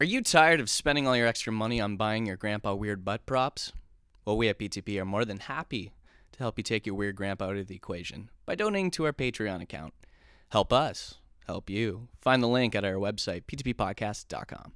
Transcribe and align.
Are 0.00 0.06
you 0.06 0.22
tired 0.22 0.60
of 0.60 0.70
spending 0.70 1.08
all 1.08 1.16
your 1.16 1.26
extra 1.26 1.52
money 1.52 1.80
on 1.80 1.96
buying 1.96 2.24
your 2.24 2.36
grandpa 2.36 2.72
weird 2.72 3.04
butt 3.04 3.26
props? 3.26 3.72
Well, 4.24 4.36
we 4.36 4.48
at 4.48 4.56
PTP 4.56 5.00
are 5.00 5.04
more 5.04 5.24
than 5.24 5.40
happy 5.40 5.90
to 6.30 6.38
help 6.38 6.56
you 6.56 6.62
take 6.62 6.86
your 6.86 6.94
weird 6.94 7.16
grandpa 7.16 7.46
out 7.46 7.56
of 7.56 7.66
the 7.66 7.74
equation 7.74 8.30
by 8.46 8.54
donating 8.54 8.92
to 8.92 9.06
our 9.06 9.12
Patreon 9.12 9.60
account. 9.60 9.94
Help 10.50 10.72
us, 10.72 11.16
help 11.48 11.68
you. 11.68 12.06
Find 12.20 12.40
the 12.40 12.46
link 12.46 12.76
at 12.76 12.84
our 12.84 12.94
website, 12.94 13.42
ptppodcast.com. 13.46 14.72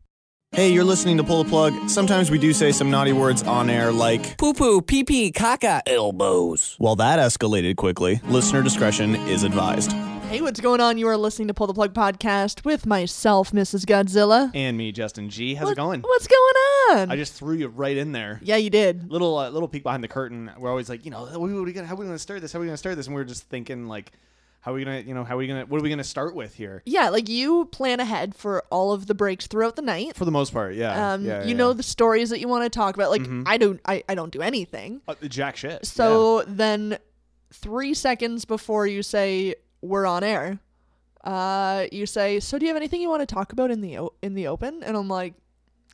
Hey, 0.54 0.70
you're 0.70 0.84
listening 0.84 1.16
to 1.16 1.24
Pull 1.24 1.42
the 1.44 1.48
Plug. 1.48 1.88
Sometimes 1.88 2.30
we 2.30 2.38
do 2.38 2.52
say 2.52 2.72
some 2.72 2.90
naughty 2.90 3.14
words 3.14 3.42
on 3.42 3.70
air 3.70 3.90
like, 3.90 4.36
Poo 4.36 4.52
poo, 4.52 4.82
pee 4.82 5.02
pee, 5.02 5.32
caca, 5.32 5.80
elbows. 5.86 6.76
well, 6.78 6.94
that 6.96 7.18
escalated 7.18 7.76
quickly. 7.76 8.20
Listener 8.28 8.62
discretion 8.62 9.16
is 9.16 9.44
advised. 9.44 9.92
Hey, 10.28 10.42
what's 10.42 10.60
going 10.60 10.80
on? 10.82 10.98
You 10.98 11.08
are 11.08 11.16
listening 11.16 11.48
to 11.48 11.54
Pull 11.54 11.68
the 11.68 11.72
Plug 11.74 11.94
podcast 11.94 12.66
with 12.66 12.84
myself, 12.84 13.50
Mrs. 13.52 13.86
Godzilla. 13.86 14.50
And 14.54 14.76
me, 14.76 14.92
Justin 14.92 15.30
G. 15.30 15.54
How's 15.54 15.66
What- 15.66 15.72
it 15.72 15.76
going? 15.76 16.00
What's 16.02 16.26
going 16.26 17.00
on? 17.00 17.10
I 17.10 17.16
just 17.16 17.32
threw 17.32 17.54
you 17.54 17.68
right 17.68 17.96
in 17.96 18.12
there. 18.12 18.38
yeah, 18.42 18.56
you 18.56 18.68
did. 18.68 19.10
Little 19.10 19.38
uh, 19.38 19.48
little 19.48 19.68
peek 19.68 19.82
behind 19.82 20.04
the 20.04 20.08
curtain. 20.08 20.50
We're 20.58 20.68
always 20.70 20.90
like, 20.90 21.06
you 21.06 21.10
know, 21.10 21.24
what 21.24 21.50
are 21.50 21.62
we 21.62 21.72
gonna, 21.72 21.86
how 21.86 21.94
are 21.94 21.98
we 21.98 22.04
gonna 22.04 22.18
start 22.18 22.42
this? 22.42 22.52
How 22.52 22.58
are 22.58 22.60
we 22.60 22.66
gonna 22.66 22.76
start 22.76 22.96
this? 22.96 23.06
And 23.06 23.16
we 23.16 23.22
are 23.22 23.26
just 23.26 23.44
thinking 23.44 23.88
like, 23.88 24.12
how 24.62 24.70
are 24.70 24.74
we 24.74 24.84
gonna, 24.84 25.00
you 25.00 25.12
know, 25.12 25.24
how 25.24 25.34
are 25.34 25.38
we 25.38 25.48
gonna, 25.48 25.66
what 25.66 25.80
are 25.80 25.82
we 25.82 25.90
gonna 25.90 26.04
start 26.04 26.36
with 26.36 26.54
here? 26.54 26.82
Yeah, 26.86 27.08
like 27.08 27.28
you 27.28 27.64
plan 27.66 27.98
ahead 27.98 28.32
for 28.36 28.62
all 28.70 28.92
of 28.92 29.08
the 29.08 29.14
breaks 29.14 29.48
throughout 29.48 29.74
the 29.74 29.82
night. 29.82 30.14
For 30.14 30.24
the 30.24 30.30
most 30.30 30.52
part, 30.52 30.76
yeah. 30.76 31.14
Um, 31.14 31.24
yeah, 31.24 31.42
you 31.42 31.50
yeah. 31.50 31.56
know 31.56 31.72
the 31.72 31.82
stories 31.82 32.30
that 32.30 32.38
you 32.38 32.46
want 32.46 32.62
to 32.64 32.70
talk 32.70 32.94
about. 32.94 33.10
Like 33.10 33.26
I 33.44 33.56
don't, 33.58 33.80
I, 33.84 34.04
I 34.08 34.14
don't 34.14 34.32
do 34.32 34.40
anything. 34.40 35.02
Uh, 35.08 35.16
jack 35.26 35.56
shit. 35.56 35.84
So 35.84 36.44
then, 36.46 36.98
three 37.52 37.92
seconds 37.92 38.44
before 38.44 38.86
you 38.86 39.02
say 39.02 39.56
we're 39.80 40.06
on 40.06 40.22
air, 40.22 40.60
uh, 41.24 41.86
you 41.90 42.06
say, 42.06 42.38
"So 42.38 42.56
do 42.56 42.64
you 42.64 42.70
have 42.70 42.76
anything 42.76 43.00
you 43.00 43.08
want 43.08 43.28
to 43.28 43.34
talk 43.34 43.52
about 43.52 43.72
in 43.72 43.80
the 43.80 43.98
o- 43.98 44.14
in 44.22 44.34
the 44.34 44.46
open?" 44.46 44.84
And 44.84 44.96
I'm 44.96 45.08
like, 45.08 45.34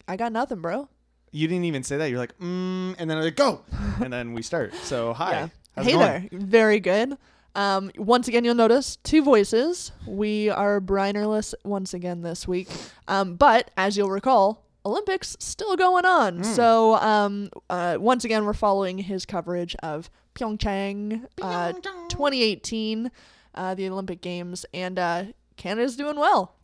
"I 0.07 0.17
got 0.17 0.31
nothing, 0.31 0.61
bro." 0.61 0.91
You 1.31 1.49
didn't 1.49 1.65
even 1.65 1.85
say 1.85 1.97
that. 1.97 2.11
You're 2.11 2.19
like, 2.19 2.37
mm, 2.39 2.95
and 2.99 3.09
then 3.11 3.17
I'm 3.19 3.25
like, 3.25 3.37
go, 3.37 3.63
and 4.03 4.13
then 4.13 4.35
we 4.35 4.43
start. 4.43 4.75
So 4.75 5.15
hi. 5.15 5.31
Yeah. 5.31 5.49
How's 5.75 5.87
hey 5.87 5.93
going? 5.93 6.07
there. 6.07 6.29
Very 6.33 6.81
good. 6.81 7.17
Um, 7.59 7.91
once 7.99 8.29
again, 8.29 8.45
you'll 8.45 8.55
notice 8.55 8.97
two 9.03 9.21
voices. 9.21 9.91
We 10.07 10.49
are 10.49 10.81
brinerless 10.81 11.55
once 11.65 11.93
again 11.93 12.23
this 12.23 12.47
week. 12.47 12.69
Um, 13.09 13.35
but 13.35 13.73
as 13.77 13.97
you'll 13.97 14.11
recall, 14.11 14.65
Olympics 14.87 15.37
still 15.41 15.75
going 15.75 16.05
on. 16.05 16.37
Hmm. 16.37 16.43
So 16.45 16.95
um, 16.95 17.51
uh, 17.69 17.97
once 17.99 18.25
again, 18.25 18.45
we're 18.45 18.53
following 18.53 18.99
his 18.99 19.27
coverage 19.27 19.75
of 19.83 20.09
Pyeongchang, 20.37 21.27
uh, 21.43 21.73
2018, 21.73 23.11
uh, 23.57 23.75
the 23.75 23.89
Olympic 23.89 24.21
Games, 24.21 24.65
and 24.73 24.97
uh, 24.97 25.25
Canada's 25.57 25.97
doing 25.97 26.17
well. 26.17 26.55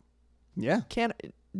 Yeah. 0.55 0.81
Can 0.87 1.11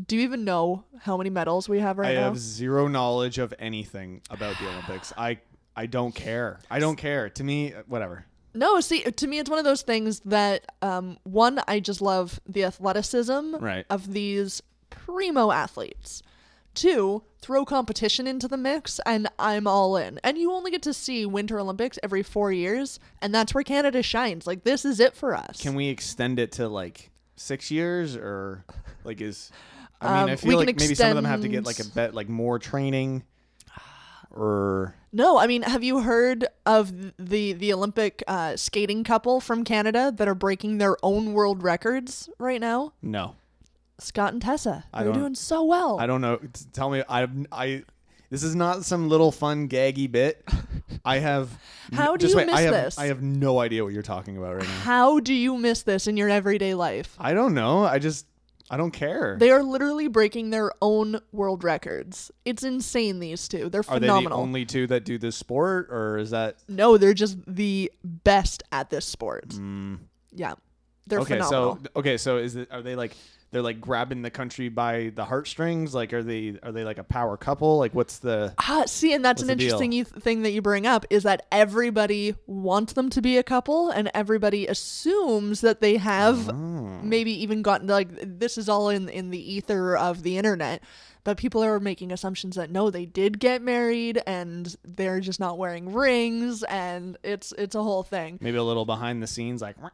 do 0.07 0.15
you 0.15 0.21
even 0.23 0.45
know 0.45 0.85
how 1.01 1.17
many 1.17 1.29
medals 1.29 1.67
we 1.67 1.79
have 1.79 1.97
right 1.97 2.11
I 2.11 2.13
now? 2.13 2.21
I 2.21 2.23
have 2.23 2.37
zero 2.37 2.87
knowledge 2.87 3.37
of 3.37 3.53
anything 3.59 4.21
about 4.29 4.57
the 4.59 4.69
Olympics. 4.69 5.11
I 5.17 5.39
I 5.75 5.87
don't 5.87 6.15
care. 6.15 6.59
I 6.71 6.79
don't 6.79 6.95
care. 6.95 7.29
To 7.29 7.43
me, 7.43 7.73
whatever. 7.87 8.25
No, 8.55 8.79
see, 8.79 9.01
to 9.03 9.27
me, 9.27 9.37
it's 9.39 9.49
one 9.49 9.59
of 9.59 9.65
those 9.65 9.81
things 9.83 10.21
that 10.21 10.65
um, 10.81 11.17
one, 11.23 11.59
I 11.67 11.79
just 11.79 12.01
love 12.01 12.39
the 12.47 12.63
athleticism 12.63 13.55
Right. 13.59 13.85
of 13.89 14.13
these 14.13 14.61
primo 14.89 15.51
athletes. 15.51 16.23
Two, 16.73 17.23
throw 17.39 17.63
competition 17.63 18.27
into 18.27 18.47
the 18.49 18.57
mix, 18.57 18.99
and 19.05 19.29
I'm 19.39 19.65
all 19.65 19.95
in. 19.95 20.19
And 20.25 20.37
you 20.37 20.51
only 20.51 20.71
get 20.71 20.81
to 20.83 20.93
see 20.93 21.25
Winter 21.25 21.57
Olympics 21.59 21.97
every 22.03 22.21
four 22.23 22.51
years, 22.51 22.99
and 23.21 23.33
that's 23.33 23.53
where 23.53 23.63
Canada 23.63 24.03
shines. 24.03 24.45
Like 24.45 24.63
this 24.65 24.83
is 24.83 24.99
it 24.99 25.15
for 25.15 25.33
us. 25.35 25.61
Can 25.61 25.75
we 25.75 25.87
extend 25.87 26.37
it 26.37 26.51
to 26.53 26.67
like 26.67 27.11
six 27.37 27.71
years 27.71 28.17
or 28.17 28.65
like 29.05 29.21
is? 29.21 29.51
I 30.01 30.07
mean, 30.19 30.29
I 30.29 30.31
Um, 30.33 30.37
feel 30.37 30.57
like 30.57 30.77
maybe 30.77 30.95
some 30.95 31.09
of 31.11 31.15
them 31.15 31.23
have 31.23 31.41
to 31.41 31.47
get 31.47 31.65
like 31.65 31.79
a 31.79 31.85
bet 31.85 32.13
like 32.13 32.27
more 32.27 32.59
training, 32.59 33.23
or 34.35 34.95
No, 35.11 35.37
I 35.37 35.47
mean, 35.47 35.61
have 35.63 35.83
you 35.83 36.01
heard 36.01 36.45
of 36.65 36.91
the 37.17 37.53
the 37.53 37.73
Olympic 37.73 38.23
uh, 38.27 38.55
skating 38.55 39.03
couple 39.03 39.39
from 39.39 39.63
Canada 39.63 40.13
that 40.15 40.27
are 40.27 40.35
breaking 40.35 40.77
their 40.77 40.97
own 41.03 41.33
world 41.33 41.63
records 41.63 42.29
right 42.37 42.61
now? 42.61 42.93
no. 43.01 43.35
Scott 43.97 44.33
and 44.33 44.41
Tessa. 44.41 44.83
They're 44.93 45.13
doing 45.13 45.35
so 45.35 45.63
well. 45.63 46.01
I 46.01 46.05
don't 46.05 46.19
know. 46.19 46.37
Tell 46.73 46.89
me, 46.89 47.01
I 47.07 47.27
I. 47.49 47.83
This 48.29 48.43
is 48.43 48.53
not 48.53 48.83
some 48.83 49.07
little 49.07 49.31
fun 49.31 49.69
gaggy 49.69 50.11
bit. 50.11 50.43
I 51.05 51.19
have. 51.19 51.49
How 51.93 52.17
do 52.17 52.27
you 52.27 52.35
wait, 52.35 52.47
miss 52.47 52.55
I 52.55 52.61
have, 52.63 52.73
this? 52.73 52.97
I 52.97 53.05
have 53.05 53.21
no 53.21 53.59
idea 53.59 53.85
what 53.85 53.93
you're 53.93 54.01
talking 54.01 54.35
about 54.35 54.55
right 54.55 54.67
now. 54.67 54.79
How 54.79 55.19
do 55.21 55.33
you 55.33 55.57
miss 55.57 55.83
this 55.83 56.07
in 56.07 56.17
your 56.17 56.29
everyday 56.29 56.73
life? 56.73 57.15
I 57.17 57.33
don't 57.33 57.53
know. 57.53 57.85
I 57.85 57.99
just 57.99 58.25
I 58.69 58.77
don't 58.77 58.91
care. 58.91 59.37
They 59.39 59.51
are 59.51 59.61
literally 59.61 60.07
breaking 60.07 60.49
their 60.49 60.71
own 60.81 61.19
world 61.31 61.63
records. 61.63 62.31
It's 62.45 62.63
insane, 62.63 63.19
these 63.19 63.47
two. 63.47 63.69
They're 63.69 63.81
Are 63.87 63.99
they 63.99 64.07
phenomenal. 64.07 64.37
the 64.39 64.43
only 64.43 64.65
two 64.65 64.87
that 64.87 65.05
do 65.05 65.17
this 65.19 65.35
sport, 65.35 65.89
or 65.91 66.17
is 66.17 66.31
that 66.31 66.55
no, 66.67 66.97
they're 66.97 67.13
just 67.13 67.37
the 67.47 67.91
best 68.03 68.63
at 68.71 68.89
this 68.89 69.05
sport. 69.05 69.53
Yeah. 70.33 70.53
They're 71.07 71.19
Mm. 71.19 71.21
okay? 71.21 71.33
phenomenal. 71.35 71.79
So 71.83 71.89
okay, 71.99 72.17
so 72.17 72.37
is 72.37 72.55
it? 72.55 72.67
Are 72.71 72.81
they 72.81 72.95
like? 72.95 73.15
They're 73.55 73.61
like 73.61 73.79
grabbing 73.79 74.21
the 74.21 74.29
country 74.29 74.67
by 74.67 75.13
the 75.15 75.23
heartstrings. 75.23 75.95
Like, 75.95 76.11
are 76.11 76.21
they? 76.21 76.59
Are 76.61 76.73
they 76.73 76.83
like 76.83 76.97
a 76.97 77.05
power 77.05 77.37
couple? 77.37 77.77
Like, 77.77 77.95
what's 77.95 78.19
the? 78.19 78.53
Ah, 78.59 78.83
see, 78.85 79.13
and 79.13 79.23
that's 79.23 79.41
an 79.41 79.49
interesting 79.49 79.93
you- 79.93 80.03
thing 80.03 80.41
that 80.41 80.51
you 80.51 80.61
bring 80.61 80.85
up 80.85 81.05
is 81.09 81.23
that 81.23 81.45
everybody 81.53 82.35
wants 82.47 82.91
them 82.91 83.09
to 83.11 83.21
be 83.21 83.37
a 83.37 83.43
couple, 83.43 83.89
and 83.91 84.11
everybody 84.13 84.67
assumes 84.67 85.61
that 85.61 85.79
they 85.79 85.95
have 85.95 86.49
Oh. 86.49 86.53
maybe 87.01 87.31
even 87.43 87.61
gotten 87.61 87.87
like 87.87 88.09
this 88.39 88.57
is 88.57 88.67
all 88.67 88.89
in 88.89 89.07
in 89.07 89.29
the 89.29 89.53
ether 89.53 89.95
of 89.95 90.23
the 90.23 90.37
internet. 90.37 90.83
But 91.23 91.37
people 91.37 91.63
are 91.63 91.79
making 91.79 92.11
assumptions 92.11 92.57
that 92.57 92.69
no, 92.69 92.89
they 92.89 93.05
did 93.05 93.39
get 93.39 93.61
married, 93.61 94.21
and 94.27 94.75
they're 94.83 95.21
just 95.21 95.39
not 95.39 95.57
wearing 95.57 95.93
rings, 95.93 96.61
and 96.63 97.17
it's 97.23 97.53
it's 97.57 97.73
a 97.73 97.81
whole 97.81 98.03
thing. 98.03 98.37
Maybe 98.41 98.57
a 98.57 98.63
little 98.63 98.85
behind 98.85 99.23
the 99.23 99.27
scenes, 99.27 99.61
like. 99.61 99.77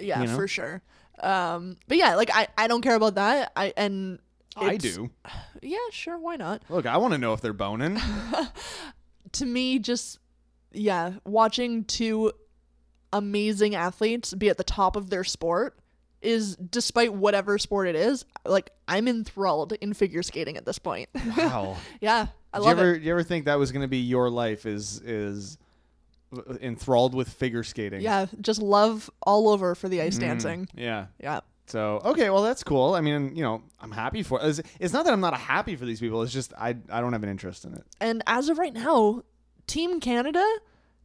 Yeah, 0.00 0.20
you 0.20 0.28
know? 0.28 0.36
for 0.36 0.46
sure. 0.46 0.80
Um, 1.20 1.76
but 1.88 1.96
yeah, 1.96 2.14
like 2.14 2.30
I 2.34 2.48
I 2.56 2.66
don't 2.68 2.82
care 2.82 2.94
about 2.96 3.16
that. 3.16 3.52
I 3.56 3.72
and 3.76 4.18
I 4.56 4.74
it's- 4.74 4.94
do. 4.94 5.10
Yeah, 5.60 5.76
sure, 5.90 6.16
why 6.16 6.36
not? 6.36 6.62
Look, 6.68 6.86
I 6.86 6.98
want 6.98 7.14
to 7.14 7.18
know 7.18 7.32
if 7.32 7.40
they're 7.40 7.52
boning. 7.52 7.98
to 9.32 9.44
me 9.44 9.78
just 9.80 10.18
yeah 10.72 11.14
watching 11.24 11.84
two 11.84 12.32
amazing 13.12 13.74
athletes 13.74 14.32
be 14.34 14.48
at 14.48 14.56
the 14.56 14.64
top 14.64 14.96
of 14.96 15.10
their 15.10 15.24
sport 15.24 15.78
is 16.20 16.56
despite 16.56 17.12
whatever 17.12 17.58
sport 17.58 17.88
it 17.88 17.94
is 17.94 18.24
like 18.44 18.70
i'm 18.86 19.08
enthralled 19.08 19.72
in 19.80 19.94
figure 19.94 20.22
skating 20.22 20.56
at 20.56 20.64
this 20.66 20.78
point 20.78 21.08
Wow. 21.36 21.76
yeah 22.00 22.26
i 22.52 22.58
Did 22.58 22.64
you 22.64 22.68
love 22.70 22.78
ever, 22.78 22.94
it 22.94 23.02
you 23.02 23.10
ever 23.12 23.22
think 23.22 23.46
that 23.46 23.58
was 23.58 23.72
going 23.72 23.82
to 23.82 23.88
be 23.88 23.98
your 23.98 24.28
life? 24.30 24.64
Is 24.66 25.00
is 25.02 25.58
enthralled 26.60 27.14
with 27.14 27.28
figure 27.28 27.62
skating? 27.64 28.00
yeah 28.00 28.26
just 28.40 28.60
love 28.60 29.10
all 29.22 29.48
over 29.48 29.74
for 29.74 29.88
the 29.88 30.00
ice 30.02 30.16
Mm, 30.18 30.20
dancing 30.20 30.68
Yeah. 30.76 31.06
yeah 31.20 31.40
So 31.66 32.00
okay, 32.04 32.30
well 32.30 32.42
that's 32.42 32.64
cool. 32.64 32.94
I 32.94 33.00
mean, 33.02 33.36
you 33.36 33.42
know, 33.42 33.62
I'm 33.80 33.90
happy 33.92 34.22
for. 34.22 34.40
It's, 34.42 34.60
it's 34.80 34.92
not 34.94 35.04
that 35.04 35.12
I'm 35.12 35.20
not 35.20 35.36
happy 35.38 35.76
for 35.76 35.84
these 35.84 36.00
people. 36.00 36.22
It's 36.22 36.32
just 36.32 36.52
I 36.54 36.70
I 36.90 37.00
don't 37.02 37.12
have 37.12 37.22
an 37.22 37.28
interest 37.28 37.64
in 37.66 37.74
it. 37.74 37.84
and 38.00 38.22
as 38.26 38.48
of 38.48 38.58
right 38.58 38.72
now 38.72 39.22
team 39.66 40.00
canada 40.00 40.44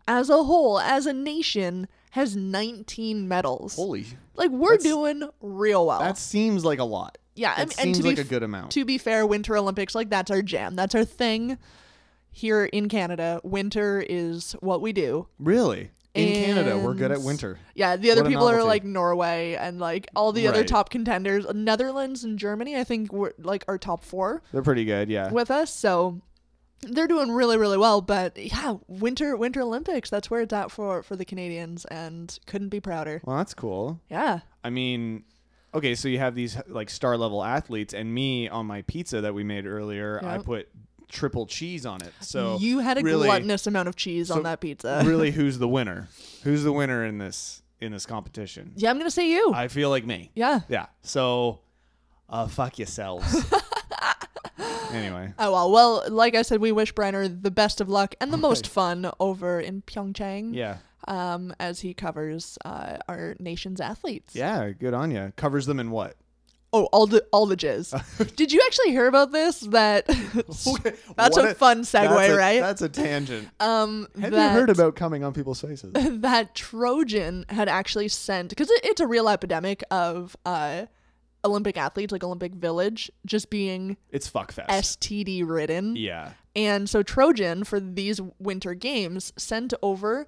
as 0.07 0.29
a 0.29 0.41
whole 0.43 0.79
as 0.79 1.05
a 1.05 1.11
nation 1.13 1.87
has 2.11 2.35
19 2.35 3.27
medals 3.27 3.75
Holy, 3.75 4.05
like 4.35 4.51
we're 4.51 4.77
that's- 4.77 4.83
doing 4.83 5.23
real 5.41 5.85
well 5.87 5.99
that 5.99 6.17
seems 6.17 6.63
like 6.63 6.79
a 6.79 6.83
lot. 6.85 7.17
Yeah, 7.35 7.51
I 7.51 7.65
That 7.65 7.69
mean, 7.69 7.75
and 7.79 7.95
seems 7.95 7.99
to 7.99 8.05
like 8.07 8.15
be 8.17 8.21
a 8.21 8.25
good 8.25 8.43
amount. 8.43 8.71
To 8.73 8.85
be 8.85 8.97
fair, 8.99 9.25
Winter 9.25 9.57
Olympics, 9.57 9.95
like 9.95 10.09
that's 10.11 10.29
our 10.31 10.41
jam. 10.43 10.75
That's 10.75 10.93
our 10.95 11.03
thing 11.03 11.57
here 12.33 12.65
in 12.65 12.89
Canada. 12.89 13.39
Winter 13.43 14.03
is 14.07 14.53
what 14.59 14.81
we 14.81 14.91
do. 14.91 15.27
Really, 15.39 15.91
in 16.13 16.45
Canada, 16.45 16.77
we're 16.77 16.93
good 16.93 17.11
at 17.11 17.21
winter. 17.21 17.59
Yeah, 17.73 17.95
the 17.95 18.11
other 18.11 18.25
people 18.25 18.47
are 18.47 18.63
like 18.63 18.83
Norway 18.83 19.53
and 19.53 19.79
like 19.79 20.07
all 20.15 20.31
the 20.31 20.47
other 20.47 20.63
top 20.63 20.89
contenders. 20.89 21.45
Netherlands 21.53 22.23
and 22.23 22.37
Germany, 22.37 22.75
I 22.77 22.83
think, 22.83 23.11
were 23.11 23.33
like 23.37 23.63
our 23.67 23.77
top 23.77 24.03
four 24.03 24.43
They're 24.51 24.61
pretty 24.61 24.85
good. 24.85 25.09
Yeah. 25.09 25.31
with 25.31 25.49
us. 25.49 25.73
So 25.73 26.21
they're 26.81 27.07
doing 27.07 27.31
really, 27.31 27.57
really 27.57 27.77
well. 27.77 28.01
But 28.01 28.37
yeah, 28.37 28.75
Winter 28.87 29.35
Winter 29.35 29.61
Olympics, 29.61 30.09
that's 30.09 30.29
where 30.29 30.41
it's 30.41 30.53
at 30.53 30.71
for 30.71 31.01
for 31.03 31.15
the 31.15 31.25
Canadians, 31.25 31.85
and 31.85 32.37
couldn't 32.45 32.69
be 32.69 32.79
prouder. 32.79 33.21
Well, 33.23 33.37
that's 33.37 33.53
cool. 33.53 33.99
Yeah. 34.09 34.41
I 34.63 34.69
mean, 34.69 35.23
okay, 35.73 35.95
so 35.95 36.07
you 36.07 36.19
have 36.19 36.35
these 36.35 36.57
like 36.67 36.89
star 36.89 37.17
level 37.17 37.43
athletes, 37.43 37.93
and 37.93 38.13
me 38.13 38.49
on 38.49 38.65
my 38.65 38.83
pizza 38.83 39.21
that 39.21 39.33
we 39.33 39.43
made 39.43 39.65
earlier, 39.65 40.23
I 40.23 40.37
put 40.37 40.69
triple 41.13 41.45
cheese 41.45 41.85
on 41.85 42.01
it. 42.01 42.11
So 42.21 42.57
you 42.59 42.79
had 42.79 42.97
a 42.97 43.01
really, 43.01 43.27
gluttonous 43.27 43.67
amount 43.67 43.87
of 43.87 43.95
cheese 43.95 44.27
so 44.29 44.35
on 44.35 44.43
that 44.43 44.59
pizza. 44.59 45.01
really, 45.05 45.31
who's 45.37 45.59
the 45.59 45.67
winner? 45.67 46.09
Who's 46.43 46.63
the 46.63 46.73
winner 46.73 47.05
in 47.05 47.19
this 47.19 47.61
in 47.79 47.91
this 47.91 48.05
competition? 48.05 48.73
yeah, 48.75 48.89
I'm 48.89 48.97
gonna 48.97 49.11
say 49.11 49.29
you. 49.29 49.53
I 49.53 49.67
feel 49.69 49.89
like 49.89 50.05
me. 50.05 50.31
yeah. 50.35 50.61
Yeah. 50.67 50.87
So, 51.03 51.59
uh, 52.29 52.47
fuck 52.47 52.79
yourselves. 52.79 53.25
anyway, 54.91 55.33
Oh 55.39 55.51
well, 55.51 55.71
well, 55.71 56.03
like 56.09 56.35
I 56.35 56.41
said, 56.41 56.59
we 56.61 56.71
wish 56.71 56.93
Briner 56.93 57.27
the 57.41 57.51
best 57.51 57.81
of 57.81 57.89
luck 57.89 58.15
and 58.21 58.31
the 58.33 58.37
most 58.37 58.67
fun 58.67 59.09
over 59.19 59.59
in 59.59 59.81
Pyeongchang. 59.83 60.53
yeah, 60.55 60.77
Um, 61.07 61.53
as 61.59 61.81
he 61.81 61.93
covers 61.93 62.57
uh, 62.65 62.97
our 63.07 63.35
nation's 63.39 63.81
athletes. 63.81 64.35
yeah. 64.35 64.69
Good 64.71 64.93
on 64.93 65.11
you. 65.11 65.33
Covers 65.35 65.65
them 65.65 65.79
in 65.79 65.91
what? 65.91 66.15
Oh, 66.75 66.85
all 66.85 67.05
the 67.05 67.23
all 67.31 67.45
the 67.45 67.55
jizz. 67.55 68.35
Did 68.35 68.51
you 68.51 68.59
actually 68.65 68.89
hear 68.89 69.05
about 69.07 69.31
this? 69.31 69.59
That 69.59 70.05
that's 70.07 70.65
What 71.37 71.45
a, 71.45 71.53
fun 71.53 71.81
segue, 71.83 72.09
that's 72.09 72.29
a- 72.33 72.35
right? 72.35 72.59
That's 72.61 72.81
a 72.81 72.89
tangent. 72.89 73.47
um, 73.59 74.07
Have 74.19 74.31
that, 74.31 74.53
you 74.53 74.59
heard 74.59 74.69
about 74.71 74.95
coming 74.95 75.23
on 75.23 75.33
people's 75.33 75.61
faces? 75.61 75.91
that 75.93 76.55
Trojan 76.55 77.45
had 77.49 77.69
actually 77.69 78.07
sent 78.07 78.49
because 78.49 78.71
it, 78.71 78.81
it's 78.83 79.01
a 79.01 79.07
real 79.07 79.29
epidemic 79.29 79.83
of 79.91 80.35
uh, 80.47 80.87
Olympic 81.45 81.77
athletes, 81.77 82.11
like 82.11 82.23
Olympic 82.23 82.53
Village, 82.53 83.11
just 83.25 83.49
being 83.51 83.95
It's 84.09 84.27
fuckfest. 84.29 84.67
STD 84.67 85.47
ridden. 85.47 85.95
yeah. 85.95 86.31
And 86.55 86.89
so 86.89 87.01
Trojan 87.03 87.63
for 87.65 87.79
these 87.79 88.19
winter 88.39 88.73
games 88.73 89.31
sent 89.37 89.73
over 89.81 90.25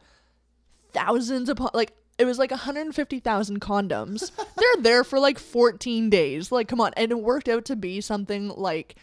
thousands 0.94 1.50
upon 1.50 1.70
like 1.74 1.94
it 2.18 2.26
was 2.26 2.38
like 2.40 2.52
150,000 2.52 3.60
condoms. 3.62 4.32
They're 4.58 4.82
there 4.84 5.04
for 5.04 5.20
like 5.20 5.38
14 5.40 6.10
days. 6.10 6.52
Like 6.52 6.68
come 6.68 6.80
on, 6.82 6.92
and 6.96 7.12
it 7.12 7.20
worked 7.20 7.50
out 7.50 7.66
to 7.66 7.76
be 7.76 8.02
something 8.02 8.50
like 8.50 8.96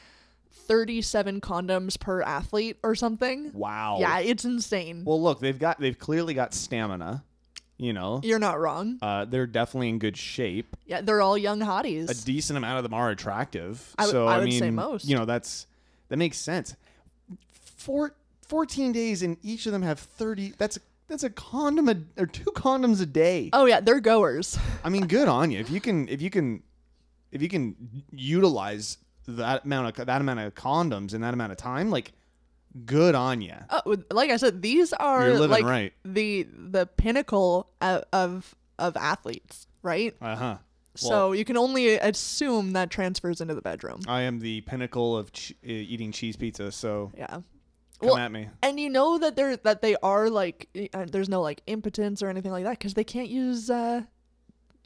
37 0.50 1.40
condoms 1.40 1.98
per 1.98 2.22
athlete 2.22 2.78
or 2.82 2.94
something. 2.94 3.52
Wow. 3.52 3.98
Yeah, 4.00 4.18
it's 4.20 4.44
insane. 4.44 5.04
Well, 5.04 5.20
look, 5.22 5.40
they've 5.40 5.58
got 5.58 5.80
they've 5.80 5.98
clearly 5.98 6.34
got 6.34 6.54
stamina. 6.54 7.24
You 7.78 7.92
know, 7.92 8.20
You're 8.22 8.38
not 8.38 8.60
wrong. 8.60 8.98
uh, 9.02 9.24
they're 9.24 9.46
definitely 9.46 9.88
in 9.88 9.98
good 9.98 10.16
shape. 10.16 10.76
Yeah, 10.86 11.00
they're 11.00 11.20
all 11.20 11.36
young 11.36 11.58
hotties. 11.58 12.08
A 12.10 12.24
decent 12.24 12.56
amount 12.56 12.76
of 12.76 12.84
them 12.84 12.94
are 12.94 13.10
attractive. 13.10 13.92
I 13.98 14.04
would- 14.04 14.12
so 14.12 14.26
I 14.28 14.36
I, 14.36 14.38
would 14.38 14.44
mean, 14.50 14.58
say 14.60 14.70
most. 14.70 15.04
You 15.08 15.16
know, 15.16 15.24
that's 15.24 15.66
that 16.08 16.16
makes 16.16 16.36
sense. 16.38 16.76
Four, 17.50 18.14
14 18.46 18.92
days 18.92 19.22
and 19.22 19.36
each 19.42 19.66
of 19.66 19.72
them 19.72 19.82
have 19.82 19.98
30 19.98 20.54
that's 20.58 20.78
that's 21.12 21.22
a 21.24 21.30
condom 21.30 21.88
a, 21.88 21.96
or 22.18 22.26
two 22.26 22.50
condoms 22.56 23.00
a 23.00 23.06
day. 23.06 23.50
oh 23.52 23.66
yeah, 23.66 23.80
they're 23.80 24.00
goers. 24.00 24.58
I 24.82 24.88
mean, 24.88 25.06
good 25.06 25.28
on 25.28 25.50
you. 25.50 25.60
If 25.60 25.70
you 25.70 25.80
can 25.80 26.08
if 26.08 26.20
you 26.20 26.30
can 26.30 26.62
if 27.30 27.40
you 27.42 27.48
can 27.48 27.76
utilize 28.10 28.98
that 29.28 29.64
amount 29.64 29.98
of 29.98 30.06
that 30.06 30.20
amount 30.20 30.40
of 30.40 30.54
condoms 30.54 31.14
in 31.14 31.20
that 31.20 31.34
amount 31.34 31.52
of 31.52 31.58
time, 31.58 31.90
like 31.90 32.12
good 32.86 33.14
on 33.14 33.40
you. 33.40 33.54
Oh, 33.70 33.96
like 34.10 34.30
I 34.30 34.36
said, 34.36 34.62
these 34.62 34.92
are 34.94 35.26
You're 35.28 35.34
living 35.40 35.50
like 35.50 35.64
right. 35.64 35.92
the 36.04 36.46
the 36.50 36.86
pinnacle 36.86 37.68
of 37.80 38.04
of, 38.12 38.54
of 38.78 38.96
athletes, 38.96 39.66
right? 39.82 40.14
Uh-huh. 40.20 40.56
so 40.94 41.32
you 41.32 41.44
can 41.44 41.56
only 41.56 41.94
assume 41.96 42.72
that 42.72 42.90
transfers 42.90 43.40
into 43.40 43.54
the 43.54 43.62
bedroom. 43.62 44.00
I 44.08 44.22
am 44.22 44.40
the 44.40 44.62
pinnacle 44.62 45.16
of 45.16 45.32
ch- 45.32 45.52
uh, 45.64 45.68
eating 45.68 46.12
cheese 46.12 46.36
pizza, 46.36 46.72
so 46.72 47.12
Yeah. 47.16 47.40
Come 48.02 48.10
Well, 48.10 48.18
at 48.18 48.32
me. 48.32 48.48
and 48.62 48.78
you 48.80 48.90
know 48.90 49.18
that 49.18 49.36
they're 49.36 49.56
that 49.58 49.80
they 49.80 49.96
are 50.02 50.28
like 50.28 50.68
uh, 50.92 51.06
there's 51.10 51.28
no 51.28 51.40
like 51.40 51.62
impotence 51.66 52.22
or 52.22 52.28
anything 52.28 52.50
like 52.52 52.64
that 52.64 52.78
because 52.78 52.94
they 52.94 53.04
can't 53.04 53.28
use 53.28 53.70
uh 53.70 54.02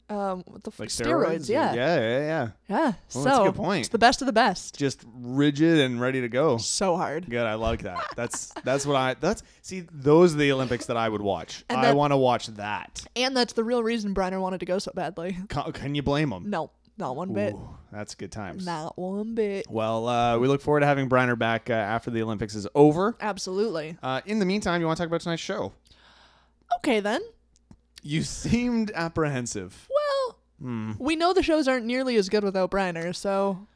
um 0.09 0.41
what 0.47 0.63
the 0.63 0.71
f- 0.71 0.77
steroids, 0.87 1.01
steroids? 1.47 1.49
yeah. 1.49 1.73
Yeah, 1.73 1.95
yeah, 1.99 2.19
yeah. 2.19 2.49
Yeah. 2.69 2.77
Well, 2.77 2.93
so 3.09 3.23
that's 3.23 3.39
a 3.39 3.43
good 3.43 3.55
point. 3.55 3.79
it's 3.81 3.89
the 3.89 3.97
best 3.97 4.21
of 4.21 4.25
the 4.25 4.31
best. 4.33 4.77
Just 4.77 5.03
rigid 5.19 5.79
and 5.79 5.99
ready 5.99 6.21
to 6.21 6.29
go. 6.29 6.57
So 6.57 6.95
hard. 6.95 7.29
Good, 7.29 7.45
I 7.45 7.55
like 7.55 7.81
that. 7.83 8.05
That's 8.15 8.53
that's 8.63 8.85
what 8.85 8.95
I 8.95 9.15
that's 9.15 9.43
see 9.61 9.83
those 9.91 10.33
are 10.33 10.37
the 10.37 10.51
Olympics 10.53 10.85
that 10.85 10.95
I 10.95 11.09
would 11.09 11.21
watch. 11.21 11.65
And 11.69 11.79
I 11.79 11.93
want 11.93 12.11
to 12.13 12.17
watch 12.17 12.47
that. 12.47 13.03
And 13.17 13.35
that's 13.35 13.51
the 13.53 13.65
real 13.65 13.83
reason 13.83 14.13
Briner 14.15 14.39
wanted 14.39 14.61
to 14.61 14.65
go 14.65 14.79
so 14.79 14.91
badly. 14.95 15.37
Can, 15.49 15.71
can 15.73 15.95
you 15.95 16.03
blame 16.03 16.31
him 16.31 16.49
No, 16.49 16.71
not 16.97 17.15
one 17.15 17.33
bit. 17.33 17.55
that's 17.91 18.15
good 18.15 18.31
times. 18.31 18.65
Not 18.65 18.97
one 18.97 19.35
bit. 19.35 19.65
Well, 19.69 20.07
uh, 20.07 20.37
we 20.39 20.47
look 20.47 20.61
forward 20.61 20.81
to 20.81 20.85
having 20.85 21.07
Briner 21.09 21.37
back 21.37 21.69
uh, 21.69 21.73
after 21.73 22.09
the 22.11 22.21
Olympics 22.21 22.55
is 22.55 22.67
over. 22.75 23.15
Absolutely. 23.21 23.97
Uh, 24.03 24.21
in 24.25 24.39
the 24.39 24.45
meantime, 24.45 24.81
you 24.81 24.87
want 24.87 24.97
to 24.97 25.03
talk 25.03 25.07
about 25.07 25.21
tonight's 25.21 25.41
show? 25.41 25.73
Okay 26.77 26.99
then. 26.99 27.21
You 28.03 28.21
seemed 28.23 28.91
apprehensive. 28.95 29.87
Well, 29.89 30.37
Hmm. 30.59 30.93
we 30.97 31.15
know 31.15 31.33
the 31.33 31.43
shows 31.43 31.67
aren't 31.67 31.85
nearly 31.85 32.15
as 32.15 32.29
good 32.29 32.43
without 32.43 32.71
Briner, 32.71 33.15
so 33.15 33.67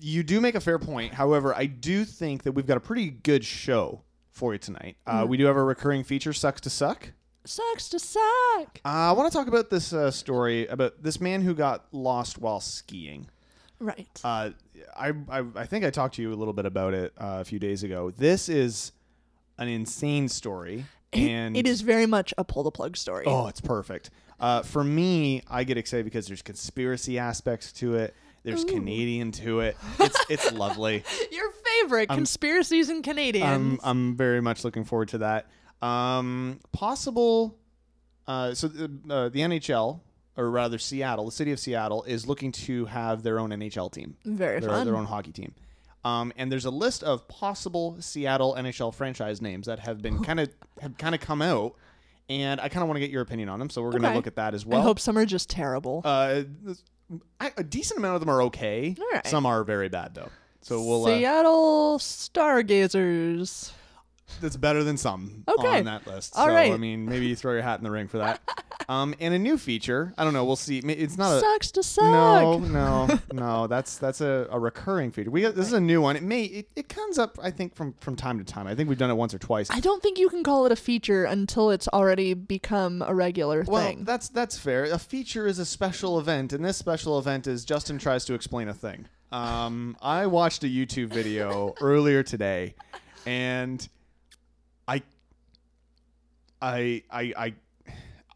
You 0.00 0.22
do 0.22 0.40
make 0.40 0.54
a 0.54 0.60
fair 0.60 0.78
point. 0.78 1.14
However, 1.14 1.52
I 1.54 1.66
do 1.66 2.04
think 2.04 2.44
that 2.44 2.52
we've 2.52 2.66
got 2.66 2.76
a 2.76 2.80
pretty 2.80 3.10
good 3.10 3.44
show 3.44 4.02
for 4.30 4.52
you 4.52 4.58
tonight. 4.60 4.96
Uh, 5.06 5.22
Mm-hmm. 5.22 5.30
We 5.30 5.36
do 5.36 5.46
have 5.46 5.56
a 5.56 5.62
recurring 5.64 6.04
feature, 6.04 6.32
Sucks 6.32 6.60
to 6.62 6.70
Suck. 6.70 7.12
Sucks 7.44 7.88
to 7.90 7.98
suck. 7.98 8.80
Uh, 8.84 8.88
I 8.88 9.12
want 9.12 9.30
to 9.30 9.36
talk 9.36 9.48
about 9.48 9.70
this 9.70 9.92
uh, 9.92 10.10
story 10.10 10.66
about 10.66 11.02
this 11.02 11.20
man 11.20 11.42
who 11.42 11.54
got 11.54 11.86
lost 11.92 12.38
while 12.38 12.60
skiing. 12.60 13.28
Right. 13.78 14.20
Uh, 14.22 14.50
I, 14.96 15.12
I 15.28 15.44
I 15.54 15.66
think 15.66 15.84
I 15.84 15.90
talked 15.90 16.16
to 16.16 16.22
you 16.22 16.32
a 16.32 16.36
little 16.36 16.52
bit 16.54 16.66
about 16.66 16.94
it 16.94 17.12
uh, 17.18 17.38
a 17.40 17.44
few 17.44 17.58
days 17.58 17.82
ago. 17.82 18.10
This 18.10 18.48
is 18.48 18.92
an 19.58 19.68
insane 19.68 20.28
story, 20.28 20.84
and 21.12 21.56
it 21.56 21.66
is 21.66 21.80
very 21.80 22.06
much 22.06 22.34
a 22.36 22.44
pull 22.44 22.62
the 22.62 22.70
plug 22.70 22.96
story. 22.96 23.24
Oh, 23.26 23.46
it's 23.46 23.60
perfect. 23.60 24.10
Uh, 24.38 24.62
for 24.62 24.82
me, 24.84 25.42
I 25.48 25.64
get 25.64 25.76
excited 25.78 26.04
because 26.04 26.26
there's 26.26 26.42
conspiracy 26.42 27.18
aspects 27.18 27.72
to 27.74 27.96
it. 27.96 28.14
There's 28.42 28.64
Canadian 28.64 29.32
to 29.32 29.60
it. 29.60 29.76
It's 29.98 30.24
it's 30.30 30.52
lovely. 30.64 31.04
Your 31.30 31.50
favorite 31.50 32.08
conspiracies 32.08 32.88
and 32.88 33.04
Canadians. 33.04 33.46
I'm 33.46 33.80
I'm 33.82 34.16
very 34.16 34.40
much 34.40 34.64
looking 34.64 34.84
forward 34.84 35.08
to 35.10 35.18
that. 35.18 35.46
Um, 35.82 36.60
possible. 36.72 37.56
Uh, 38.26 38.54
so 38.54 38.68
the, 38.68 38.84
uh, 39.12 39.28
the 39.28 39.40
NHL, 39.40 40.00
or 40.36 40.50
rather 40.50 40.78
Seattle, 40.78 41.24
the 41.26 41.32
city 41.32 41.52
of 41.52 41.58
Seattle, 41.58 42.02
is 42.04 42.26
looking 42.26 42.52
to 42.52 42.84
have 42.86 43.22
their 43.22 43.38
own 43.38 43.50
NHL 43.50 43.90
team, 43.92 44.16
very 44.24 44.60
their, 44.60 44.68
fun. 44.70 44.86
their 44.86 44.96
own 44.96 45.06
hockey 45.06 45.32
team. 45.32 45.54
Um, 46.04 46.32
and 46.36 46.50
there's 46.50 46.64
a 46.64 46.70
list 46.70 47.02
of 47.02 47.26
possible 47.28 47.96
Seattle 48.00 48.54
NHL 48.58 48.94
franchise 48.94 49.42
names 49.42 49.66
that 49.66 49.80
have 49.80 50.00
been 50.00 50.22
kind 50.24 50.40
of 50.40 50.48
have 50.80 50.96
kind 50.96 51.14
of 51.14 51.20
come 51.20 51.42
out, 51.42 51.74
and 52.28 52.60
I 52.60 52.68
kind 52.68 52.82
of 52.82 52.88
want 52.88 52.96
to 52.96 53.00
get 53.00 53.10
your 53.10 53.20
opinion 53.22 53.48
on 53.48 53.58
them. 53.58 53.68
So 53.68 53.82
we're 53.82 53.90
going 53.90 54.02
to 54.02 54.08
Okay. 54.08 54.16
look 54.16 54.26
at 54.26 54.36
that 54.36 54.54
as 54.54 54.64
well. 54.64 54.80
I 54.80 54.82
hope 54.82 54.98
some 55.00 55.18
are 55.18 55.26
just 55.26 55.50
terrible. 55.50 56.00
Uh, 56.04 56.42
I, 57.40 57.52
a 57.58 57.64
decent 57.64 57.98
amount 57.98 58.14
of 58.14 58.20
them 58.20 58.30
are 58.30 58.42
okay. 58.44 58.94
All 58.98 59.06
right. 59.12 59.26
Some 59.26 59.44
are 59.44 59.62
very 59.64 59.88
bad 59.88 60.14
though. 60.14 60.30
So 60.62 60.82
we'll. 60.82 61.04
Uh, 61.06 61.16
Seattle 61.18 61.98
Stargazers. 61.98 63.72
That's 64.40 64.56
better 64.56 64.84
than 64.84 64.96
some 64.96 65.44
Okay. 65.48 65.78
on 65.78 65.84
that 65.84 66.06
list. 66.06 66.34
All 66.36 66.46
so 66.46 66.52
right. 66.52 66.72
I 66.72 66.76
mean, 66.76 67.06
maybe 67.06 67.26
you 67.26 67.36
throw 67.36 67.52
your 67.52 67.62
hat 67.62 67.78
in 67.78 67.84
the 67.84 67.90
ring 67.90 68.08
for 68.08 68.18
that. 68.18 68.40
um, 68.88 69.14
and 69.20 69.34
a 69.34 69.38
new 69.38 69.56
feature. 69.56 70.12
I 70.18 70.24
don't 70.24 70.32
know. 70.32 70.44
We'll 70.44 70.56
see. 70.56 70.78
It's 70.78 71.16
not 71.16 71.36
a. 71.36 71.40
Sucks 71.40 71.70
to 71.72 71.82
suck. 71.82 72.04
No, 72.04 72.58
no, 72.58 73.18
no. 73.32 73.66
That's 73.66 73.98
that's 73.98 74.20
a, 74.20 74.48
a 74.50 74.58
recurring 74.58 75.12
feature. 75.12 75.30
We 75.30 75.42
this 75.42 75.66
is 75.66 75.72
a 75.72 75.80
new 75.80 76.00
one. 76.00 76.16
It 76.16 76.22
may 76.22 76.44
it, 76.44 76.68
it 76.74 76.88
comes 76.88 77.18
up. 77.18 77.38
I 77.42 77.50
think 77.50 77.74
from 77.74 77.94
from 78.00 78.16
time 78.16 78.38
to 78.38 78.44
time. 78.44 78.66
I 78.66 78.74
think 78.74 78.88
we've 78.88 78.98
done 78.98 79.10
it 79.10 79.14
once 79.14 79.32
or 79.32 79.38
twice. 79.38 79.68
I 79.70 79.80
don't 79.80 80.02
think 80.02 80.18
you 80.18 80.28
can 80.28 80.42
call 80.42 80.66
it 80.66 80.72
a 80.72 80.76
feature 80.76 81.24
until 81.24 81.70
it's 81.70 81.88
already 81.88 82.34
become 82.34 83.02
a 83.06 83.14
regular 83.14 83.64
well, 83.66 83.82
thing. 83.82 83.98
Well, 83.98 84.04
that's 84.06 84.28
that's 84.28 84.58
fair. 84.58 84.84
A 84.84 84.98
feature 84.98 85.46
is 85.46 85.58
a 85.58 85.66
special 85.66 86.18
event, 86.18 86.52
and 86.52 86.64
this 86.64 86.76
special 86.76 87.18
event 87.18 87.46
is 87.46 87.64
Justin 87.64 87.98
tries 87.98 88.24
to 88.26 88.34
explain 88.34 88.68
a 88.68 88.74
thing. 88.74 89.06
Um, 89.32 89.96
I 90.02 90.26
watched 90.26 90.64
a 90.64 90.66
YouTube 90.66 91.08
video 91.08 91.74
earlier 91.80 92.22
today, 92.22 92.74
and 93.26 93.86
I, 96.62 97.02
I, 97.10 97.32
I, 97.36 97.54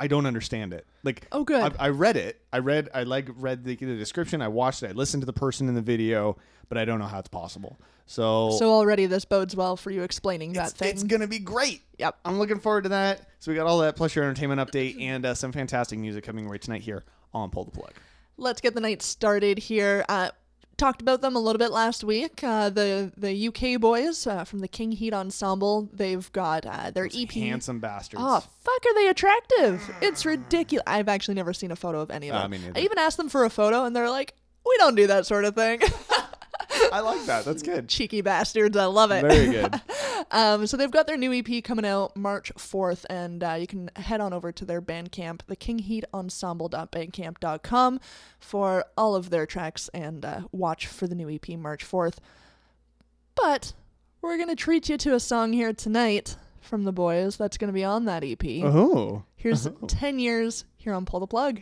I 0.00 0.06
don't 0.06 0.26
understand 0.26 0.72
it. 0.72 0.86
Like, 1.02 1.26
Oh, 1.32 1.44
good. 1.44 1.74
I, 1.78 1.86
I 1.86 1.88
read 1.90 2.16
it. 2.16 2.40
I 2.52 2.58
read. 2.58 2.88
I 2.94 3.04
like 3.04 3.28
read 3.36 3.64
the, 3.64 3.76
the 3.76 3.96
description. 3.96 4.42
I 4.42 4.48
watched 4.48 4.82
it. 4.82 4.90
I 4.90 4.92
listened 4.92 5.22
to 5.22 5.26
the 5.26 5.32
person 5.32 5.68
in 5.68 5.74
the 5.74 5.82
video, 5.82 6.36
but 6.68 6.78
I 6.78 6.84
don't 6.84 6.98
know 6.98 7.06
how 7.06 7.18
it's 7.18 7.28
possible. 7.28 7.78
So, 8.06 8.50
so 8.58 8.70
already 8.70 9.06
this 9.06 9.24
bodes 9.24 9.56
well 9.56 9.76
for 9.76 9.90
you 9.90 10.02
explaining 10.02 10.52
that 10.54 10.70
it's, 10.70 10.72
thing. 10.74 10.90
it's 10.90 11.02
gonna 11.04 11.26
be 11.26 11.38
great. 11.38 11.82
Yep. 11.98 12.18
I'm 12.24 12.38
looking 12.38 12.58
forward 12.58 12.82
to 12.82 12.90
that. 12.90 13.28
So 13.38 13.50
we 13.50 13.56
got 13.56 13.66
all 13.66 13.78
that 13.78 13.96
plus 13.96 14.14
your 14.14 14.24
entertainment 14.24 14.60
update 14.60 15.00
and 15.00 15.24
uh, 15.24 15.34
some 15.34 15.52
fantastic 15.52 15.98
music 15.98 16.24
coming 16.24 16.48
right 16.48 16.60
tonight 16.60 16.82
here 16.82 17.04
on 17.32 17.50
Pull 17.50 17.64
the 17.64 17.70
Plug. 17.70 17.92
Let's 18.36 18.60
get 18.60 18.74
the 18.74 18.80
night 18.80 19.00
started 19.00 19.58
here. 19.58 20.04
Uh, 20.08 20.30
talked 20.84 21.00
about 21.00 21.22
them 21.22 21.34
a 21.34 21.38
little 21.38 21.58
bit 21.58 21.70
last 21.70 22.04
week. 22.04 22.44
Uh, 22.44 22.68
the 22.68 23.10
the 23.16 23.48
UK 23.48 23.80
boys 23.80 24.26
uh, 24.26 24.44
from 24.44 24.58
the 24.58 24.68
King 24.68 24.92
Heat 24.92 25.14
Ensemble. 25.14 25.88
They've 25.94 26.30
got 26.32 26.66
uh, 26.66 26.90
their 26.90 27.06
EP. 27.06 27.30
Handsome 27.32 27.80
bastards. 27.80 28.22
Oh 28.24 28.40
fuck, 28.40 28.86
are 28.86 28.94
they 28.94 29.08
attractive? 29.08 29.90
It's 30.02 30.26
ridiculous. 30.26 30.84
I've 30.86 31.08
actually 31.08 31.36
never 31.36 31.54
seen 31.54 31.70
a 31.70 31.76
photo 31.76 32.00
of 32.00 32.10
any 32.10 32.28
of 32.28 32.34
Uh, 32.36 32.42
them. 32.42 32.50
me 32.50 32.58
neither. 32.58 32.78
I 32.78 32.82
even 32.82 32.98
asked 32.98 33.16
them 33.16 33.30
for 33.30 33.44
a 33.44 33.50
photo, 33.50 33.84
and 33.86 33.96
they're 33.96 34.10
like, 34.10 34.34
"We 34.66 34.76
don't 34.76 34.94
do 34.94 35.06
that 35.06 35.24
sort 35.26 35.46
of 35.46 35.54
thing." 35.54 35.80
I 36.92 37.00
like 37.00 37.24
that. 37.26 37.44
That's 37.44 37.62
good. 37.62 37.88
Cheeky 37.88 38.20
bastards, 38.20 38.76
I 38.76 38.84
love 38.86 39.10
it. 39.10 39.22
Very 39.22 39.50
good. 39.50 39.80
Um, 40.30 40.66
so 40.66 40.78
they've 40.78 40.90
got 40.90 41.06
their 41.06 41.18
new 41.18 41.34
EP 41.34 41.62
coming 41.62 41.84
out 41.84 42.16
March 42.16 42.50
4th, 42.54 43.04
and 43.10 43.44
uh, 43.44 43.56
you 43.60 43.66
can 43.66 43.90
head 43.94 44.22
on 44.22 44.32
over 44.32 44.50
to 44.52 44.64
their 44.64 44.80
Bandcamp, 44.80 45.42
the 45.46 45.54
kingheatensemble.bandcamp.com, 45.54 48.00
for 48.40 48.84
all 48.96 49.14
of 49.14 49.28
their 49.30 49.44
tracks 49.44 49.90
and 49.92 50.24
uh, 50.24 50.40
watch 50.50 50.86
for 50.86 51.06
the 51.06 51.14
new 51.14 51.28
EP 51.28 51.46
March 51.58 51.84
4th. 51.84 52.16
But 53.34 53.74
we're 54.22 54.38
going 54.38 54.48
to 54.48 54.56
treat 54.56 54.88
you 54.88 54.96
to 54.98 55.14
a 55.14 55.20
song 55.20 55.52
here 55.52 55.74
tonight 55.74 56.36
from 56.60 56.84
the 56.84 56.92
boys 56.92 57.36
that's 57.36 57.58
going 57.58 57.68
to 57.68 57.74
be 57.74 57.84
on 57.84 58.06
that 58.06 58.24
EP. 58.24 58.42
Oh. 58.64 59.24
Here's 59.36 59.68
10 59.86 60.18
years 60.18 60.64
here 60.76 60.94
on 60.94 61.04
Pull 61.04 61.20
the 61.20 61.26
Plug. 61.26 61.60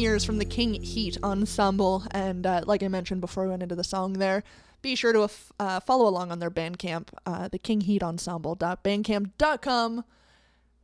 Years 0.00 0.24
from 0.24 0.38
the 0.38 0.44
King 0.44 0.74
Heat 0.82 1.16
Ensemble, 1.22 2.02
and 2.10 2.44
uh, 2.46 2.62
like 2.66 2.82
I 2.82 2.88
mentioned 2.88 3.20
before 3.20 3.44
we 3.44 3.50
went 3.50 3.62
into 3.62 3.76
the 3.76 3.84
song 3.84 4.14
there, 4.14 4.42
be 4.82 4.96
sure 4.96 5.12
to 5.12 5.28
uh, 5.58 5.80
follow 5.80 6.08
along 6.08 6.32
on 6.32 6.38
their 6.38 6.50
Bandcamp, 6.50 7.08
uh, 7.26 7.48
the 7.48 7.58
King 7.58 7.82
Heat 7.82 8.02
Ensemble.bandcamp.com 8.02 10.04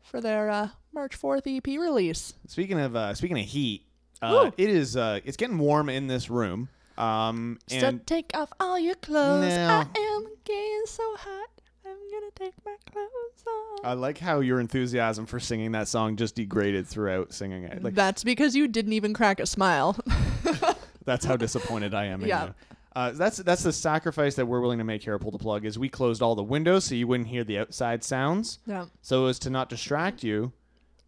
for 0.02 0.20
their 0.20 0.50
uh, 0.50 0.68
March 0.92 1.18
4th 1.20 1.42
EP 1.46 1.66
release. 1.66 2.34
Speaking 2.46 2.78
of 2.78 2.94
uh, 2.94 3.14
speaking 3.14 3.38
of 3.38 3.46
heat, 3.46 3.86
uh, 4.20 4.50
it 4.56 4.68
is 4.70 4.96
uh, 4.96 5.20
it's 5.24 5.36
getting 5.38 5.58
warm 5.58 5.88
in 5.88 6.06
this 6.06 6.28
room. 6.30 6.68
Um, 6.98 7.58
So 7.68 7.88
and 7.88 8.06
take 8.06 8.30
off 8.34 8.52
all 8.60 8.78
your 8.78 8.94
clothes. 8.96 9.48
No. 9.48 9.68
I 9.68 9.86
am 9.98 10.26
getting 10.44 10.82
so 10.86 11.16
hot. 11.16 11.48
Take 12.36 12.54
my 12.64 12.76
clothes 12.92 13.08
off. 13.46 13.80
I 13.84 13.92
like 13.94 14.18
how 14.18 14.40
your 14.40 14.60
enthusiasm 14.60 15.26
for 15.26 15.40
singing 15.40 15.72
that 15.72 15.88
song 15.88 16.16
just 16.16 16.34
degraded 16.34 16.86
throughout 16.86 17.32
singing 17.32 17.64
it. 17.64 17.82
Like 17.82 17.94
That's 17.94 18.22
because 18.24 18.54
you 18.54 18.68
didn't 18.68 18.92
even 18.92 19.14
crack 19.14 19.40
a 19.40 19.46
smile. 19.46 19.96
that's 21.04 21.24
how 21.24 21.36
disappointed 21.36 21.94
I 21.94 22.06
am 22.06 22.22
in 22.22 22.28
Yeah. 22.28 22.46
you. 22.46 22.54
Uh, 22.94 23.10
that's 23.12 23.36
that's 23.38 23.62
the 23.62 23.72
sacrifice 23.74 24.36
that 24.36 24.46
we're 24.46 24.60
willing 24.60 24.78
to 24.78 24.84
make 24.84 25.02
here 25.02 25.14
at 25.14 25.20
Pull 25.20 25.30
the 25.30 25.38
Plug. 25.38 25.66
Is 25.66 25.78
we 25.78 25.90
closed 25.90 26.22
all 26.22 26.34
the 26.34 26.42
windows 26.42 26.84
so 26.86 26.94
you 26.94 27.06
wouldn't 27.06 27.28
hear 27.28 27.44
the 27.44 27.58
outside 27.58 28.02
sounds, 28.02 28.58
yeah. 28.66 28.86
so 29.02 29.26
as 29.26 29.38
to 29.40 29.50
not 29.50 29.68
distract 29.68 30.24
you 30.24 30.52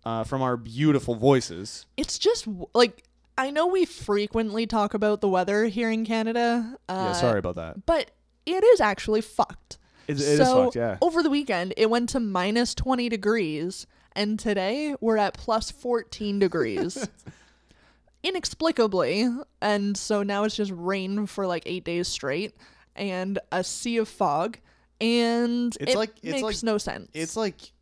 uh, 0.04 0.22
from 0.22 0.42
our 0.42 0.58
beautiful 0.58 1.14
voices. 1.14 1.86
It's 1.96 2.18
just 2.18 2.46
like 2.74 3.04
I 3.38 3.50
know 3.50 3.66
we 3.66 3.86
frequently 3.86 4.66
talk 4.66 4.92
about 4.92 5.22
the 5.22 5.30
weather 5.30 5.64
here 5.64 5.90
in 5.90 6.04
Canada. 6.04 6.76
Uh, 6.90 6.92
yeah, 7.06 7.12
sorry 7.12 7.38
about 7.38 7.54
that. 7.54 7.86
but 7.86 8.10
it 8.44 8.62
is 8.62 8.82
actually 8.82 9.22
fucked. 9.22 9.77
It, 10.08 10.12
it 10.12 10.20
is 10.20 10.38
so 10.38 10.64
fucked. 10.64 10.76
Yeah. 10.76 10.96
over 11.02 11.22
the 11.22 11.30
weekend 11.30 11.74
it 11.76 11.88
went 11.90 12.08
to 12.10 12.20
minus 12.20 12.74
20 12.74 13.08
degrees 13.08 13.86
and 14.16 14.38
today 14.38 14.94
we're 15.00 15.18
at 15.18 15.34
plus 15.34 15.70
14 15.70 16.38
degrees 16.38 17.06
inexplicably 18.22 19.28
and 19.60 19.96
so 19.96 20.22
now 20.22 20.44
it's 20.44 20.56
just 20.56 20.72
rain 20.74 21.26
for 21.26 21.46
like 21.46 21.62
eight 21.66 21.84
days 21.84 22.08
straight 22.08 22.54
and 22.96 23.38
a 23.52 23.62
sea 23.62 23.98
of 23.98 24.08
fog 24.08 24.58
and 25.00 25.76
It's 25.80 25.92
it 25.92 25.96
like- 25.96 26.14
it's 26.22 26.32
makes 26.42 26.42
like- 26.42 26.62
no 26.64 26.78
sense 26.78 27.08
It's 27.14 27.36
like 27.36 27.72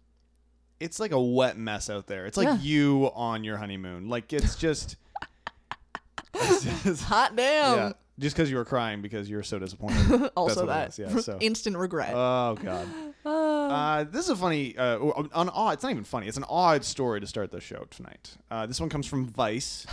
it's 0.79 1.01
like 1.01 1.13
a 1.13 1.21
wet 1.21 1.57
mess 1.57 1.89
out 1.89 2.07
there. 2.07 2.27
It's 2.27 2.37
like 2.37 2.49
Yeah. 2.49 2.59
you 2.59 3.11
on 3.15 3.45
your 3.45 3.57
honeymoon. 3.57 4.11
Like 4.11 4.35
it's 4.35 4.57
just, 4.57 4.97
it's 6.35 6.65
just- 6.85 7.03
hot 7.05 7.35
damn 7.35 7.79
yeah. 7.79 7.93
Just 8.19 8.35
because 8.35 8.51
you 8.51 8.57
were 8.57 8.65
crying 8.65 9.03
because 9.03 9.29
you 9.29 9.37
were 9.37 9.43
so 9.43 9.59
disappointed. 9.59 10.31
also 10.37 10.67
That's 10.67 10.97
that 10.97 11.07
what 11.09 11.11
it 11.13 11.17
is, 11.19 11.27
yeah, 11.27 11.35
so. 11.35 11.39
instant 11.41 11.77
regret 11.77 12.13
Oh 12.15 12.57
god. 12.63 12.87
Uh, 13.27 14.05
this 14.05 14.25
is 14.27 14.31
a 14.31 14.37
funny, 14.37 14.79
uh, 14.79 14.99
an 15.35 15.49
odd. 15.49 15.75
It's 15.75 15.83
not 15.83 15.91
even 15.91 16.05
funny. 16.05 16.29
It's 16.29 16.37
an 16.37 16.45
odd 16.49 16.85
story 16.85 17.21
to 17.21 17.27
start 17.27 17.51
the 17.51 17.61
show 17.61 17.85
tonight. 17.91 18.37
Uh, 18.49 18.67
this 18.67 18.79
one 18.81 18.89
comes 18.89 19.09
from 19.09 19.27
Vice. 19.27 19.85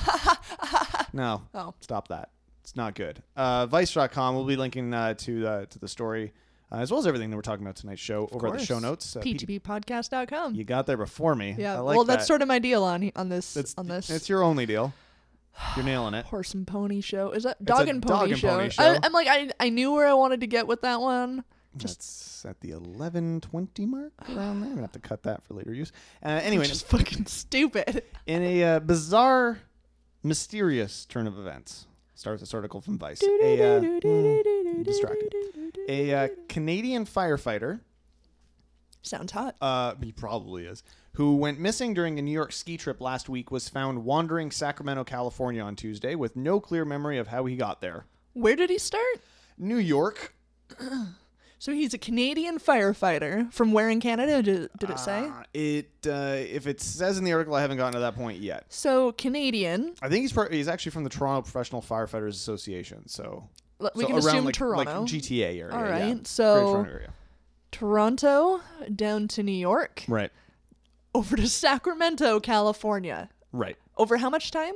no, 1.11 1.41
Oh. 1.55 1.73
stop 1.79 2.09
that. 2.09 2.29
It's 2.61 2.75
not 2.75 2.93
good. 2.93 3.23
Uh, 3.35 3.65
Vice.com. 3.65 4.35
We'll 4.35 4.45
be 4.45 4.55
linking 4.55 4.93
uh, 4.93 5.15
to 5.15 5.47
uh, 5.47 5.65
to 5.65 5.79
the 5.79 5.87
story 5.87 6.31
uh, 6.71 6.77
as 6.77 6.91
well 6.91 6.99
as 6.99 7.07
everything 7.07 7.29
that 7.29 7.35
we're 7.35 7.41
talking 7.41 7.65
about 7.65 7.75
tonight's 7.75 8.01
show 8.01 8.29
over 8.31 8.47
at 8.47 8.53
the 8.53 8.59
show 8.65 8.75
course. 8.75 8.83
notes. 8.83 9.15
Uh, 9.15 9.21
ptppodcast.com 9.21 10.55
you 10.55 10.63
got 10.63 10.85
there 10.85 10.97
before 10.97 11.35
me. 11.35 11.55
yeah 11.57 11.75
I 11.75 11.79
like 11.79 11.95
well 11.95 12.05
that's 12.05 12.23
that. 12.23 12.27
sort 12.27 12.41
of 12.41 12.47
my 12.47 12.59
deal 12.59 12.83
on 12.83 13.11
on 13.15 13.29
this 13.29 13.73
on 13.77 13.87
this 13.87 14.09
It's 14.09 14.29
your 14.29 14.43
only 14.43 14.65
deal. 14.65 14.93
You're 15.75 15.85
nailing 15.85 16.13
it. 16.13 16.25
horse 16.25 16.53
and 16.53 16.65
pony 16.65 17.01
show 17.01 17.31
is 17.31 17.43
that 17.43 17.63
dog 17.63 17.87
and 17.87 18.01
pony, 18.01 18.13
dog 18.13 18.31
and 18.31 18.39
show, 18.39 18.49
pony 18.49 18.63
I, 18.65 18.69
show. 18.69 18.99
i'm 19.03 19.13
like 19.13 19.27
I, 19.27 19.49
I 19.59 19.69
knew 19.69 19.91
where 19.93 20.07
i 20.07 20.13
wanted 20.13 20.41
to 20.41 20.47
get 20.47 20.67
with 20.67 20.81
that 20.81 20.99
one 20.99 21.43
Just 21.77 22.45
at 22.45 22.59
the 22.61 22.71
11:20 22.71 23.87
mark 23.87 24.11
around 24.29 24.61
there. 24.61 24.69
I'm 24.69 24.75
gonna 24.75 24.81
have 24.81 24.91
to 24.91 24.99
cut 24.99 25.23
that 25.23 25.43
for 25.43 25.53
later 25.55 25.73
use. 25.73 25.91
Uh, 26.23 26.39
anyway, 26.43 26.65
just 26.65 26.87
fucking 26.87 27.25
stupid 27.25 28.03
in 28.27 28.41
a 28.43 28.63
uh, 28.63 28.79
bizarre, 28.79 29.59
mysterious 30.23 31.05
turn 31.05 31.25
of 31.25 31.39
events, 31.39 31.87
starts 32.15 32.41
this 32.41 32.53
article 32.53 32.81
from 32.81 32.97
Vice. 32.99 33.23
A, 33.23 33.25
uh, 33.25 33.81
mm, 33.81 34.83
distracted. 34.83 35.33
A 35.87 36.13
uh, 36.13 36.27
Canadian 36.49 37.05
firefighter, 37.05 37.79
sounds 39.03 39.31
hot 39.31 39.55
uh, 39.61 39.93
he 40.01 40.11
probably 40.11 40.65
is, 40.65 40.83
who 41.13 41.35
went 41.35 41.59
missing 41.59 41.93
during 41.93 42.17
a 42.17 42.21
New 42.21 42.31
York 42.31 42.51
ski 42.51 42.75
trip 42.77 42.99
last 42.99 43.29
week, 43.29 43.51
was 43.51 43.69
found 43.69 44.03
wandering 44.03 44.49
Sacramento, 44.49 45.03
California 45.03 45.61
on 45.61 45.75
Tuesday 45.75 46.15
with 46.15 46.35
no 46.35 46.59
clear 46.59 46.85
memory 46.85 47.17
of 47.17 47.27
how 47.27 47.45
he 47.45 47.55
got 47.55 47.81
there. 47.81 48.05
where 48.33 48.55
did 48.55 48.69
he 48.69 48.77
start 48.79 49.05
New 49.57 49.77
York. 49.77 50.33
So 51.59 51.71
he's 51.71 51.93
a 51.93 51.97
Canadian 51.97 52.59
firefighter 52.59 53.49
from 53.53 53.71
where 53.71 53.89
in 53.89 54.01
Canada? 54.01 54.43
Did, 54.43 54.69
did 54.77 54.89
it 54.89 54.99
say? 54.99 55.19
Uh, 55.21 55.43
it 55.53 55.91
uh, 56.05 56.35
if 56.35 56.67
it 56.67 56.81
says 56.81 57.17
in 57.17 57.23
the 57.23 57.31
article, 57.31 57.55
I 57.55 57.61
haven't 57.61 57.77
gotten 57.77 57.93
to 57.93 57.99
that 57.99 58.15
point 58.15 58.41
yet. 58.41 58.65
So 58.67 59.13
Canadian. 59.13 59.95
I 60.01 60.09
think 60.09 60.23
he's 60.23 60.33
part, 60.33 60.51
he's 60.51 60.67
actually 60.67 60.91
from 60.91 61.05
the 61.05 61.09
Toronto 61.09 61.41
Professional 61.41 61.81
Firefighters 61.81 62.31
Association. 62.31 63.07
So 63.07 63.47
We 63.95 64.03
so 64.03 64.07
can 64.07 64.17
assume 64.17 64.43
like, 64.43 64.55
Toronto. 64.55 64.99
like 65.03 65.09
GTA 65.09 65.57
area. 65.61 65.69
All 65.71 65.85
yeah. 65.85 65.89
right, 65.89 66.27
so- 66.27 66.73
Toronto 66.73 66.91
area. 66.91 67.13
Toronto 67.73 68.61
down 68.95 69.27
to 69.29 69.43
New 69.43 69.51
York, 69.51 70.03
Right. 70.07 70.31
over 71.13 71.35
to 71.35 71.47
Sacramento, 71.47 72.39
California. 72.39 73.29
Right. 73.51 73.77
Over 73.97 74.17
how 74.17 74.29
much 74.29 74.51
time? 74.51 74.73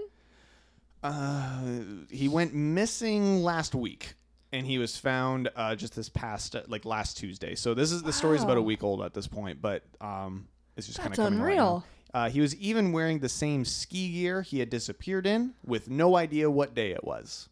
Uh, 1.04 1.62
he 2.10 2.27
went 2.27 2.54
missing 2.54 3.44
last 3.44 3.75
week, 3.75 4.16
and 4.51 4.66
he 4.66 4.77
was 4.77 4.98
found 4.98 5.50
uh, 5.56 5.75
just 5.75 5.96
this 5.96 6.10
past 6.10 6.56
uh, 6.56 6.63
like 6.68 6.86
last 6.86 7.18
Tuesday. 7.18 7.56
So 7.56 7.74
this 7.74 7.92
is 7.92 8.04
the 8.04 8.13
story's 8.13 8.44
about 8.44 8.58
a 8.58 8.62
Wow. 8.62 8.68
week 8.68 8.84
old 8.84 9.01
at 9.01 9.13
this 9.13 9.27
point, 9.27 9.62
but 9.62 9.84
um, 10.01 10.48
it's 10.75 10.88
just 10.88 11.00
kind 11.00 11.12
of 11.13 11.18
That's 11.18 11.25
coming 11.27 11.39
right 11.39 11.51
unreal. 11.54 11.86
Uh, 12.13 12.30
he 12.30 12.42
was 12.42 12.56
even 12.56 12.92
wearing 12.94 13.20
the 13.20 13.30
same 13.30 13.63
ski 13.63 14.12
gear 14.12 14.42
he 14.42 14.60
had 14.60 14.70
disappeared 14.70 15.27
in, 15.27 15.54
with 15.66 15.89
no 15.89 16.16
idea 16.16 16.50
what 16.50 16.74
day 16.74 16.92
it 16.92 17.04
was. 17.04 17.48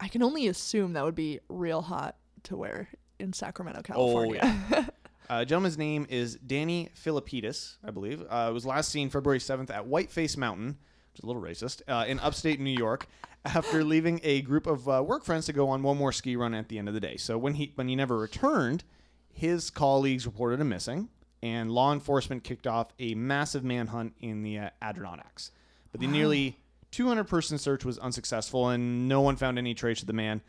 I 0.00 0.08
can 0.08 0.22
only 0.22 0.46
assume 0.46 0.92
that 0.92 1.04
would 1.04 1.14
be 1.14 1.40
real 1.48 1.82
hot 1.82 2.16
to 2.44 2.56
wear 2.56 2.88
in 3.18 3.32
Sacramento, 3.32 3.82
California. 3.82 4.90
Uh, 5.30 5.44
gentleman's 5.44 5.76
name 5.76 6.06
is 6.08 6.36
Danny 6.36 6.88
Philippidis, 6.96 7.76
I 7.84 7.90
believe. 7.90 8.22
Uh, 8.30 8.50
was 8.50 8.64
last 8.64 8.90
seen 8.90 9.10
February 9.10 9.40
7th 9.40 9.68
at 9.68 9.86
Whiteface 9.86 10.38
Mountain, 10.38 10.78
which 11.12 11.20
is 11.20 11.22
a 11.22 11.26
little 11.26 11.42
racist, 11.42 11.82
uh, 11.86 12.06
in 12.08 12.18
upstate 12.20 12.58
New 12.60 12.70
York, 12.70 13.06
after 13.44 13.84
leaving 13.84 14.20
a 14.24 14.40
group 14.40 14.66
of 14.66 14.88
uh, 14.88 15.02
work 15.06 15.24
friends 15.24 15.44
to 15.44 15.52
go 15.52 15.68
on 15.68 15.82
one 15.82 15.98
more 15.98 16.12
ski 16.12 16.34
run 16.34 16.54
at 16.54 16.70
the 16.70 16.78
end 16.78 16.88
of 16.88 16.94
the 16.94 17.00
day. 17.00 17.18
So 17.18 17.36
when 17.36 17.54
he 17.54 17.72
when 17.74 17.88
he 17.88 17.94
never 17.94 18.16
returned, 18.16 18.84
his 19.30 19.68
colleagues 19.68 20.24
reported 20.24 20.60
him 20.60 20.70
missing, 20.70 21.10
and 21.42 21.70
law 21.70 21.92
enforcement 21.92 22.42
kicked 22.42 22.66
off 22.66 22.94
a 22.98 23.14
massive 23.14 23.64
manhunt 23.64 24.14
in 24.20 24.42
the 24.42 24.58
uh, 24.58 24.70
Adirondacks. 24.80 25.50
But 25.92 26.00
the 26.00 26.06
nearly 26.06 26.58
200 26.90 27.24
person 27.24 27.58
search 27.58 27.84
was 27.84 27.98
unsuccessful, 27.98 28.70
and 28.70 29.08
no 29.08 29.20
one 29.20 29.36
found 29.36 29.58
any 29.58 29.74
trace 29.74 30.00
of 30.00 30.06
the 30.06 30.14
man 30.14 30.40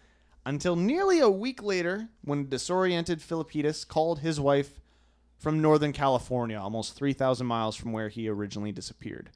until 0.46 0.76
nearly 0.76 1.20
a 1.20 1.30
week 1.30 1.62
later 1.62 2.10
when 2.24 2.50
disoriented 2.50 3.20
Philippidis 3.20 3.88
called 3.88 4.20
his 4.20 4.40
wife 4.40 4.80
from 5.38 5.62
Northern 5.62 5.94
California, 5.94 6.60
almost 6.60 6.96
3,000 6.96 7.48
miles 7.48 7.76
from 7.76 7.92
where 7.94 8.10
he 8.10 8.28
originally 8.28 8.72
disappeared. 8.72 9.30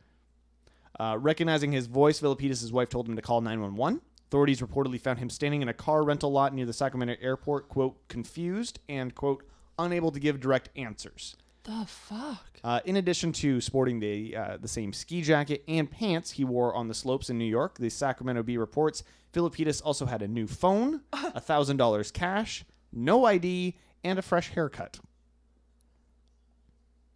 Uh, 1.00 1.18
recognizing 1.20 1.72
his 1.72 1.88
voice, 1.88 2.20
Philippidis' 2.20 2.72
wife 2.72 2.90
told 2.90 3.08
him 3.08 3.16
to 3.16 3.22
call 3.22 3.42
911. 3.42 4.02
Authorities 4.28 4.62
reportedly 4.62 5.00
found 5.00 5.20
him 5.20 5.30
standing 5.30 5.62
in 5.62 5.70
a 5.70 5.74
car 5.74 6.04
rental 6.04 6.32
lot 6.32 6.54
near 6.54 6.66
the 6.66 6.74
Sacramento 6.74 7.16
airport, 7.22 7.70
quote, 7.70 8.08
confused 8.08 8.80
and, 8.90 9.16
quote, 9.16 9.44
unable 9.80 10.12
to 10.12 10.20
give 10.20 10.40
direct 10.40 10.70
answers. 10.76 11.36
the 11.64 11.86
fuck? 11.88 12.60
Uh, 12.64 12.80
in 12.86 12.98
addition 12.98 13.32
to 13.32 13.62
sporting 13.62 14.00
the 14.00 14.36
uh, 14.36 14.58
the 14.58 14.68
same 14.68 14.92
ski 14.94 15.22
jacket 15.22 15.64
and 15.68 15.90
pants 15.90 16.32
he 16.32 16.44
wore 16.44 16.74
on 16.76 16.88
the 16.88 16.94
slopes 16.94 17.30
in 17.30 17.38
New 17.38 17.46
York, 17.46 17.78
the 17.78 17.90
Sacramento 17.90 18.44
Bee 18.44 18.58
reports 18.58 19.04
Philippidis 19.34 19.82
also 19.84 20.06
had 20.06 20.22
a 20.22 20.28
new 20.28 20.48
phone, 20.48 21.02
a 21.14 21.42
thousand 21.42 21.78
dollars 21.78 22.12
cash, 22.12 22.64
no 22.92 23.26
ID, 23.26 23.76
and 24.04 24.20
a 24.20 24.22
fresh 24.22 24.50
haircut. 24.50 25.00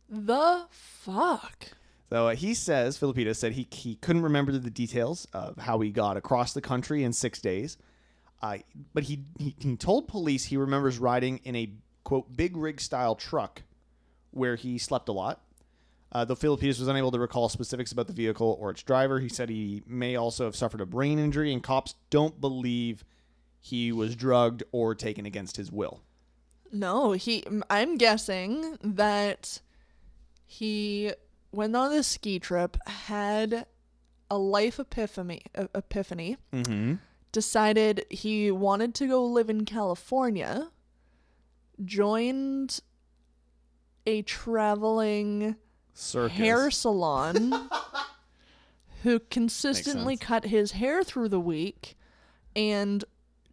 The 0.09 0.65
fuck? 0.71 1.67
So 2.09 2.29
uh, 2.29 2.35
he 2.35 2.53
says 2.53 2.97
Philippidis 2.97 3.35
said 3.35 3.53
he 3.53 3.67
he 3.71 3.95
couldn't 3.95 4.23
remember 4.23 4.51
the 4.53 4.69
details 4.69 5.27
of 5.33 5.57
how 5.57 5.79
he 5.79 5.91
got 5.91 6.17
across 6.17 6.53
the 6.53 6.61
country 6.61 7.03
in 7.03 7.11
six 7.13 7.41
days, 7.41 7.77
uh, 8.41 8.59
but 8.93 9.03
he, 9.03 9.25
he 9.37 9.55
he 9.59 9.75
told 9.75 10.07
police 10.07 10.45
he 10.45 10.57
remembers 10.57 10.99
riding 10.99 11.39
in 11.43 11.55
a 11.55 11.73
quote 12.03 12.35
big 12.35 12.55
rig 12.55 12.79
style 12.79 13.15
truck 13.15 13.63
where 14.31 14.55
he 14.55 14.77
slept 14.77 15.09
a 15.09 15.11
lot. 15.11 15.41
Uh, 16.11 16.23
though 16.25 16.35
Philippidis 16.35 16.79
was 16.79 16.87
unable 16.87 17.11
to 17.11 17.19
recall 17.19 17.49
specifics 17.49 17.91
about 17.91 18.07
the 18.07 18.13
vehicle 18.13 18.57
or 18.61 18.69
its 18.71 18.81
driver, 18.83 19.19
he 19.19 19.27
said 19.29 19.49
he 19.49 19.83
may 19.85 20.15
also 20.15 20.45
have 20.45 20.55
suffered 20.55 20.79
a 20.81 20.85
brain 20.85 21.19
injury, 21.19 21.51
and 21.51 21.61
cops 21.61 21.95
don't 22.09 22.39
believe 22.39 23.03
he 23.59 23.91
was 23.91 24.15
drugged 24.15 24.63
or 24.71 24.95
taken 24.95 25.25
against 25.25 25.57
his 25.57 25.71
will. 25.71 26.01
No, 26.71 27.11
he. 27.11 27.43
I'm 27.69 27.97
guessing 27.97 28.77
that 28.81 29.59
he 30.45 31.11
went 31.51 31.75
on 31.75 31.91
this 31.91 32.07
ski 32.07 32.39
trip, 32.39 32.77
had 32.87 33.65
a 34.29 34.37
life 34.37 34.79
epiphany, 34.79 35.41
epiphany, 35.55 36.37
Mm-hmm. 36.53 36.95
decided 37.31 38.05
he 38.09 38.49
wanted 38.51 38.93
to 38.95 39.07
go 39.07 39.25
live 39.25 39.49
in 39.49 39.65
California, 39.65 40.69
joined 41.83 42.79
a 44.05 44.21
traveling 44.23 45.55
Circus. 45.99 46.37
hair 46.37 46.69
salon 46.69 47.69
who 49.03 49.19
consistently 49.19 50.15
cut 50.15 50.45
his 50.45 50.73
hair 50.73 51.03
through 51.03 51.29
the 51.29 51.39
week 51.39 51.97
and 52.55 53.03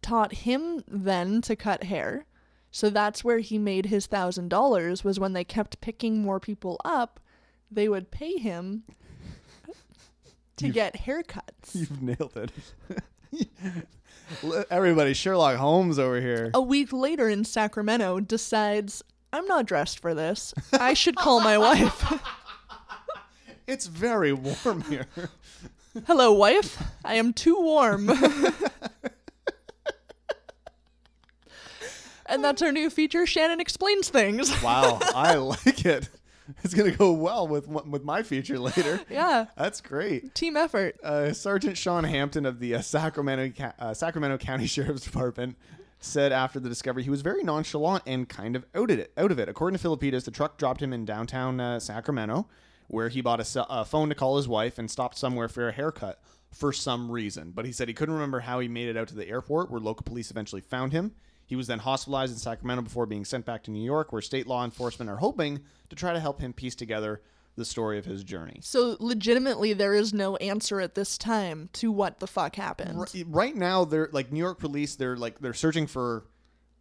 taught 0.01 0.33
him 0.33 0.83
then 0.87 1.41
to 1.41 1.55
cut 1.55 1.85
hair. 1.85 2.25
So 2.69 2.89
that's 2.89 3.23
where 3.23 3.39
he 3.39 3.57
made 3.57 3.87
his 3.87 4.05
thousand 4.05 4.49
dollars 4.49 5.03
was 5.03 5.19
when 5.19 5.33
they 5.33 5.43
kept 5.43 5.81
picking 5.81 6.21
more 6.21 6.39
people 6.39 6.79
up, 6.85 7.19
they 7.71 7.89
would 7.89 8.11
pay 8.11 8.37
him 8.37 8.83
to 10.57 10.69
get 10.69 11.01
haircuts. 11.05 11.73
You've 11.73 12.01
nailed 12.01 12.37
it. 12.37 12.51
Everybody, 14.69 15.13
Sherlock 15.13 15.57
Holmes 15.57 15.97
over 15.97 16.21
here. 16.21 16.51
A 16.53 16.61
week 16.61 16.93
later 16.93 17.27
in 17.27 17.43
Sacramento 17.43 18.19
decides 18.19 19.03
I'm 19.35 19.45
not 19.47 19.65
dressed 19.65 19.99
for 19.99 20.13
this. 20.15 20.53
I 20.73 20.93
should 20.93 21.17
call 21.17 21.41
my 21.41 21.57
wife. 21.57 22.21
It's 23.67 23.87
very 23.87 24.31
warm 24.31 24.81
here. 24.83 25.07
Hello, 26.05 26.31
wife. 26.33 26.83
I 27.03 27.15
am 27.15 27.33
too 27.33 27.55
warm. 27.59 28.07
and 32.27 32.43
that's 32.43 32.61
our 32.61 32.71
new 32.71 32.91
feature. 32.91 33.25
Shannon 33.25 33.59
explains 33.59 34.09
things. 34.09 34.61
Wow, 34.61 34.99
I 35.15 35.33
like 35.35 35.83
it. 35.83 36.09
It's 36.63 36.75
gonna 36.75 36.91
go 36.91 37.11
well 37.11 37.47
with 37.47 37.67
with 37.67 38.03
my 38.03 38.21
feature 38.21 38.59
later. 38.59 39.01
yeah, 39.09 39.45
That's 39.57 39.81
great. 39.81 40.35
team 40.35 40.55
effort. 40.57 40.95
Uh, 41.03 41.33
Sergeant 41.33 41.75
Sean 41.75 42.03
Hampton 42.03 42.45
of 42.45 42.59
the 42.59 42.75
uh, 42.75 42.81
Sacramento 42.81 43.51
uh, 43.79 43.95
Sacramento 43.95 44.37
County 44.37 44.67
Sheriff's 44.67 45.01
Department 45.03 45.57
said 46.05 46.31
after 46.31 46.59
the 46.59 46.69
discovery 46.69 47.03
he 47.03 47.09
was 47.09 47.21
very 47.21 47.43
nonchalant 47.43 48.03
and 48.05 48.29
kind 48.29 48.55
of 48.55 48.65
out 48.75 48.91
of 48.91 48.99
it. 48.99 49.11
Out 49.17 49.31
of 49.31 49.39
it, 49.39 49.49
according 49.49 49.77
to 49.77 49.87
Philippidis, 49.87 50.25
the 50.25 50.31
truck 50.31 50.57
dropped 50.57 50.81
him 50.81 50.93
in 50.93 51.05
downtown 51.05 51.59
uh, 51.59 51.79
Sacramento, 51.79 52.47
where 52.87 53.09
he 53.09 53.21
bought 53.21 53.39
a, 53.39 53.65
a 53.69 53.85
phone 53.85 54.09
to 54.09 54.15
call 54.15 54.37
his 54.37 54.47
wife 54.47 54.77
and 54.77 54.89
stopped 54.89 55.17
somewhere 55.17 55.47
for 55.47 55.67
a 55.67 55.71
haircut 55.71 56.21
for 56.51 56.71
some 56.71 57.11
reason. 57.11 57.51
But 57.51 57.65
he 57.65 57.71
said 57.71 57.87
he 57.87 57.93
couldn't 57.93 58.15
remember 58.15 58.41
how 58.41 58.59
he 58.59 58.67
made 58.67 58.87
it 58.87 58.97
out 58.97 59.07
to 59.09 59.15
the 59.15 59.27
airport, 59.27 59.69
where 59.69 59.81
local 59.81 60.03
police 60.03 60.31
eventually 60.31 60.61
found 60.61 60.93
him. 60.93 61.13
He 61.45 61.55
was 61.55 61.67
then 61.67 61.79
hospitalized 61.79 62.33
in 62.33 62.39
Sacramento 62.39 62.83
before 62.83 63.05
being 63.05 63.25
sent 63.25 63.45
back 63.45 63.63
to 63.63 63.71
New 63.71 63.83
York, 63.83 64.11
where 64.11 64.21
state 64.21 64.47
law 64.47 64.63
enforcement 64.63 65.11
are 65.11 65.17
hoping 65.17 65.61
to 65.89 65.95
try 65.95 66.13
to 66.13 66.19
help 66.19 66.39
him 66.39 66.53
piece 66.53 66.75
together 66.75 67.21
the 67.55 67.65
story 67.65 67.97
of 67.97 68.05
his 68.05 68.23
journey. 68.23 68.59
So, 68.61 68.97
legitimately, 68.99 69.73
there 69.73 69.93
is 69.93 70.13
no 70.13 70.35
answer 70.37 70.79
at 70.81 70.95
this 70.95 71.17
time 71.17 71.69
to 71.73 71.91
what 71.91 72.19
the 72.19 72.27
fuck 72.27 72.55
happened. 72.55 72.99
Right, 72.99 73.23
right 73.27 73.55
now 73.55 73.85
they're 73.85 74.09
like 74.11 74.31
New 74.31 74.39
York 74.39 74.59
police 74.59 74.95
they're 74.95 75.15
like 75.17 75.39
they're 75.39 75.53
searching 75.53 75.87
for 75.87 76.25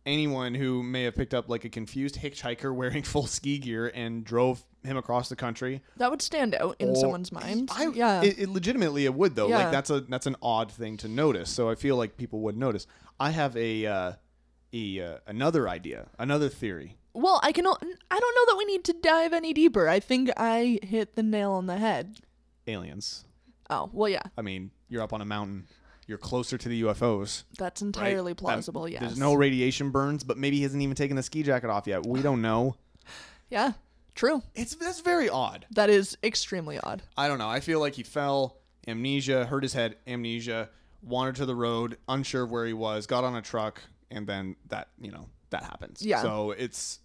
anyone 0.06 0.54
who 0.54 0.82
may 0.82 1.04
have 1.04 1.14
picked 1.14 1.32
up 1.32 1.48
like 1.48 1.64
a 1.64 1.68
confused 1.70 2.16
hitchhiker 2.16 2.74
wearing 2.80 3.02
full 3.02 3.26
ski 3.26 3.58
gear 3.58 3.90
and 3.94 4.24
drove 4.24 4.62
him 4.82 4.98
across 4.98 5.30
the 5.30 5.36
country 5.36 5.80
That 5.96 6.10
would 6.10 6.20
stand 6.20 6.54
out 6.54 6.76
in 6.78 6.90
Or- 6.90 6.96
someone's 6.96 7.32
mind. 7.32 7.70
I, 7.72 7.86
yeah. 7.88 8.22
it, 8.22 8.38
it 8.38 8.48
legitimately 8.50 9.06
it 9.06 9.14
would 9.14 9.34
though 9.34 9.48
Yeah. 9.48 9.58
like 9.60 9.70
that's 9.72 9.88
a 9.88 10.00
that's 10.02 10.26
an 10.26 10.36
odd 10.42 10.70
thing 10.70 10.98
to 10.98 11.08
notice 11.08 11.48
so 11.48 11.70
I 11.70 11.74
feel 11.74 11.96
like 11.96 12.18
people 12.18 12.40
would 12.40 12.56
notice 12.56 12.86
I 13.18 13.30
have 13.30 13.56
a 13.56 13.86
uh, 13.86 14.12
a 14.74 15.00
uh, 15.00 15.18
another 15.26 15.68
idea 15.70 16.08
another 16.18 16.50
theory 16.50 16.98
well, 17.14 17.40
I 17.42 17.52
can. 17.52 17.66
I 17.66 17.70
don't 17.70 18.34
know 18.34 18.52
that 18.52 18.56
we 18.58 18.64
need 18.66 18.84
to 18.84 18.92
dive 18.92 19.32
any 19.32 19.52
deeper. 19.52 19.88
I 19.88 20.00
think 20.00 20.30
I 20.36 20.78
hit 20.82 21.14
the 21.14 21.22
nail 21.22 21.52
on 21.52 21.66
the 21.66 21.78
head. 21.78 22.18
aliens 22.66 23.24
Oh, 23.70 23.88
well, 23.92 24.08
yeah, 24.08 24.22
I 24.36 24.42
mean 24.42 24.70
you're 24.88 25.02
up 25.02 25.12
on 25.12 25.20
a 25.20 25.24
mountain 25.24 25.66
you're 26.06 26.18
closer 26.18 26.58
to 26.58 26.68
the 26.68 26.82
UFOs 26.82 27.44
that's 27.58 27.80
entirely 27.80 28.32
Um, 28.32 28.36
plausible. 28.36 28.86
yes. 28.86 29.00
there's 29.00 29.18
no 29.18 29.32
radiation 29.34 29.90
burns 29.90 30.22
but 30.22 30.36
maybe 30.36 30.58
he 30.58 30.62
hasn't 30.62 30.82
even 30.82 30.94
taken 30.94 31.16
the 31.16 31.22
ski 31.22 31.42
jacket 31.42 31.70
off 31.70 31.86
yet 31.86 32.04
we 32.06 32.20
don't 32.20 32.42
know 32.42 32.76
Yeah, 33.50 33.72
true. 34.14 34.42
it's 34.54 34.74
that's 34.74 35.00
very 35.00 35.30
odd 35.30 35.64
That 35.70 35.88
is 35.88 36.16
extremely 36.22 36.78
odd. 36.78 37.02
I 37.16 37.26
don't 37.28 37.38
know. 37.38 37.48
I 37.48 37.60
feel 37.60 37.80
like 37.80 37.94
he 37.94 38.02
fell, 38.02 38.58
amnesia, 38.86 39.46
hurt 39.46 39.62
his 39.62 39.72
head, 39.72 39.96
amnesia, 40.06 40.68
wandered 41.02 41.36
to 41.36 41.46
the 41.46 41.54
road, 41.56 41.96
unsure 42.08 42.42
of 42.44 42.50
where 42.50 42.66
he 42.66 42.72
was, 42.74 43.06
got 43.06 43.24
on 43.24 43.34
a 43.36 43.42
truck, 43.42 43.80
and 44.10 44.26
then 44.26 44.56
that, 44.68 44.88
you 45.00 45.10
know, 45.12 45.28
that 45.50 45.62
happens. 45.62 46.02
Yeah. 46.04 46.20
So 46.22 46.50
it's, 46.52 47.00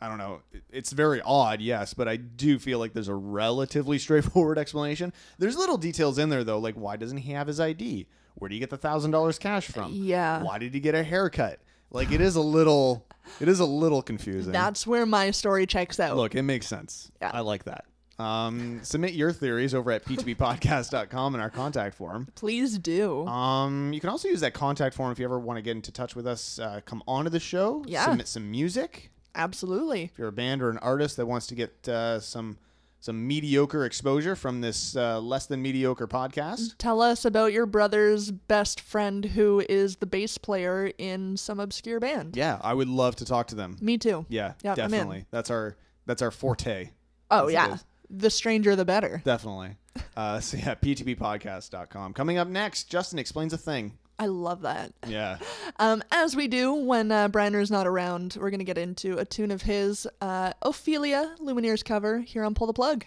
I 0.00 0.08
don't 0.08 0.18
know. 0.18 0.42
It's 0.70 0.92
very 0.92 1.20
odd, 1.24 1.60
yes, 1.60 1.94
but 1.94 2.06
I 2.08 2.16
do 2.16 2.58
feel 2.58 2.78
like 2.78 2.92
there's 2.92 3.08
a 3.08 3.14
relatively 3.14 3.98
straightforward 4.06 4.58
explanation. 4.58 5.12
There's 5.38 5.56
little 5.56 5.78
details 5.78 6.18
in 6.18 6.28
there, 6.28 6.44
though, 6.44 6.58
like 6.58 6.74
why 6.74 6.96
doesn't 6.96 7.18
he 7.18 7.32
have 7.32 7.46
his 7.46 7.60
ID? 7.60 8.06
Where 8.34 8.48
do 8.48 8.54
you 8.54 8.60
get 8.60 8.70
the 8.70 8.76
thousand 8.76 9.12
dollars 9.12 9.38
cash 9.38 9.66
from? 9.68 9.92
Yeah. 9.94 10.42
Why 10.42 10.58
did 10.58 10.74
he 10.74 10.80
get 10.80 10.94
a 10.94 11.02
haircut? 11.02 11.60
Like 11.90 12.12
it 12.12 12.20
is 12.20 12.36
a 12.36 12.40
little 12.40 13.06
It 13.40 13.48
is 13.48 13.60
a 13.60 13.64
little 13.64 14.02
confusing. 14.02 14.52
That's 14.52 14.86
where 14.86 15.06
my 15.06 15.30
story 15.30 15.66
checks 15.66 15.98
out. 15.98 16.16
Look, 16.16 16.34
it 16.34 16.42
makes 16.42 16.66
sense. 16.66 17.10
Yeah. 17.20 17.30
I 17.34 17.40
like 17.40 17.64
that. 17.64 17.84
Um, 18.18 18.80
submit 18.82 19.12
your 19.12 19.30
theories 19.30 19.74
over 19.74 19.90
at 19.90 20.04
ptppodcast.com 20.06 21.34
in 21.34 21.40
our 21.40 21.50
contact 21.50 21.96
form. 21.96 22.28
Please 22.34 22.78
do. 22.78 23.26
Um, 23.26 23.92
you 23.92 24.00
can 24.00 24.08
also 24.08 24.28
use 24.28 24.40
that 24.40 24.54
contact 24.54 24.94
form 24.94 25.12
if 25.12 25.18
you 25.18 25.24
ever 25.26 25.38
want 25.38 25.58
to 25.58 25.62
get 25.62 25.72
into 25.72 25.92
touch 25.92 26.16
with 26.16 26.26
us. 26.26 26.58
Uh, 26.58 26.80
come 26.86 27.02
onto 27.06 27.30
the 27.30 27.40
show. 27.40 27.84
Yeah. 27.86 28.06
Submit 28.06 28.28
some 28.28 28.50
music. 28.50 29.10
Absolutely. 29.36 30.04
If 30.04 30.18
you're 30.18 30.28
a 30.28 30.32
band 30.32 30.62
or 30.62 30.70
an 30.70 30.78
artist 30.78 31.16
that 31.18 31.26
wants 31.26 31.46
to 31.48 31.54
get 31.54 31.88
uh, 31.88 32.18
some 32.20 32.58
some 32.98 33.24
mediocre 33.26 33.84
exposure 33.84 34.34
from 34.34 34.62
this 34.62 34.96
uh, 34.96 35.20
less 35.20 35.46
than 35.46 35.62
mediocre 35.62 36.08
podcast, 36.08 36.74
Tell 36.78 37.00
us 37.00 37.24
about 37.24 37.52
your 37.52 37.66
brother's 37.66 38.30
best 38.32 38.80
friend 38.80 39.24
who 39.24 39.62
is 39.68 39.96
the 39.96 40.06
bass 40.06 40.38
player 40.38 40.90
in 40.98 41.36
some 41.36 41.60
obscure 41.60 42.00
band. 42.00 42.36
yeah, 42.36 42.58
I 42.62 42.74
would 42.74 42.88
love 42.88 43.14
to 43.16 43.24
talk 43.24 43.46
to 43.48 43.54
them. 43.54 43.76
Me 43.80 43.98
too. 43.98 44.26
Yeah, 44.28 44.54
Yep, 44.64 44.76
definitely. 44.76 45.26
That's 45.30 45.50
our 45.50 45.76
that's 46.06 46.22
our 46.22 46.30
forte. 46.32 46.90
Oh 47.30 47.48
yeah. 47.48 47.76
The 48.08 48.30
stranger 48.30 48.74
the 48.76 48.84
better. 48.84 49.20
Definitely. 49.24 49.76
Uh, 50.16 50.40
so 50.40 50.56
yeah, 50.56 50.74
ptppodcast.com. 50.76 52.14
Coming 52.14 52.38
up 52.38 52.48
next, 52.48 52.84
Justin 52.84 53.18
explains 53.18 53.52
a 53.52 53.58
thing. 53.58 53.98
I 54.18 54.26
love 54.26 54.62
that. 54.62 54.92
Yeah. 55.06 55.38
Um, 55.78 56.02
as 56.10 56.34
we 56.34 56.48
do 56.48 56.72
when 56.72 57.12
uh, 57.12 57.28
Briner's 57.28 57.70
not 57.70 57.86
around, 57.86 58.38
we're 58.40 58.48
gonna 58.48 58.64
get 58.64 58.78
into 58.78 59.18
a 59.18 59.26
tune 59.26 59.50
of 59.50 59.60
his, 59.60 60.06
uh, 60.22 60.54
Ophelia, 60.62 61.34
Lumineers 61.38 61.84
cover 61.84 62.20
here 62.20 62.44
on 62.44 62.54
Pull 62.54 62.68
the 62.68 62.72
Plug. 62.72 63.04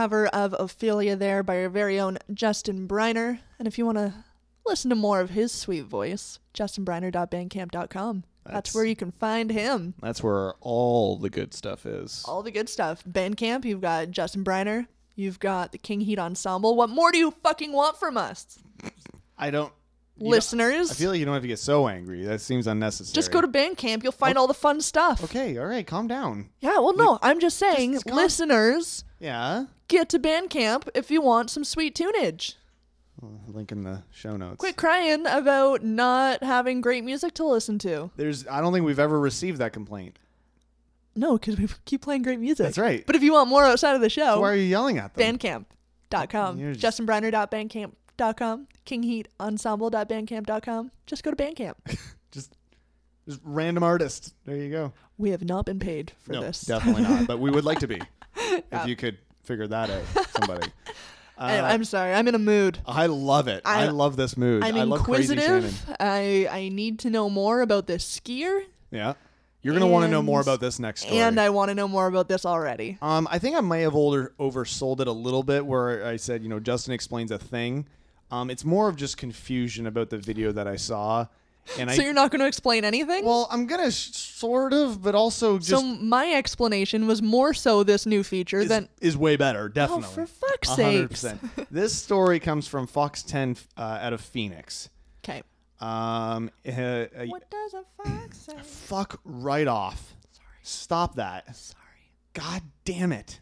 Cover 0.00 0.28
of 0.28 0.54
Ophelia 0.58 1.14
there 1.14 1.42
by 1.42 1.62
our 1.62 1.68
very 1.68 2.00
own 2.00 2.16
Justin 2.32 2.88
Briner. 2.88 3.38
And 3.58 3.68
if 3.68 3.76
you 3.76 3.84
want 3.84 3.98
to 3.98 4.14
listen 4.64 4.88
to 4.88 4.96
more 4.96 5.20
of 5.20 5.28
his 5.28 5.52
sweet 5.52 5.84
voice, 5.84 6.38
justinbriner.bandcamp.com. 6.54 8.24
That's, 8.44 8.54
That's- 8.54 8.74
where 8.74 8.86
you 8.86 8.96
can 8.96 9.10
find 9.12 9.50
him. 9.50 9.92
That's 10.00 10.22
where 10.22 10.54
all 10.62 11.18
the 11.18 11.28
good 11.28 11.52
stuff 11.52 11.84
is. 11.84 12.24
All 12.26 12.42
the 12.42 12.50
good 12.50 12.70
stuff. 12.70 13.04
Bandcamp, 13.04 13.66
you've 13.66 13.82
got 13.82 14.10
Justin 14.10 14.42
Briner. 14.42 14.86
You've 15.16 15.38
got 15.38 15.72
the 15.72 15.76
King 15.78 16.00
Heat 16.00 16.18
Ensemble. 16.18 16.74
What 16.76 16.88
more 16.88 17.12
do 17.12 17.18
you 17.18 17.32
fucking 17.42 17.70
want 17.74 17.98
from 17.98 18.16
us? 18.16 18.58
I 19.36 19.50
don't. 19.50 19.70
Listeners, 20.16 20.90
I 20.90 20.94
feel 20.94 21.10
like 21.10 21.18
you 21.18 21.26
don't 21.26 21.34
have 21.34 21.42
to 21.42 21.48
get 21.48 21.58
so 21.58 21.88
angry. 21.88 22.24
That 22.24 22.40
seems 22.40 22.66
unnecessary. 22.66 23.14
just 23.14 23.30
go 23.32 23.40
to 23.42 23.48
Bandcamp. 23.48 24.02
You'll 24.02 24.12
find 24.12 24.38
all 24.38 24.46
the 24.46 24.54
fun 24.54 24.80
stuff. 24.80 25.22
Okay, 25.24 25.58
all 25.58 25.66
right, 25.66 25.86
calm 25.86 26.08
down. 26.08 26.48
Yeah, 26.60 26.78
well, 26.78 26.94
no, 26.94 27.18
I'm 27.22 27.38
just 27.40 27.58
saying, 27.58 27.92
just 27.94 28.06
calm- 28.06 28.16
listeners, 28.16 29.04
Yeah. 29.20 29.66
get 29.88 30.08
to 30.10 30.18
Bandcamp 30.18 30.88
if 30.94 31.10
you 31.10 31.20
want 31.20 31.50
some 31.50 31.64
sweet 31.64 31.94
tunage. 31.94 32.54
Link 33.46 33.70
in 33.70 33.84
the 33.84 34.02
show 34.10 34.38
notes. 34.38 34.56
Quit 34.56 34.76
crying 34.76 35.26
about 35.26 35.84
not 35.84 36.42
having 36.42 36.80
great 36.80 37.04
music 37.04 37.34
to 37.34 37.44
listen 37.44 37.78
to. 37.80 38.10
There's. 38.16 38.46
I 38.48 38.62
don't 38.62 38.72
think 38.72 38.86
we've 38.86 38.98
ever 38.98 39.20
received 39.20 39.58
that 39.58 39.74
complaint. 39.74 40.18
No, 41.14 41.36
because 41.36 41.58
we 41.58 41.68
keep 41.84 42.00
playing 42.00 42.22
great 42.22 42.40
music. 42.40 42.64
That's 42.64 42.78
right. 42.78 43.04
But 43.06 43.16
if 43.16 43.22
you 43.22 43.34
want 43.34 43.50
more 43.50 43.66
outside 43.66 43.94
of 43.94 44.00
the 44.00 44.08
show, 44.08 44.36
So 44.36 44.40
why 44.40 44.52
are 44.52 44.56
you 44.56 44.62
yelling 44.62 44.96
at 44.96 45.12
them? 45.14 45.36
bandcamp.com. 45.38 46.74
Just- 46.74 46.80
JustinBriner.bandcamp.com. 47.06 48.68
KingHeatEnsemble.bandcamp.com. 48.86 50.90
Just 51.06 51.22
go 51.22 51.30
to 51.30 51.36
Bandcamp. 51.36 51.74
Just, 52.32 52.56
just 53.28 53.40
random 53.42 53.82
artist. 53.82 54.34
There 54.46 54.56
you 54.56 54.70
go. 54.70 54.92
We 55.18 55.30
have 55.30 55.44
not 55.44 55.66
been 55.66 55.80
paid 55.80 56.12
for 56.20 56.32
no, 56.32 56.40
this. 56.42 56.60
definitely 56.62 57.02
not. 57.02 57.26
But 57.26 57.40
we 57.40 57.50
would 57.50 57.64
like 57.64 57.80
to 57.80 57.88
be. 57.88 58.00
If 58.72 58.86
you 58.86 58.96
could 58.96 59.18
figure 59.42 59.66
that 59.66 59.90
out, 59.90 60.26
somebody. 60.38 60.68
Uh, 61.38 61.42
I'm 61.64 61.84
sorry. 61.84 62.12
I'm 62.12 62.28
in 62.28 62.34
a 62.34 62.38
mood. 62.38 62.78
I 62.86 63.06
love 63.06 63.48
it. 63.48 63.62
I, 63.64 63.84
I- 63.84 63.88
love 63.88 64.16
this 64.16 64.36
mood. 64.36 64.62
I'm 64.62 64.76
I 64.76 64.82
love 64.84 65.02
Crazy 65.04 65.32
inquisitive. 65.32 65.96
I 65.98 66.46
I 66.50 66.68
need 66.68 66.98
to 67.00 67.10
know 67.10 67.30
more 67.30 67.62
about 67.62 67.86
this 67.86 68.04
skier, 68.20 68.62
Yeah. 68.90 69.14
You're 69.62 69.74
gonna 69.74 69.86
want 69.86 70.04
to 70.06 70.10
know 70.10 70.22
more 70.22 70.40
about 70.40 70.60
this 70.60 70.78
next 70.78 71.02
story. 71.02 71.18
and 71.18 71.38
I 71.38 71.50
want 71.50 71.68
to 71.68 71.74
know 71.74 71.86
more 71.86 72.06
about 72.06 72.28
this 72.28 72.46
already. 72.46 72.96
Um, 73.02 73.28
I 73.30 73.38
think 73.38 73.56
I 73.56 73.60
may 73.60 73.82
have 73.82 73.94
older 73.94 74.32
oversold 74.40 75.00
it 75.00 75.06
a 75.06 75.12
little 75.12 75.42
bit, 75.42 75.66
where 75.66 76.06
I 76.06 76.16
said, 76.16 76.42
you 76.42 76.48
know, 76.48 76.60
Justin 76.60 76.94
explains 76.94 77.30
a 77.30 77.36
thing. 77.38 77.86
Um, 78.30 78.48
it's 78.48 78.64
more 78.64 78.88
of 78.88 78.96
just 78.96 79.18
confusion 79.18 79.86
about 79.86 80.08
the 80.08 80.16
video 80.16 80.50
that 80.52 80.66
I 80.66 80.76
saw, 80.76 81.26
And 81.78 81.90
So 81.90 82.02
I 82.02 82.04
you're 82.04 82.14
not 82.14 82.30
going 82.30 82.40
to 82.40 82.46
explain 82.46 82.84
anything? 82.84 83.24
well, 83.24 83.46
I'm 83.50 83.66
gonna 83.66 83.90
sh- 83.90 84.10
sort 84.12 84.72
of, 84.72 85.02
but 85.02 85.14
also 85.14 85.58
just 85.58 85.70
so 85.70 85.82
my 85.82 86.32
explanation 86.32 87.06
was 87.06 87.22
more 87.22 87.54
so 87.54 87.82
this 87.84 88.06
new 88.06 88.22
feature 88.22 88.60
is, 88.60 88.68
than 88.68 88.88
is 89.00 89.16
way 89.16 89.36
better, 89.36 89.68
definitely. 89.68 90.04
Oh, 90.06 90.10
for 90.10 90.26
fuck's 90.26 90.70
A 90.70 90.74
sake. 90.74 90.84
hundred 90.94 91.10
percent. 91.10 91.40
This 91.70 91.94
story 91.94 92.40
comes 92.40 92.66
from 92.66 92.86
Fox 92.86 93.22
10 93.22 93.56
uh, 93.76 93.80
out 94.02 94.12
of 94.12 94.20
Phoenix. 94.20 94.88
Okay. 95.24 95.42
Um, 95.80 96.50
uh, 96.66 96.70
uh, 96.70 97.06
What 97.26 97.48
does 97.50 97.74
a 97.74 97.84
fox 98.02 98.38
say? 98.46 98.54
fuck 98.62 99.20
right 99.24 99.68
off. 99.68 100.14
Sorry. 100.32 100.46
Stop 100.62 101.14
that. 101.16 101.54
Sorry. 101.56 101.78
God 102.34 102.62
damn 102.84 103.12
it. 103.12 103.40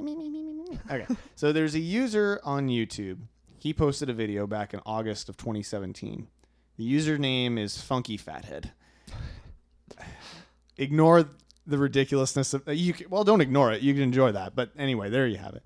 Okay. 0.00 1.06
so 1.34 1.52
there's 1.52 1.74
a 1.74 1.78
user 1.78 2.40
on 2.42 2.68
YouTube. 2.68 3.18
He 3.58 3.74
posted 3.74 4.08
a 4.08 4.14
video 4.14 4.46
back 4.46 4.72
in 4.72 4.80
August 4.86 5.28
of 5.28 5.36
2017. 5.36 6.26
The 6.80 6.90
username 6.90 7.58
is 7.58 7.78
Funky 7.78 8.16
Fathead. 8.16 8.70
Ignore 10.78 11.26
the 11.66 11.76
ridiculousness 11.76 12.54
of 12.54 12.62
you. 12.68 12.94
Can, 12.94 13.10
well, 13.10 13.22
don't 13.22 13.42
ignore 13.42 13.70
it. 13.70 13.82
You 13.82 13.92
can 13.92 14.02
enjoy 14.02 14.32
that. 14.32 14.56
But 14.56 14.70
anyway, 14.78 15.10
there 15.10 15.26
you 15.26 15.36
have 15.36 15.52
it. 15.52 15.62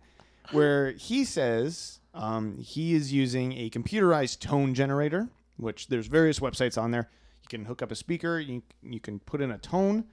Where 0.50 0.90
he 0.90 1.24
says 1.24 2.00
um, 2.14 2.58
he 2.58 2.94
is 2.94 3.12
using 3.12 3.52
a 3.52 3.70
computerized 3.70 4.40
tone 4.40 4.74
generator, 4.74 5.28
which 5.56 5.86
there's 5.86 6.08
various 6.08 6.40
websites 6.40 6.76
on 6.76 6.90
there. 6.90 7.08
You 7.44 7.48
can 7.48 7.64
hook 7.66 7.80
up 7.80 7.92
a 7.92 7.94
speaker. 7.94 8.40
You 8.40 8.64
you 8.82 8.98
can 8.98 9.20
put 9.20 9.40
in 9.40 9.52
a 9.52 9.58
tone, 9.58 10.06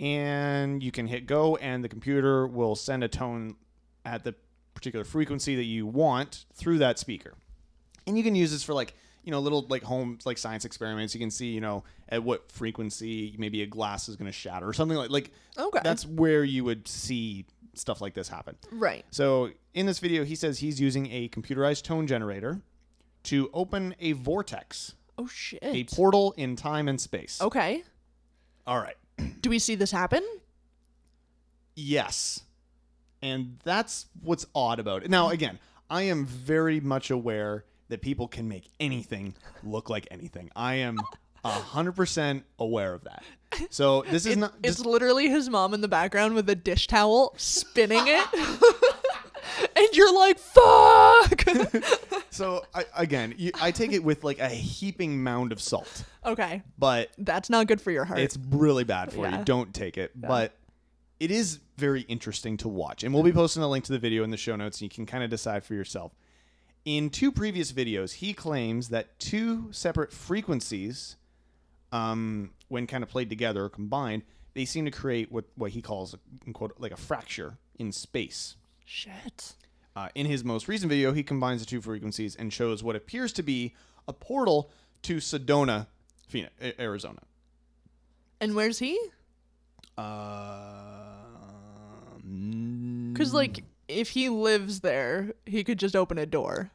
and 0.00 0.82
you 0.82 0.92
can 0.92 1.06
hit 1.06 1.26
go, 1.26 1.56
and 1.56 1.82
the 1.82 1.88
computer 1.88 2.46
will 2.46 2.76
send 2.76 3.02
a 3.02 3.08
tone 3.08 3.56
at 4.04 4.22
the 4.22 4.34
particular 4.74 5.06
frequency 5.06 5.56
that 5.56 5.64
you 5.64 5.86
want 5.86 6.44
through 6.52 6.76
that 6.76 6.98
speaker. 6.98 7.32
And 8.06 8.18
you 8.18 8.22
can 8.22 8.34
use 8.34 8.50
this 8.50 8.62
for 8.62 8.74
like 8.74 8.92
you 9.24 9.30
know 9.30 9.40
little 9.40 9.66
like 9.68 9.82
home 9.82 10.18
like 10.24 10.38
science 10.38 10.64
experiments. 10.64 11.14
You 11.14 11.20
can 11.20 11.30
see 11.30 11.46
you 11.52 11.60
know 11.60 11.84
at 12.08 12.22
what 12.22 12.50
frequency 12.50 13.34
maybe 13.38 13.62
a 13.62 13.66
glass 13.66 14.08
is 14.08 14.16
going 14.16 14.26
to 14.26 14.32
shatter 14.32 14.66
or 14.68 14.72
something 14.72 14.96
like 14.98 15.10
like. 15.10 15.30
Okay. 15.58 15.80
That's 15.82 16.06
where 16.06 16.44
you 16.44 16.64
would 16.64 16.86
see 16.88 17.44
stuff 17.74 18.00
like 18.00 18.14
this 18.14 18.28
happen. 18.28 18.56
Right. 18.70 19.04
So 19.10 19.50
in 19.74 19.86
this 19.86 19.98
video, 19.98 20.24
he 20.24 20.34
says 20.34 20.58
he's 20.58 20.80
using 20.80 21.10
a 21.10 21.28
computerized 21.28 21.82
tone 21.84 22.06
generator 22.06 22.60
to 23.24 23.48
open 23.54 23.94
a 24.00 24.12
vortex, 24.12 24.94
Oh 25.16 25.26
shit. 25.26 25.60
a 25.62 25.84
portal 25.84 26.34
in 26.36 26.56
time 26.56 26.88
and 26.88 27.00
space. 27.00 27.40
okay. 27.40 27.82
All 28.66 28.78
right. 28.78 28.96
Do 29.40 29.48
we 29.50 29.58
see 29.58 29.74
this 29.74 29.90
happen? 29.90 30.22
Yes. 31.74 32.40
And 33.22 33.58
that's 33.64 34.06
what's 34.22 34.46
odd 34.54 34.78
about 34.80 35.04
it. 35.04 35.10
Now, 35.10 35.30
again, 35.30 35.58
I 35.88 36.02
am 36.02 36.26
very 36.26 36.80
much 36.80 37.10
aware 37.10 37.64
that 37.92 38.00
people 38.00 38.26
can 38.26 38.48
make 38.48 38.70
anything 38.80 39.34
look 39.62 39.90
like 39.90 40.08
anything. 40.10 40.50
I 40.56 40.76
am 40.76 40.98
a 41.44 41.50
hundred 41.50 41.92
percent 41.92 42.44
aware 42.58 42.94
of 42.94 43.04
that. 43.04 43.22
So 43.68 44.02
this 44.10 44.24
is 44.24 44.38
not. 44.38 44.54
It's 44.62 44.78
This, 44.78 44.86
literally 44.86 45.28
his 45.28 45.50
mom 45.50 45.74
in 45.74 45.82
the 45.82 45.88
background 45.88 46.34
with 46.34 46.48
a 46.48 46.54
dish 46.54 46.86
towel 46.86 47.34
spinning 47.36 48.04
it. 48.06 48.26
and 49.76 49.88
you're 49.92 50.14
like, 50.14 50.38
fuck. 50.38 51.44
so 52.30 52.64
I, 52.74 52.86
again, 52.96 53.34
you, 53.36 53.50
I 53.60 53.72
take 53.72 53.92
it 53.92 54.02
with 54.02 54.24
like 54.24 54.38
a 54.38 54.48
heaping 54.48 55.22
mound 55.22 55.52
of 55.52 55.60
salt, 55.60 56.04
okay. 56.24 56.62
but 56.78 57.10
That's 57.18 57.50
not 57.50 57.66
good 57.66 57.82
for 57.82 57.90
your 57.90 58.06
heart. 58.06 58.20
It's 58.20 58.38
really 58.48 58.84
bad 58.84 59.12
for 59.12 59.26
Yeah. 59.26 59.40
you. 59.40 59.44
Don't 59.44 59.74
take 59.74 59.98
it. 59.98 60.12
But 60.18 60.54
it 61.20 61.30
is 61.30 61.60
very 61.76 62.02
interesting 62.02 62.56
to 62.56 62.68
watch. 62.68 63.04
And 63.04 63.12
we'll 63.12 63.22
be 63.22 63.32
posting 63.32 63.62
a 63.62 63.68
link 63.68 63.84
to 63.84 63.92
the 63.92 63.98
video 63.98 64.24
in 64.24 64.30
the 64.30 64.38
show 64.38 64.56
notes 64.56 64.78
and 64.78 64.82
you 64.82 64.88
can 64.88 65.04
kind 65.04 65.22
of 65.22 65.28
decide 65.28 65.62
for 65.62 65.74
yourself. 65.74 66.12
In 66.84 67.10
two 67.10 67.30
previous 67.30 67.70
videos, 67.72 68.14
he 68.14 68.34
claims 68.34 68.88
that 68.88 69.18
two 69.18 69.68
separate 69.72 70.12
frequencies, 70.12 71.16
um, 71.92 72.50
when 72.68 72.86
kind 72.88 73.04
of 73.04 73.08
played 73.08 73.28
together 73.28 73.64
or 73.64 73.68
combined, 73.68 74.22
they 74.54 74.64
seem 74.64 74.84
to 74.84 74.90
create 74.90 75.30
what, 75.30 75.44
what 75.54 75.70
he 75.70 75.80
calls, 75.80 76.16
in 76.44 76.52
quote, 76.52 76.74
like 76.78 76.92
a 76.92 76.96
fracture 76.96 77.58
in 77.78 77.92
space. 77.92 78.56
Shit. 78.84 79.54
Uh, 79.94 80.08
in 80.14 80.26
his 80.26 80.42
most 80.42 80.66
recent 80.68 80.90
video, 80.90 81.12
he 81.12 81.22
combines 81.22 81.60
the 81.60 81.66
two 81.66 81.80
frequencies 81.80 82.34
and 82.34 82.52
shows 82.52 82.82
what 82.82 82.96
appears 82.96 83.32
to 83.34 83.42
be 83.42 83.74
a 84.08 84.12
portal 84.12 84.70
to 85.02 85.16
Sedona, 85.18 85.86
Phoenix, 86.28 86.52
Arizona. 86.78 87.20
And 88.40 88.56
where's 88.56 88.78
he? 88.80 88.98
Because, 93.12 93.32
like, 93.34 93.64
if 93.88 94.10
he 94.10 94.28
lives 94.28 94.80
there, 94.80 95.34
he 95.46 95.64
could 95.64 95.78
just 95.78 95.94
open 95.96 96.18
a 96.18 96.26
door. 96.26 96.70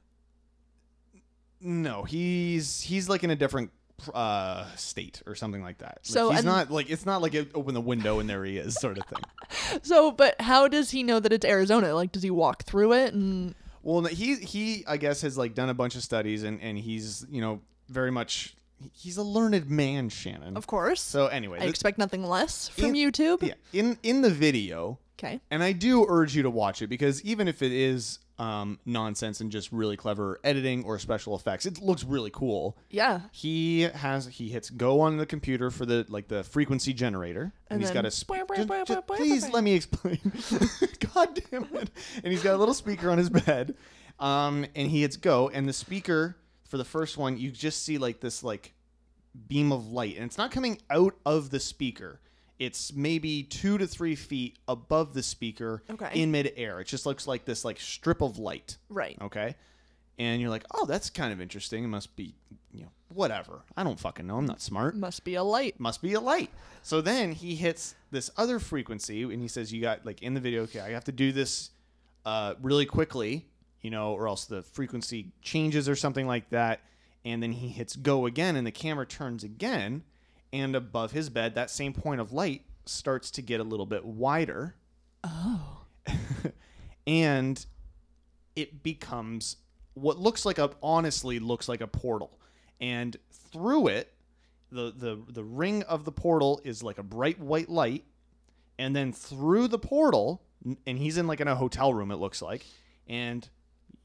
no, 1.59 2.03
he's 2.03 2.81
he's 2.81 3.09
like 3.09 3.23
in 3.23 3.29
a 3.31 3.35
different 3.35 3.71
uh, 4.13 4.65
state 4.75 5.23
or 5.25 5.33
something 5.33 5.63
like 5.63 5.79
that. 5.79 5.99
Like, 5.99 6.05
So, 6.05 6.29
he's 6.29 6.39
and- 6.39 6.45
not 6.47 6.69
like 6.69 6.89
it's 6.89 7.05
not 7.05 7.21
like 7.21 7.33
it, 7.33 7.49
open 7.55 7.73
the 7.73 7.81
window 7.81 8.19
and 8.19 8.29
there 8.29 8.43
he 8.45 8.57
is 8.57 8.75
sort 8.75 8.97
of 8.97 9.05
thing. 9.07 9.23
So, 9.81 10.11
but 10.11 10.39
how 10.41 10.67
does 10.67 10.91
he 10.91 11.01
know 11.03 11.19
that 11.19 11.33
it's 11.33 11.45
Arizona? 11.45 11.93
Like, 11.95 12.11
does 12.11 12.21
he 12.23 12.29
walk 12.29 12.63
through 12.63 12.93
it? 12.93 13.13
And 13.13 13.55
Well, 13.81 14.03
he 14.05 14.35
he 14.35 14.83
I 14.87 14.97
guess 14.97 15.21
has 15.21 15.37
like 15.37 15.55
done 15.55 15.69
a 15.69 15.73
bunch 15.73 15.95
of 15.95 16.03
studies 16.03 16.43
and 16.43 16.61
and 16.61 16.77
he's 16.77 17.25
you 17.29 17.41
know 17.41 17.61
very 17.89 18.11
much 18.11 18.55
he's 18.93 19.17
a 19.17 19.23
learned 19.23 19.69
man, 19.69 20.09
Shannon. 20.09 20.55
of 20.57 20.67
course, 20.67 21.01
So 21.01 21.27
anyway, 21.27 21.57
I 21.57 21.61
th- 21.61 21.69
expect 21.71 21.97
nothing 21.97 22.23
less 22.23 22.67
from 22.69 22.93
in- 22.93 22.93
YouTube. 22.95 23.41
yeah, 23.41 23.53
in 23.73 23.97
in 24.03 24.21
the 24.21 24.29
video, 24.29 24.99
Okay. 25.19 25.39
and 25.49 25.63
I 25.63 25.71
do 25.71 26.05
urge 26.07 26.35
you 26.35 26.43
to 26.43 26.49
watch 26.49 26.81
it 26.81 26.87
because 26.87 27.23
even 27.23 27.47
if 27.47 27.61
it 27.63 27.71
is 27.71 28.19
um, 28.37 28.77
nonsense 28.85 29.41
and 29.41 29.51
just 29.51 29.71
really 29.71 29.97
clever 29.97 30.39
editing 30.43 30.83
or 30.83 30.99
special 30.99 31.35
effects, 31.35 31.65
it 31.65 31.81
looks 31.81 32.03
really 32.03 32.29
cool. 32.29 32.77
Yeah. 32.91 33.21
He 33.31 33.81
has 33.81 34.27
he 34.27 34.49
hits 34.49 34.69
go 34.69 35.01
on 35.01 35.17
the 35.17 35.25
computer 35.25 35.71
for 35.71 35.85
the 35.87 36.05
like 36.07 36.27
the 36.27 36.43
frequency 36.43 36.93
generator, 36.93 37.51
and, 37.69 37.77
And 37.77 37.81
he's 37.81 37.89
got 37.91 38.05
a. 38.05 38.11
Sp- 38.13 38.45
ju- 38.55 38.83
ju- 38.85 39.01
please 39.07 39.49
let 39.49 39.63
me 39.63 39.73
explain. 39.73 40.19
God 41.15 41.41
damn 41.49 41.63
it! 41.73 41.89
And 42.23 42.31
he's 42.31 42.43
got 42.43 42.53
a 42.53 42.57
little 42.57 42.75
speaker 42.75 43.09
on 43.09 43.17
his 43.17 43.29
bed, 43.31 43.75
um, 44.19 44.65
and 44.75 44.87
he 44.89 45.01
hits 45.01 45.17
go, 45.17 45.49
and 45.49 45.67
the 45.67 45.73
speaker 45.73 46.37
for 46.67 46.77
the 46.77 46.85
first 46.85 47.17
one, 47.17 47.37
you 47.37 47.49
just 47.49 47.83
see 47.83 47.97
like 47.97 48.19
this 48.19 48.43
like 48.43 48.73
beam 49.47 49.71
of 49.71 49.87
light, 49.91 50.15
and 50.15 50.25
it's 50.25 50.37
not 50.37 50.51
coming 50.51 50.79
out 50.91 51.15
of 51.25 51.49
the 51.49 51.59
speaker. 51.59 52.19
It's 52.59 52.91
maybe 52.93 53.43
two 53.43 53.77
to 53.77 53.85
three 53.85 54.15
feet 54.15 54.57
above 54.67 55.13
the 55.13 55.21
speaker 55.23 55.83
Okay. 55.89 56.09
in 56.13 56.31
midair. 56.31 56.79
It 56.79 56.87
just 56.87 57.05
looks 57.05 57.27
like 57.27 57.45
this 57.45 57.63
like 57.63 57.79
strip 57.79 58.21
of 58.21 58.39
light. 58.39 58.77
Right. 58.89 59.17
Okay. 59.21 59.55
And 60.19 60.41
you're 60.41 60.49
like, 60.49 60.63
oh, 60.73 60.87
that's 60.87 61.11
kind 61.11 61.31
of 61.31 61.39
interesting. 61.39 61.83
It 61.83 61.87
must 61.87 62.15
be, 62.15 62.33
you 62.73 62.81
know, 62.81 62.87
whatever. 63.13 63.61
I 63.75 63.83
don't 63.83 63.99
fucking 63.99 64.25
know. 64.25 64.37
I'm 64.37 64.47
not 64.47 64.61
smart. 64.61 64.95
Must 64.95 65.23
be 65.23 65.35
a 65.35 65.43
light. 65.43 65.79
Must 65.79 66.01
be 66.01 66.13
a 66.13 66.19
light. 66.19 66.49
So 66.81 67.01
then 67.01 67.33
he 67.33 67.53
hits 67.55 67.93
this 68.09 68.31
other 68.35 68.57
frequency 68.57 69.21
and 69.21 69.39
he 69.39 69.47
says, 69.47 69.71
you 69.71 69.79
got, 69.79 70.07
like, 70.07 70.23
in 70.23 70.33
the 70.33 70.39
video, 70.39 70.63
okay, 70.63 70.79
I 70.79 70.89
have 70.89 71.03
to 71.03 71.11
do 71.11 71.31
this 71.31 71.69
uh, 72.25 72.55
really 72.63 72.87
quickly, 72.87 73.45
you 73.81 73.91
know, 73.91 74.13
or 74.13 74.27
else 74.27 74.45
the 74.45 74.63
frequency 74.63 75.31
changes 75.43 75.87
or 75.87 75.95
something 75.95 76.25
like 76.25 76.49
that. 76.49 76.79
And 77.23 77.43
then 77.43 77.51
he 77.51 77.67
hits 77.67 77.95
go 77.95 78.25
again 78.25 78.55
and 78.55 78.65
the 78.65 78.71
camera 78.71 79.05
turns 79.05 79.43
again. 79.43 80.01
And 80.53 80.75
above 80.75 81.11
his 81.11 81.29
bed, 81.29 81.55
that 81.55 81.69
same 81.69 81.93
point 81.93 82.21
of 82.21 82.31
light 82.31 82.63
starts 82.85 83.31
to 83.31 83.41
get 83.41 83.59
a 83.59 83.63
little 83.63 83.85
bit 83.85 84.05
wider. 84.05 84.75
Oh. 85.23 85.85
and 87.07 87.65
it 88.55 88.81
becomes 88.83 89.57
what 89.93 90.17
looks 90.17 90.45
like 90.45 90.57
a 90.57 90.69
honestly 90.81 91.39
looks 91.39 91.67
like 91.67 91.81
a 91.81 91.87
portal 91.87 92.39
and 92.79 93.17
through 93.51 93.87
it 93.87 94.13
the 94.71 94.93
the 94.95 95.19
the 95.29 95.43
ring 95.43 95.83
of 95.83 96.05
the 96.05 96.11
portal 96.11 96.61
is 96.63 96.83
like 96.83 96.97
a 96.97 97.03
bright 97.03 97.39
white 97.39 97.69
light 97.69 98.03
and 98.77 98.95
then 98.95 99.11
through 99.11 99.67
the 99.67 99.79
portal 99.79 100.41
and 100.85 100.97
he's 100.97 101.17
in 101.17 101.27
like 101.27 101.39
in 101.39 101.47
a 101.47 101.55
hotel 101.55 101.93
room 101.93 102.11
it 102.11 102.17
looks 102.17 102.41
like 102.41 102.65
and 103.07 103.49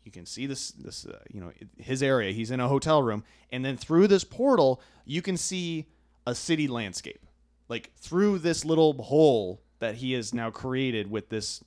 you 0.04 0.10
can 0.10 0.24
see 0.24 0.46
this 0.46 0.70
this 0.72 1.06
uh, 1.06 1.18
you 1.30 1.40
know 1.40 1.52
his 1.76 2.02
area 2.02 2.32
he's 2.32 2.50
in 2.50 2.60
a 2.60 2.68
hotel 2.68 3.02
room 3.02 3.22
and 3.50 3.64
then 3.64 3.76
through 3.76 4.06
this 4.06 4.24
portal 4.24 4.80
you 5.04 5.20
can 5.20 5.36
see 5.36 5.86
a 6.26 6.34
city 6.34 6.68
landscape 6.68 7.24
like 7.68 7.90
through 7.96 8.38
this 8.38 8.64
little 8.64 8.92
hole 9.02 9.60
that 9.80 9.96
he 9.96 10.12
has 10.12 10.32
now 10.32 10.50
created 10.50 11.10
with 11.10 11.28
this 11.28 11.62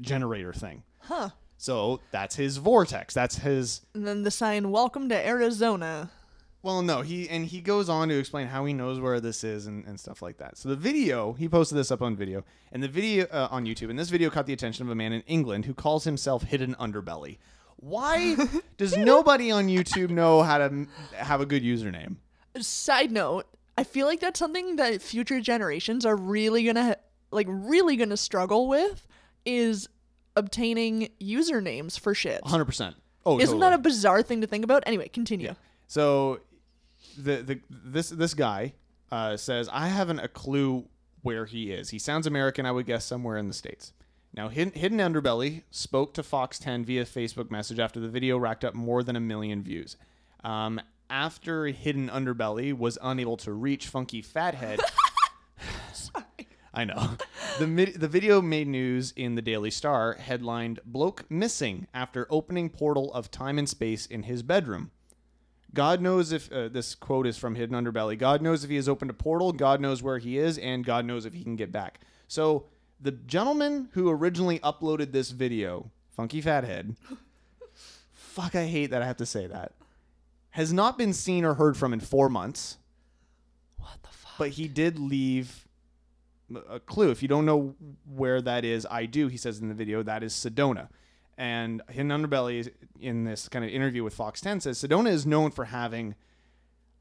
generator 0.00 0.52
thing 0.52 0.82
Huh. 1.00 1.30
so 1.56 2.00
that's 2.10 2.36
his 2.36 2.56
vortex. 2.58 3.12
That's 3.14 3.36
his. 3.38 3.80
And 3.94 4.06
then 4.06 4.22
the 4.22 4.30
sign, 4.30 4.70
Welcome 4.70 5.08
to 5.08 5.26
Arizona. 5.26 6.10
Well, 6.62 6.82
no, 6.82 7.00
he 7.00 7.28
and 7.28 7.46
he 7.46 7.60
goes 7.62 7.88
on 7.88 8.08
to 8.08 8.18
explain 8.18 8.46
how 8.46 8.64
he 8.66 8.74
knows 8.74 9.00
where 9.00 9.18
this 9.18 9.42
is 9.44 9.66
and, 9.66 9.84
and 9.86 9.98
stuff 9.98 10.20
like 10.20 10.36
that. 10.38 10.58
So 10.58 10.68
the 10.68 10.76
video, 10.76 11.32
he 11.32 11.48
posted 11.48 11.78
this 11.78 11.90
up 11.90 12.02
on 12.02 12.16
video, 12.16 12.44
and 12.70 12.82
the 12.82 12.88
video 12.88 13.26
uh, 13.32 13.48
on 13.50 13.64
YouTube, 13.64 13.88
and 13.90 13.98
this 13.98 14.10
video 14.10 14.28
caught 14.30 14.44
the 14.46 14.52
attention 14.52 14.84
of 14.86 14.90
a 14.90 14.94
man 14.94 15.12
in 15.14 15.22
England 15.22 15.64
who 15.64 15.72
calls 15.74 16.04
himself 16.04 16.42
Hidden 16.44 16.74
Underbelly. 16.74 17.38
Why 17.76 18.36
does 18.76 18.94
nobody 18.96 19.50
on 19.50 19.68
YouTube 19.68 20.10
know 20.10 20.42
how 20.42 20.58
to 20.58 20.86
have 21.14 21.40
a 21.40 21.46
good 21.46 21.62
username? 21.62 22.16
Side 22.60 23.10
note, 23.10 23.46
I 23.80 23.84
feel 23.84 24.06
like 24.06 24.20
that's 24.20 24.38
something 24.38 24.76
that 24.76 25.00
future 25.00 25.40
generations 25.40 26.04
are 26.04 26.14
really 26.14 26.64
gonna, 26.64 26.96
like, 27.30 27.46
really 27.48 27.96
gonna 27.96 28.18
struggle 28.18 28.68
with 28.68 29.06
is 29.46 29.88
obtaining 30.36 31.08
usernames 31.18 31.98
for 31.98 32.14
shit. 32.14 32.42
100%. 32.42 32.94
Oh, 33.24 33.38
Isn't 33.38 33.46
totally. 33.46 33.60
that 33.60 33.72
a 33.72 33.78
bizarre 33.78 34.22
thing 34.22 34.42
to 34.42 34.46
think 34.46 34.64
about? 34.64 34.82
Anyway, 34.84 35.08
continue. 35.08 35.46
Yeah. 35.46 35.54
So 35.86 36.40
the 37.16 37.36
the 37.36 37.60
this 37.70 38.10
this 38.10 38.34
guy 38.34 38.74
uh, 39.10 39.38
says 39.38 39.70
I 39.72 39.88
haven't 39.88 40.18
a 40.20 40.28
clue 40.28 40.84
where 41.22 41.46
he 41.46 41.72
is. 41.72 41.88
He 41.88 41.98
sounds 41.98 42.26
American. 42.26 42.66
I 42.66 42.72
would 42.72 42.84
guess 42.84 43.06
somewhere 43.06 43.38
in 43.38 43.48
the 43.48 43.54
states. 43.54 43.94
Now, 44.34 44.48
Hidden, 44.48 44.74
Hidden 44.74 44.98
Underbelly 44.98 45.62
spoke 45.70 46.12
to 46.14 46.22
Fox 46.22 46.58
10 46.58 46.84
via 46.84 47.06
Facebook 47.06 47.50
message 47.50 47.78
after 47.78 47.98
the 47.98 48.08
video 48.08 48.36
racked 48.36 48.62
up 48.64 48.74
more 48.74 49.02
than 49.02 49.16
a 49.16 49.20
million 49.20 49.62
views. 49.62 49.96
Um, 50.44 50.80
after 51.10 51.66
Hidden 51.66 52.08
Underbelly 52.08 52.76
was 52.76 52.98
unable 53.02 53.36
to 53.38 53.52
reach 53.52 53.88
Funky 53.88 54.22
Fathead, 54.22 54.80
I 56.74 56.84
know. 56.84 57.16
The 57.58 57.66
mid- 57.66 58.00
the 58.00 58.08
video 58.08 58.40
made 58.40 58.68
news 58.68 59.12
in 59.16 59.34
the 59.34 59.42
Daily 59.42 59.70
Star, 59.70 60.14
headlined 60.14 60.80
"Bloke 60.86 61.28
missing 61.30 61.88
after 61.92 62.26
opening 62.30 62.70
portal 62.70 63.12
of 63.12 63.30
time 63.30 63.58
and 63.58 63.68
space 63.68 64.06
in 64.06 64.22
his 64.22 64.42
bedroom." 64.42 64.90
God 65.74 66.00
knows 66.00 66.32
if 66.32 66.50
uh, 66.52 66.68
this 66.68 66.94
quote 66.94 67.26
is 67.26 67.36
from 67.36 67.54
Hidden 67.54 67.76
Underbelly. 67.76 68.18
God 68.18 68.42
knows 68.42 68.64
if 68.64 68.70
he 68.70 68.76
has 68.76 68.88
opened 68.88 69.10
a 69.10 69.14
portal. 69.14 69.52
God 69.52 69.80
knows 69.80 70.02
where 70.02 70.18
he 70.18 70.38
is, 70.38 70.58
and 70.58 70.84
God 70.84 71.04
knows 71.04 71.24
if 71.26 71.34
he 71.34 71.44
can 71.44 71.56
get 71.56 71.70
back. 71.70 72.00
So 72.28 72.66
the 73.00 73.12
gentleman 73.12 73.88
who 73.92 74.10
originally 74.10 74.58
uploaded 74.60 75.12
this 75.12 75.30
video, 75.30 75.90
Funky 76.10 76.40
Fathead, 76.40 76.96
fuck, 78.12 78.54
I 78.54 78.66
hate 78.66 78.90
that 78.90 79.02
I 79.02 79.06
have 79.06 79.16
to 79.18 79.26
say 79.26 79.46
that, 79.46 79.72
has 80.50 80.72
not 80.72 80.98
been 80.98 81.12
seen 81.12 81.44
or 81.44 81.54
heard 81.54 81.76
from 81.76 81.92
in 81.92 82.00
four 82.00 82.28
months. 82.28 82.78
What 83.78 84.02
the 84.02 84.08
fuck? 84.08 84.32
But 84.38 84.48
he 84.50 84.68
did 84.68 84.98
leave 84.98 85.66
a 86.68 86.80
clue. 86.80 87.10
If 87.10 87.22
you 87.22 87.28
don't 87.28 87.46
know 87.46 87.74
where 88.04 88.40
that 88.42 88.64
is, 88.64 88.86
I 88.90 89.06
do. 89.06 89.28
He 89.28 89.36
says 89.36 89.60
in 89.60 89.68
the 89.68 89.74
video 89.74 90.02
that 90.02 90.22
is 90.22 90.32
Sedona. 90.32 90.88
And 91.38 91.80
Hidden 91.88 92.10
Underbelly 92.10 92.58
is 92.60 92.70
in 93.00 93.24
this 93.24 93.48
kind 93.48 93.64
of 93.64 93.70
interview 93.70 94.04
with 94.04 94.14
Fox 94.14 94.40
10 94.40 94.60
says 94.60 94.82
Sedona 94.82 95.08
is 95.08 95.24
known 95.24 95.50
for 95.50 95.64
having, 95.64 96.14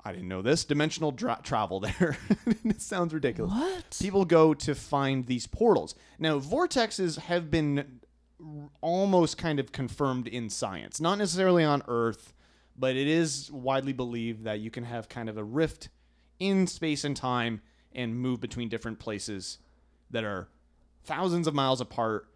I 0.06 0.14
didn't 0.14 0.30
know 0.30 0.42
this, 0.42 0.64
dimensional 0.64 1.12
dra- 1.12 1.42
travel 1.44 1.82
there. 1.82 2.18
it 2.64 2.82
sounds 2.82 3.14
ridiculous. 3.14 3.52
What? 3.52 3.98
People 4.00 4.24
go 4.24 4.54
to 4.54 4.76
find 4.76 5.26
these 5.26 5.46
portals. 5.46 5.94
Now, 6.20 6.40
vortexes 6.40 7.18
have 7.18 7.52
been 7.52 8.00
r- 8.40 8.70
almost 8.80 9.38
kind 9.38 9.60
of 9.60 9.74
confirmed 9.74 10.28
in 10.28 10.50
science, 10.50 11.02
not 11.02 11.18
necessarily 11.18 11.66
on 11.66 11.84
Earth, 11.90 12.34
but 12.80 12.96
it 12.96 13.08
is 13.08 13.52
widely 13.52 13.94
believed 13.94 14.46
that 14.46 14.60
you 14.60 14.72
can 14.72 14.86
have 14.86 15.10
kind 15.10 15.28
of 15.28 15.38
a 15.38 15.44
rift 15.44 15.90
in 16.40 16.66
space 16.66 17.04
and 17.04 17.16
time 17.16 17.62
and 17.94 18.16
move 18.16 18.40
between 18.40 18.70
different 18.70 19.00
places 19.00 19.60
that 20.12 20.24
are 20.24 20.48
thousands 21.04 21.48
of 21.48 21.54
miles 21.54 21.82
apart 21.82 22.28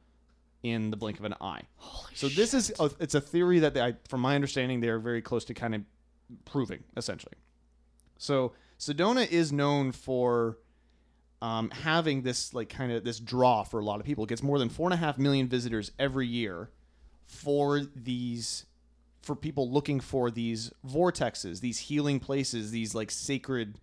in 0.62 0.92
the 0.92 0.98
blink 0.98 1.20
of 1.20 1.26
an 1.26 1.36
eye. 1.42 1.62
Holy 1.78 2.14
so 2.16 2.28
this 2.28 2.54
is 2.54 2.74
a, 2.80 2.90
it's 3.00 3.16
a 3.16 3.22
theory 3.22 3.60
that 3.60 3.78
I, 3.78 3.96
from 4.08 4.22
my 4.22 4.36
understanding, 4.36 4.82
they 4.82 4.90
are 4.90 5.00
very 5.00 5.22
close 5.22 5.46
to 5.46 5.54
kind 5.54 5.76
of 5.76 5.82
proving 6.46 6.84
essentially. 6.98 7.36
So 8.18 8.54
Sedona 8.80 9.30
is 9.30 9.52
known 9.52 9.92
for 9.92 10.58
um, 11.42 11.70
having 11.72 12.22
this 12.22 12.54
like 12.54 12.70
kind 12.70 12.92
of 12.92 13.04
this 13.04 13.20
draw 13.20 13.64
for 13.64 13.80
a 13.80 13.84
lot 13.84 14.00
of 14.00 14.06
people. 14.06 14.24
It 14.24 14.28
gets 14.28 14.44
more 14.44 14.60
than 14.60 14.70
four 14.70 14.88
and 14.88 14.94
a 14.94 14.98
half 14.98 15.18
million 15.18 15.48
visitors 15.48 15.92
every 16.00 16.28
year 16.28 16.70
for 17.26 17.82
these 17.96 18.66
for 19.24 19.36
people 19.36 19.72
looking 19.72 20.00
for 20.00 20.30
these 20.30 20.72
vortexes, 20.86 21.62
these 21.62 21.80
healing 21.80 22.20
places, 22.20 22.72
these 22.72 22.94
like 22.94 23.10
sacred 23.10 23.80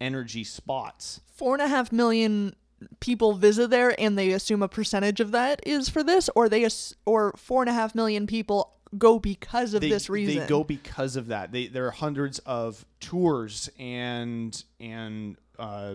energy 0.00 0.44
spots. 0.44 1.20
Four 1.34 1.54
and 1.54 1.62
a 1.62 1.68
half 1.68 1.90
million 1.90 2.54
people 3.00 3.32
visit 3.32 3.70
there, 3.70 3.98
and 3.98 4.16
they 4.16 4.30
assume 4.32 4.62
a 4.62 4.68
percentage 4.68 5.20
of 5.20 5.32
that 5.32 5.60
is 5.66 5.88
for 5.88 6.02
this, 6.02 6.28
or 6.36 6.48
they 6.48 6.64
ass- 6.64 6.94
or 7.06 7.32
four 7.36 7.62
and 7.62 7.70
a 7.70 7.72
half 7.72 7.94
million 7.94 8.26
people 8.26 8.74
go 8.96 9.18
because 9.18 9.74
of 9.74 9.80
they, 9.80 9.88
this 9.88 10.08
reason. 10.08 10.40
They 10.40 10.46
go 10.46 10.62
because 10.62 11.16
of 11.16 11.28
that. 11.28 11.50
They 11.50 11.66
there 11.66 11.86
are 11.86 11.92
hundreds 11.92 12.38
of 12.40 12.84
tours 13.00 13.70
and 13.78 14.62
and 14.78 15.36
uh, 15.58 15.94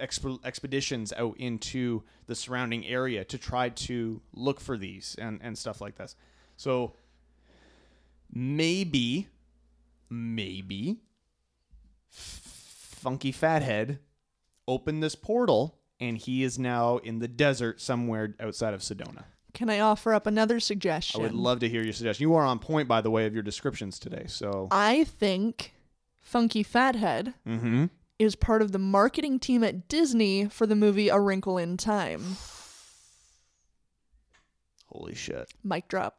exp- 0.00 0.44
expeditions 0.44 1.12
out 1.12 1.36
into 1.38 2.02
the 2.26 2.34
surrounding 2.34 2.86
area 2.86 3.24
to 3.24 3.38
try 3.38 3.70
to 3.70 4.22
look 4.32 4.60
for 4.60 4.76
these 4.76 5.16
and 5.18 5.40
and 5.42 5.58
stuff 5.58 5.80
like 5.80 5.96
this. 5.96 6.14
So 6.56 6.94
maybe, 8.34 9.28
maybe, 10.10 10.98
Funky 12.10 13.32
Fathead 13.32 13.98
opened 14.66 15.02
this 15.02 15.14
portal 15.14 15.78
and 16.00 16.18
he 16.18 16.42
is 16.42 16.58
now 16.58 16.98
in 16.98 17.18
the 17.18 17.28
desert 17.28 17.80
somewhere 17.80 18.34
outside 18.40 18.74
of 18.74 18.80
Sedona. 18.80 19.24
Can 19.52 19.70
I 19.70 19.78
offer 19.78 20.12
up 20.12 20.26
another 20.26 20.58
suggestion? 20.58 21.20
I 21.20 21.24
would 21.24 21.32
love 21.32 21.60
to 21.60 21.68
hear 21.68 21.82
your 21.82 21.92
suggestion. 21.92 22.22
You 22.22 22.34
are 22.34 22.44
on 22.44 22.58
point, 22.58 22.88
by 22.88 23.00
the 23.00 23.10
way, 23.10 23.26
of 23.26 23.34
your 23.34 23.42
descriptions 23.44 24.00
today. 24.00 24.24
So, 24.26 24.66
I 24.72 25.04
think 25.04 25.74
Funky 26.20 26.64
Fathead 26.64 27.34
mm-hmm. 27.46 27.86
is 28.18 28.34
part 28.34 28.62
of 28.62 28.72
the 28.72 28.80
marketing 28.80 29.38
team 29.38 29.62
at 29.62 29.86
Disney 29.86 30.46
for 30.48 30.66
the 30.66 30.74
movie 30.74 31.08
A 31.08 31.20
Wrinkle 31.20 31.56
in 31.56 31.76
Time. 31.76 32.22
holy 34.86 35.14
shit, 35.14 35.52
Mic 35.62 35.86
drop. 35.86 36.18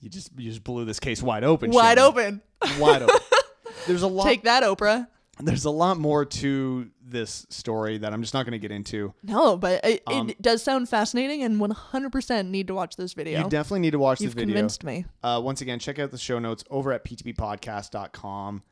You 0.00 0.08
just 0.08 0.30
you 0.36 0.50
just 0.50 0.64
blew 0.64 0.84
this 0.84 1.00
case 1.00 1.22
wide 1.22 1.44
open. 1.44 1.70
Wide 1.70 1.98
Shannon. 1.98 2.42
open. 2.62 2.80
wide 2.80 3.02
open. 3.02 3.16
There's 3.86 4.02
a 4.02 4.08
lot. 4.08 4.24
Take 4.24 4.42
that, 4.44 4.62
Oprah. 4.62 5.06
There's 5.40 5.66
a 5.66 5.70
lot 5.70 5.98
more 5.98 6.24
to 6.24 6.90
this 7.00 7.46
story 7.48 7.98
that 7.98 8.12
I'm 8.12 8.22
just 8.22 8.34
not 8.34 8.44
going 8.44 8.52
to 8.52 8.58
get 8.58 8.72
into. 8.72 9.14
No, 9.22 9.56
but 9.56 9.84
it, 9.84 10.02
Um, 10.08 10.30
it 10.30 10.42
does 10.42 10.64
sound 10.64 10.88
fascinating, 10.88 11.44
and 11.44 11.60
100% 11.60 12.48
need 12.48 12.66
to 12.66 12.74
watch 12.74 12.96
this 12.96 13.12
video. 13.12 13.44
You 13.44 13.48
definitely 13.48 13.78
need 13.80 13.92
to 13.92 14.00
watch 14.00 14.20
You've 14.20 14.34
this 14.34 14.40
video. 14.42 14.54
convinced 14.54 14.82
me. 14.82 15.04
Uh, 15.22 15.40
once 15.42 15.60
again, 15.60 15.78
check 15.78 16.00
out 16.00 16.10
the 16.10 16.18
show 16.18 16.40
notes 16.40 16.64
over 16.70 16.92
at 16.92 17.04
ptppodcast.com. 17.04 18.62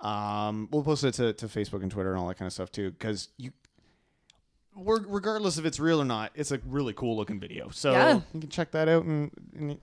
Um, 0.00 0.68
we'll 0.72 0.82
post 0.82 1.04
it 1.04 1.12
to, 1.14 1.32
to 1.34 1.46
Facebook 1.48 1.82
and 1.82 1.90
Twitter 1.90 2.12
and 2.12 2.20
all 2.20 2.28
that 2.28 2.38
kind 2.38 2.46
of 2.46 2.52
stuff 2.54 2.70
too, 2.72 2.90
because 2.92 3.28
you, 3.36 3.50
regardless 4.76 5.58
if 5.58 5.64
it's 5.64 5.80
real 5.80 6.00
or 6.00 6.04
not, 6.04 6.32
it's 6.34 6.52
a 6.52 6.60
really 6.66 6.92
cool 6.92 7.16
looking 7.16 7.40
video. 7.40 7.68
So 7.70 7.92
Yeah. 7.92 8.20
you 8.34 8.40
can 8.40 8.50
check 8.50 8.70
that 8.72 8.88
out 8.88 9.04
and 9.04 9.30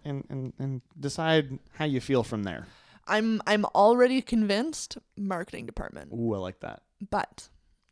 and, 0.05 0.23
and, 0.29 0.53
and 0.59 0.81
decide 0.99 1.59
how 1.73 1.85
you 1.85 1.99
feel 1.99 2.23
from 2.23 2.43
there. 2.43 2.67
I'm 3.07 3.41
I'm 3.47 3.65
already 3.65 4.21
convinced. 4.21 4.97
Marketing 5.17 5.65
department, 5.65 6.11
Ooh, 6.13 6.33
I 6.33 6.37
like 6.37 6.59
that. 6.61 6.83
but 7.11 7.49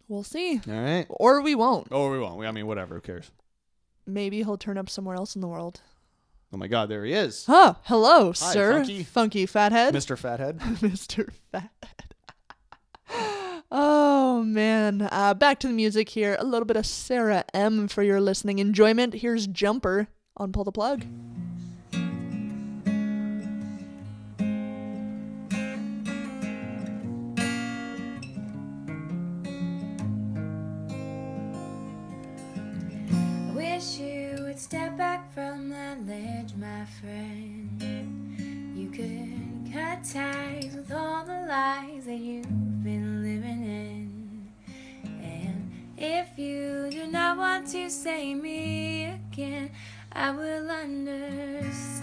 we'll 0.08 0.24
see, 0.24 0.62
All 0.68 0.74
right. 0.74 1.06
or 1.10 1.42
we 1.42 1.54
won't. 1.56 1.88
Oh, 1.92 2.10
we 2.12 2.20
won't. 2.20 2.46
I 2.46 2.52
mean, 2.52 2.66
whatever. 2.68 2.96
Who 2.96 3.02
cares? 3.02 3.32
Maybe 4.08 4.38
he'll 4.38 4.58
turn 4.58 4.78
up 4.78 4.90
somewhere 4.90 5.16
else 5.16 5.36
in 5.36 5.42
the 5.42 5.48
world. 5.48 5.82
Oh 6.54 6.58
my 6.58 6.68
God, 6.68 6.90
there 6.90 7.06
he 7.06 7.14
is, 7.14 7.46
Oh, 7.48 7.78
hello, 7.84 8.34
sir, 8.34 8.84
Funky. 9.06 9.46
fathead, 9.46 9.94
Mr. 9.94 10.18
Fathead. 10.18 10.60
Mr. 10.82 11.32
Fathead. 11.52 11.70
Oh 13.72 14.44
man, 14.44 15.08
uh, 15.12 15.34
back 15.34 15.60
to 15.60 15.68
the 15.68 15.74
music 15.74 16.10
here. 16.10 16.36
A 16.40 16.44
little 16.44 16.66
bit 16.66 16.78
of 16.78 16.86
Sarah 16.86 17.46
M 17.54 17.88
for 17.88 18.04
your 18.04 18.20
listening 18.20 18.60
enjoyment. 18.60 19.16
Here's 19.16 19.48
Jumper 19.48 20.08
on 20.38 20.52
Pull 20.52 20.64
the 20.66 20.72
Plug. 20.72 21.06
I 33.48 33.54
wish 33.54 34.00
you 34.00 34.38
would 34.42 34.60
step 34.60 34.98
back 34.98 35.34
from 35.34 35.70
that 35.70 36.06
ledge, 36.06 36.54
my 36.56 36.86
friend. 37.00 37.82
You 38.76 38.90
could 38.90 39.74
cut 39.74 40.04
ties 40.04 40.74
with 40.76 40.92
all 40.92 41.24
the 41.24 41.46
lies 41.48 42.06
that 42.06 42.18
you've 42.18 42.71
if 46.04 46.38
you 46.38 46.90
do 46.90 47.06
not 47.06 47.38
want 47.38 47.68
to 47.68 47.88
say 47.92 48.34
me 48.34 49.14
again, 49.32 49.70
I 50.12 50.32
will 50.32 50.72
understand. 50.72 52.02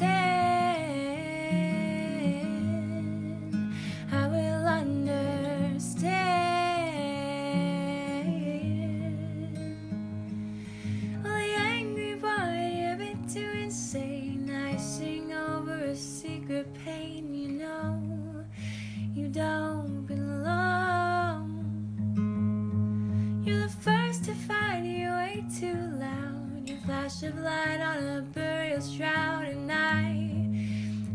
Flash 27.18 27.30
of 27.30 27.38
light 27.40 27.80
on 27.80 28.18
a 28.18 28.22
burial 28.22 28.80
shroud, 28.80 29.44
and 29.44 29.72
I 29.72 30.12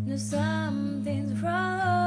know 0.06 0.18
something's 0.18 1.41
wrong. 1.41 2.03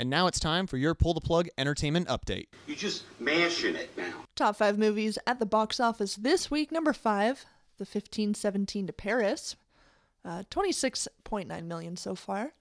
And 0.00 0.08
now 0.08 0.26
it's 0.26 0.40
time 0.40 0.66
for 0.66 0.78
your 0.78 0.94
pull 0.94 1.12
the 1.12 1.20
plug 1.20 1.48
entertainment 1.58 2.08
update. 2.08 2.46
You're 2.66 2.74
just 2.74 3.04
mashing 3.20 3.74
it 3.74 3.90
now. 3.98 4.24
Top 4.34 4.56
five 4.56 4.78
movies 4.78 5.18
at 5.26 5.38
the 5.38 5.44
box 5.44 5.78
office 5.78 6.14
this 6.16 6.50
week. 6.50 6.72
Number 6.72 6.94
five, 6.94 7.44
The 7.76 7.82
1517 7.82 8.86
to 8.86 8.94
Paris. 8.94 9.56
Uh, 10.24 10.44
26.9 10.50 11.64
million 11.66 11.98
so 11.98 12.14
far. 12.14 12.54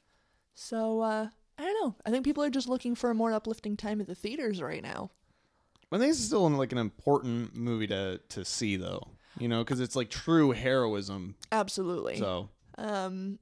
So, 0.54 1.00
uh, 1.00 1.30
I 1.58 1.64
don't 1.64 1.82
know. 1.82 1.96
I 2.06 2.10
think 2.12 2.26
people 2.26 2.44
are 2.44 2.50
just 2.50 2.68
looking 2.68 2.94
for 2.94 3.10
a 3.10 3.16
more 3.16 3.32
uplifting 3.32 3.78
time 3.78 4.02
at 4.02 4.08
the 4.08 4.16
theaters 4.16 4.62
right 4.62 4.84
now. 4.84 5.10
I 5.94 5.98
think 5.98 6.10
it's 6.10 6.20
still 6.20 6.50
like 6.50 6.74
an 6.74 6.78
important 6.78 7.56
movie 7.56 7.88
to 7.88 8.20
to 8.30 8.44
see 8.44 8.76
though. 8.76 9.08
You 9.40 9.48
know, 9.48 9.64
because 9.64 9.80
it's 9.80 9.96
like 9.96 10.10
true 10.10 10.52
heroism. 10.52 11.36
Absolutely. 11.54 12.18
So 12.18 12.50
Um, 12.78 13.40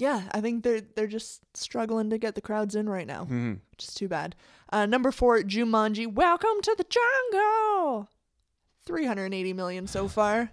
yeah, 0.00 0.22
I 0.32 0.40
think 0.40 0.64
they're 0.64 0.80
they're 0.80 1.06
just 1.06 1.42
struggling 1.54 2.08
to 2.10 2.18
get 2.18 2.34
the 2.34 2.40
crowds 2.40 2.74
in 2.74 2.88
right 2.88 3.06
now, 3.06 3.24
mhm. 3.24 3.60
which 3.70 3.84
is 3.84 3.94
too 3.94 4.08
bad. 4.08 4.34
Uh, 4.72 4.86
number 4.86 5.12
four, 5.12 5.40
Jumanji. 5.40 6.12
Welcome 6.12 6.62
to 6.62 6.74
the 6.76 6.84
jungle. 6.84 8.08
380 8.86 9.52
million 9.52 9.86
so 9.86 10.08
far. 10.08 10.52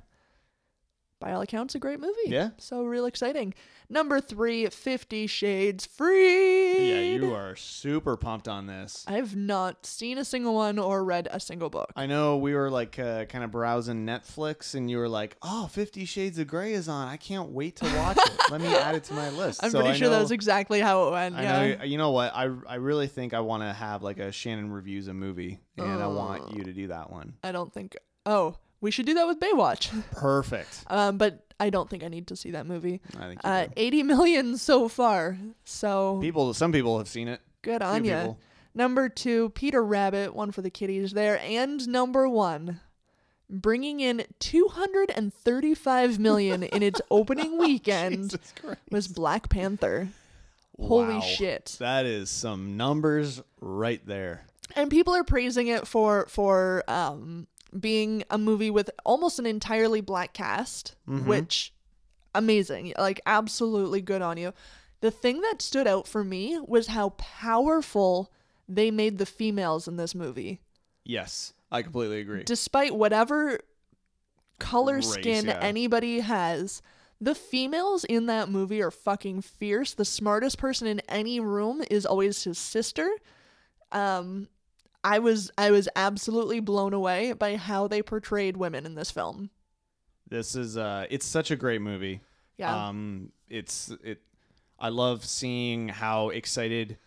By 1.20 1.32
all 1.32 1.42
accounts, 1.42 1.74
a 1.74 1.80
great 1.80 2.00
movie. 2.00 2.14
Yeah. 2.28 2.50
So 2.58 2.84
real 2.84 3.06
exciting. 3.08 3.56
Number 3.90 4.22
three, 4.22 4.68
Fifty 4.68 5.26
Shades 5.26 5.86
Freed. 5.86 6.90
yeah, 6.90 7.00
you 7.26 7.34
are 7.34 7.56
super 7.56 8.16
pumped 8.18 8.48
on 8.48 8.68
this. 8.68 9.04
I've 9.08 9.36
not 9.36 9.86
seen 9.86 10.18
a 10.20 10.26
single 10.26 10.54
one 10.54 10.78
or 10.78 11.04
read 11.04 11.28
a 11.32 11.40
single 11.40 11.70
book. 11.70 11.92
I 11.96 12.06
know 12.06 12.38
we 12.38 12.54
were 12.54 12.70
like 12.70 13.00
uh, 13.00 13.26
kind 13.26 13.44
of 13.44 13.50
browsing 13.52 14.06
Netflix, 14.06 14.76
and 14.76 14.92
you 14.92 14.98
were 14.98 15.10
like, 15.10 15.38
"Oh, 15.42 15.68
Fifty 15.68 16.06
Shades 16.06 16.38
of 16.38 16.48
Grey 16.48 16.74
is 16.74 16.88
on. 16.88 17.08
I 17.08 17.18
can't 17.18 17.50
wait 17.50 17.78
to 17.78 17.86
watch 17.96 18.18
it. 18.20 18.52
Let 18.52 18.62
me 18.62 18.76
add 18.76 18.94
it 18.96 19.06
to 19.06 19.14
my 19.14 19.30
list." 19.32 19.64
I'm 19.64 19.72
So 19.72 19.80
pretty 19.80 19.94
I 19.96 19.98
sure 19.98 20.10
that 20.10 20.22
was 20.22 20.32
exactly 20.32 20.82
how 20.82 21.08
it 21.08 21.12
went. 21.12 21.36
I 21.36 21.42
yeah. 21.44 21.76
know. 21.78 21.84
You 21.86 21.98
know 21.98 22.12
what? 22.12 22.36
I 22.36 22.50
I 22.68 22.76
really 22.76 23.08
think 23.08 23.34
I 23.34 23.40
want 23.40 23.64
to 23.64 23.74
have 23.74 24.04
like 24.04 24.20
a 24.20 24.32
Shannon 24.32 24.70
reviews 24.72 25.08
a 25.08 25.14
movie, 25.16 25.60
and 25.78 26.04
I 26.04 26.08
want 26.08 26.56
you 26.56 26.64
to 26.66 26.74
do 26.74 26.88
that 26.88 27.10
one. 27.10 27.34
I 27.44 27.52
don't 27.52 27.74
think. 27.74 27.96
Oh, 28.26 28.58
we 28.82 28.92
should 28.92 29.06
do 29.06 29.14
that 29.16 29.28
with 29.28 29.40
Baywatch. 29.40 29.90
Perfect. 30.12 30.84
um, 30.88 31.18
but 31.18 31.44
I 31.60 31.70
don't 31.70 31.90
think 31.90 32.04
I 32.04 32.08
need 32.08 32.28
to 32.28 32.36
see 32.36 32.52
that 32.52 32.66
movie. 32.68 33.02
I 33.20 33.28
think 33.28 33.44
you 33.44 33.50
Uh, 33.50 33.66
do. 33.66 33.74
80 33.78 34.04
million 34.04 34.58
so 34.58 34.88
far. 34.88 35.38
So 35.66 36.20
people. 36.22 36.54
Some 36.54 36.72
people 36.72 36.98
have 36.98 37.08
seen 37.08 37.28
it. 37.28 37.42
good 37.62 37.82
on 37.82 38.06
you. 38.06 38.38
Number 38.76 39.10
two, 39.10 39.50
Peter 39.50 39.84
Rabbit, 39.84 40.36
one 40.36 40.52
for 40.52 40.62
the 40.62 40.70
kiddies 40.70 41.14
there, 41.14 41.40
and 41.42 41.88
number 41.88 42.30
one, 42.30 42.80
bringing 43.50 44.00
in 44.02 44.24
235 44.40 46.20
million 46.20 46.64
in 46.64 46.84
its 46.84 47.02
opening 47.12 47.58
weekend 47.60 48.36
was 48.92 49.08
Black 49.08 49.50
Panther. 49.50 50.10
Holy 50.80 51.16
Wow. 51.16 51.20
shit! 51.22 51.76
That 51.80 52.06
is 52.06 52.30
some 52.30 52.78
numbers 52.78 53.42
right 53.60 54.06
there. 54.06 54.46
and 54.76 54.92
people 54.92 55.16
are 55.16 55.24
praising 55.24 55.68
it 55.68 55.88
for 55.88 56.28
for 56.30 56.84
um 56.88 57.48
being 57.78 58.24
a 58.30 58.38
movie 58.38 58.72
with 58.72 58.90
almost 59.06 59.40
an 59.40 59.46
entirely 59.46 60.02
black 60.02 60.34
cast 60.34 60.96
which 61.26 61.74
amazing. 62.34 62.94
Like 62.98 63.20
absolutely 63.26 64.02
good 64.02 64.22
on 64.22 64.38
you. 64.38 64.54
The 65.02 65.12
thing 65.12 65.42
that 65.42 65.62
stood 65.62 65.88
out 65.88 66.08
for 66.08 66.24
me 66.24 66.60
was 66.66 66.88
how 66.88 67.10
powerful 67.10 68.32
they 68.68 68.92
made 68.92 69.18
the 69.18 69.26
females 69.26 69.88
in 69.88 69.98
this 69.98 70.16
movie. 70.16 70.62
Yes, 71.04 71.54
I 71.72 71.82
completely 71.82 72.20
agree. 72.20 72.44
despite 72.44 72.96
whatever 72.96 73.60
color 74.60 74.96
Race, 74.96 75.12
skin 75.14 75.46
yeah. 75.46 75.60
anybody 75.62 76.20
has 76.20 76.82
the 77.22 77.36
females 77.36 78.04
in 78.04 78.28
that 78.28 78.50
movie 78.50 78.82
are 78.82 78.92
fucking 78.92 79.42
fierce. 79.42 79.94
The 79.94 80.06
smartest 80.06 80.58
person 80.58 80.88
in 80.88 81.00
any 81.10 81.40
room 81.40 81.84
is 81.90 82.06
always 82.06 82.44
his 82.44 82.58
sister. 82.58 83.10
Um 83.92 84.50
i 85.04 85.20
was 85.20 85.52
i 85.58 85.72
was 85.72 85.88
absolutely 85.96 86.60
blown 86.60 86.94
away 86.94 87.34
by 87.34 87.56
how 87.56 87.88
they 87.88 88.02
portrayed 88.02 88.58
women 88.58 88.86
in 88.86 88.96
this 88.96 89.12
film 89.12 89.50
This 90.30 90.56
is 90.56 90.78
uh 90.78 91.06
it's 91.10 91.26
such 91.26 91.52
a 91.52 91.56
great 91.56 91.82
movie. 91.82 92.22
yeah 92.58 92.88
Um 92.88 93.32
it's 93.50 93.92
it 94.04 94.22
I 94.80 94.90
love 94.90 95.26
seeing 95.26 95.88
how 95.90 96.30
excited 96.30 96.98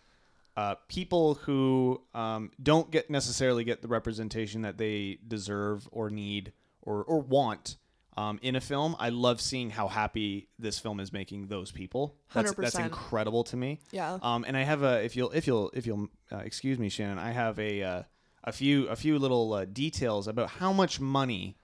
uh, 0.57 0.75
people 0.89 1.35
who 1.35 2.01
um, 2.13 2.51
don't 2.61 2.91
get 2.91 3.09
necessarily 3.09 3.63
get 3.63 3.81
the 3.81 3.87
representation 3.87 4.63
that 4.63 4.77
they 4.77 5.19
deserve 5.25 5.87
or 5.93 6.09
need 6.09 6.51
or 6.81 7.01
or 7.05 7.21
want 7.21 7.77
um, 8.17 8.39
in 8.41 8.55
a 8.55 8.61
film. 8.61 8.95
I 8.99 9.09
love 9.09 9.39
seeing 9.41 9.69
how 9.69 9.87
happy 9.87 10.47
this 10.59 10.79
film 10.79 10.99
is 10.99 11.13
making 11.13 11.47
those 11.47 11.71
people. 11.71 12.15
That's, 12.33 12.53
that's 12.53 12.75
100%. 12.75 12.85
incredible 12.85 13.43
to 13.45 13.57
me. 13.57 13.79
Yeah. 13.91 14.17
Um, 14.21 14.43
and 14.47 14.55
I 14.57 14.63
have 14.63 14.83
a 14.83 15.03
if 15.03 15.15
you'll 15.15 15.31
if 15.31 15.47
you'll 15.47 15.69
if 15.73 15.85
you'll 15.85 16.07
uh, 16.31 16.37
excuse 16.37 16.77
me, 16.77 16.89
Shannon, 16.89 17.17
I 17.17 17.31
have 17.31 17.57
a 17.59 17.81
uh, 17.83 18.03
a 18.43 18.51
few 18.51 18.87
a 18.87 18.95
few 18.95 19.17
little 19.19 19.53
uh, 19.53 19.65
details 19.65 20.27
about 20.27 20.49
how 20.49 20.73
much 20.73 20.99
money 20.99 21.57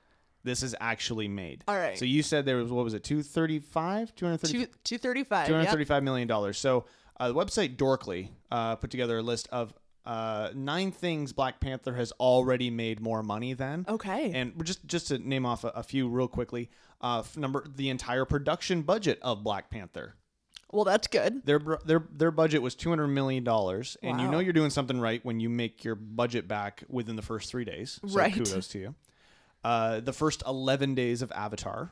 this 0.43 0.63
is 0.63 0.75
actually 0.79 1.27
made. 1.27 1.63
All 1.67 1.75
right. 1.75 1.97
So 1.97 2.05
you 2.05 2.23
said 2.23 2.45
there 2.45 2.57
was 2.57 2.71
what 2.71 2.83
was 2.85 2.93
it, 2.93 3.03
two 3.03 3.21
thirty 3.23 3.59
five, 3.59 4.15
two 4.15 4.25
hundred 4.25 4.37
thirty 4.41 4.65
Two 4.65 4.71
two 4.83 4.97
thirty 4.97 5.23
five. 5.23 5.47
Two 5.47 5.53
hundred 5.53 5.65
Yep. 5.65 5.73
thirty-five 5.73 6.03
million 6.03 6.27
dollars. 6.27 6.57
So 6.57 6.85
uh, 7.19 7.27
the 7.29 7.35
website 7.35 7.75
Dorkly 7.75 8.29
uh, 8.51 8.75
put 8.77 8.89
together 8.91 9.17
a 9.17 9.21
list 9.21 9.49
of 9.51 9.73
uh, 10.07 10.51
nine 10.55 10.91
things 10.91 11.33
Black 11.33 11.59
Panther 11.59 11.93
has 11.95 12.11
already 12.13 12.69
made 12.69 12.99
more 13.01 13.21
money 13.21 13.53
than. 13.53 13.85
Okay. 13.87 14.31
And 14.33 14.53
just 14.65 14.87
just 14.87 15.07
to 15.09 15.17
name 15.19 15.45
off 15.45 15.63
a, 15.63 15.67
a 15.69 15.83
few 15.83 16.07
real 16.07 16.27
quickly. 16.27 16.69
Uh, 17.01 17.23
number 17.35 17.65
the 17.75 17.89
entire 17.89 18.25
production 18.25 18.81
budget 18.83 19.19
of 19.21 19.43
Black 19.43 19.69
Panther. 19.69 20.15
Well, 20.71 20.83
that's 20.85 21.07
good. 21.07 21.45
Their 21.45 21.59
their 21.85 22.03
their 22.11 22.31
budget 22.31 22.61
was 22.61 22.73
two 22.75 22.89
hundred 22.89 23.07
million 23.07 23.43
dollars, 23.43 23.97
and 24.01 24.19
you 24.21 24.27
know 24.29 24.39
you're 24.39 24.53
doing 24.53 24.69
something 24.69 24.99
right 24.99 25.23
when 25.23 25.39
you 25.39 25.49
make 25.49 25.83
your 25.83 25.95
budget 25.95 26.47
back 26.47 26.83
within 26.89 27.15
the 27.15 27.21
first 27.21 27.49
three 27.51 27.65
days. 27.65 27.99
So 28.07 28.17
Right. 28.17 28.33
Kudos 28.33 28.67
to 28.69 28.79
you. 28.79 28.95
Uh, 29.63 29.99
the 29.99 30.13
first 30.13 30.41
eleven 30.47 30.95
days 30.95 31.21
of 31.21 31.31
Avatar 31.33 31.91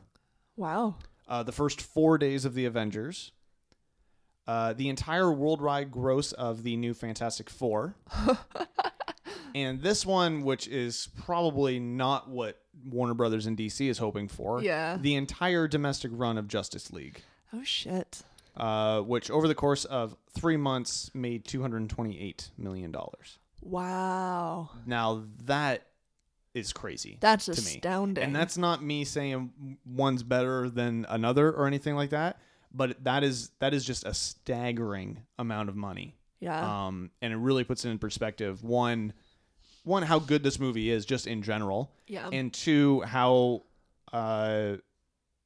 Wow. 0.57 0.95
uh, 1.27 1.43
the 1.43 1.51
first 1.51 1.81
four 1.81 2.17
days 2.17 2.45
of 2.45 2.53
the 2.53 2.65
Avengers, 2.65 3.31
uh, 4.47 4.73
the 4.73 4.89
entire 4.89 5.31
worldwide 5.31 5.91
gross 5.91 6.31
of 6.33 6.63
the 6.63 6.75
new 6.77 6.93
Fantastic 6.93 7.49
Four, 7.49 7.95
and 9.55 9.81
this 9.81 10.05
one, 10.05 10.43
which 10.43 10.67
is 10.67 11.09
probably 11.23 11.79
not 11.79 12.29
what 12.29 12.59
Warner 12.85 13.13
Brothers 13.13 13.45
and 13.45 13.57
DC 13.57 13.87
is 13.89 13.97
hoping 13.97 14.27
for. 14.27 14.61
Yeah. 14.61 14.97
The 14.99 15.15
entire 15.15 15.67
domestic 15.67 16.11
run 16.13 16.37
of 16.37 16.47
Justice 16.47 16.91
League, 16.91 17.21
Oh 17.53 17.63
shit. 17.63 18.21
uh, 18.57 19.01
which 19.01 19.31
over 19.31 19.47
the 19.47 19.55
course 19.55 19.85
of 19.85 20.15
three 20.33 20.57
months 20.57 21.09
made 21.13 21.45
two 21.45 21.61
hundred 21.61 21.89
twenty-eight 21.89 22.51
million 22.57 22.91
dollars. 22.91 23.39
Wow. 23.61 24.69
Now 24.85 25.23
that 25.45 25.87
is 26.53 26.71
crazy. 26.71 27.17
That's 27.19 27.45
to 27.45 27.51
me. 27.51 27.57
astounding. 27.57 28.23
And 28.23 28.35
that's 28.35 28.57
not 28.57 28.83
me 28.83 29.03
saying 29.05 29.77
one's 29.85 30.23
better 30.23 30.69
than 30.69 31.05
another 31.09 31.51
or 31.51 31.67
anything 31.67 31.95
like 31.95 32.11
that, 32.11 32.39
but 32.75 33.03
that 33.03 33.23
is 33.23 33.49
that 33.59 33.73
is 33.73 33.85
just 33.85 34.05
a 34.05 34.13
staggering 34.13 35.21
amount 35.39 35.69
of 35.69 35.75
money. 35.75 36.15
Yeah. 36.39 36.85
Um, 36.87 37.11
and 37.21 37.31
it 37.33 37.37
really 37.37 37.63
puts 37.63 37.85
it 37.85 37.89
in 37.89 37.97
perspective. 37.97 38.63
One, 38.63 39.13
one 39.83 40.03
how 40.03 40.19
good 40.19 40.43
this 40.43 40.59
movie 40.59 40.89
is 40.91 41.05
just 41.05 41.25
in 41.27 41.41
general, 41.41 41.91
Yeah. 42.07 42.29
and 42.31 42.53
two 42.53 43.01
how, 43.01 43.63
uh, 44.11 44.75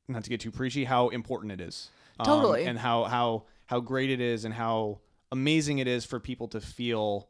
not 0.07 0.23
to 0.23 0.29
get 0.29 0.39
too 0.41 0.51
preachy, 0.51 0.83
how 0.85 1.09
important 1.09 1.51
it 1.51 1.61
is. 1.61 1.89
Um, 2.19 2.25
Totally. 2.25 2.65
and 2.65 2.77
how 2.77 3.03
how 3.05 3.43
how 3.67 3.79
great 3.79 4.09
it 4.09 4.19
is, 4.19 4.43
and 4.45 4.53
how 4.53 4.99
amazing 5.31 5.77
it 5.77 5.87
is 5.87 6.03
for 6.05 6.19
people 6.19 6.47
to 6.49 6.59
feel 6.59 7.29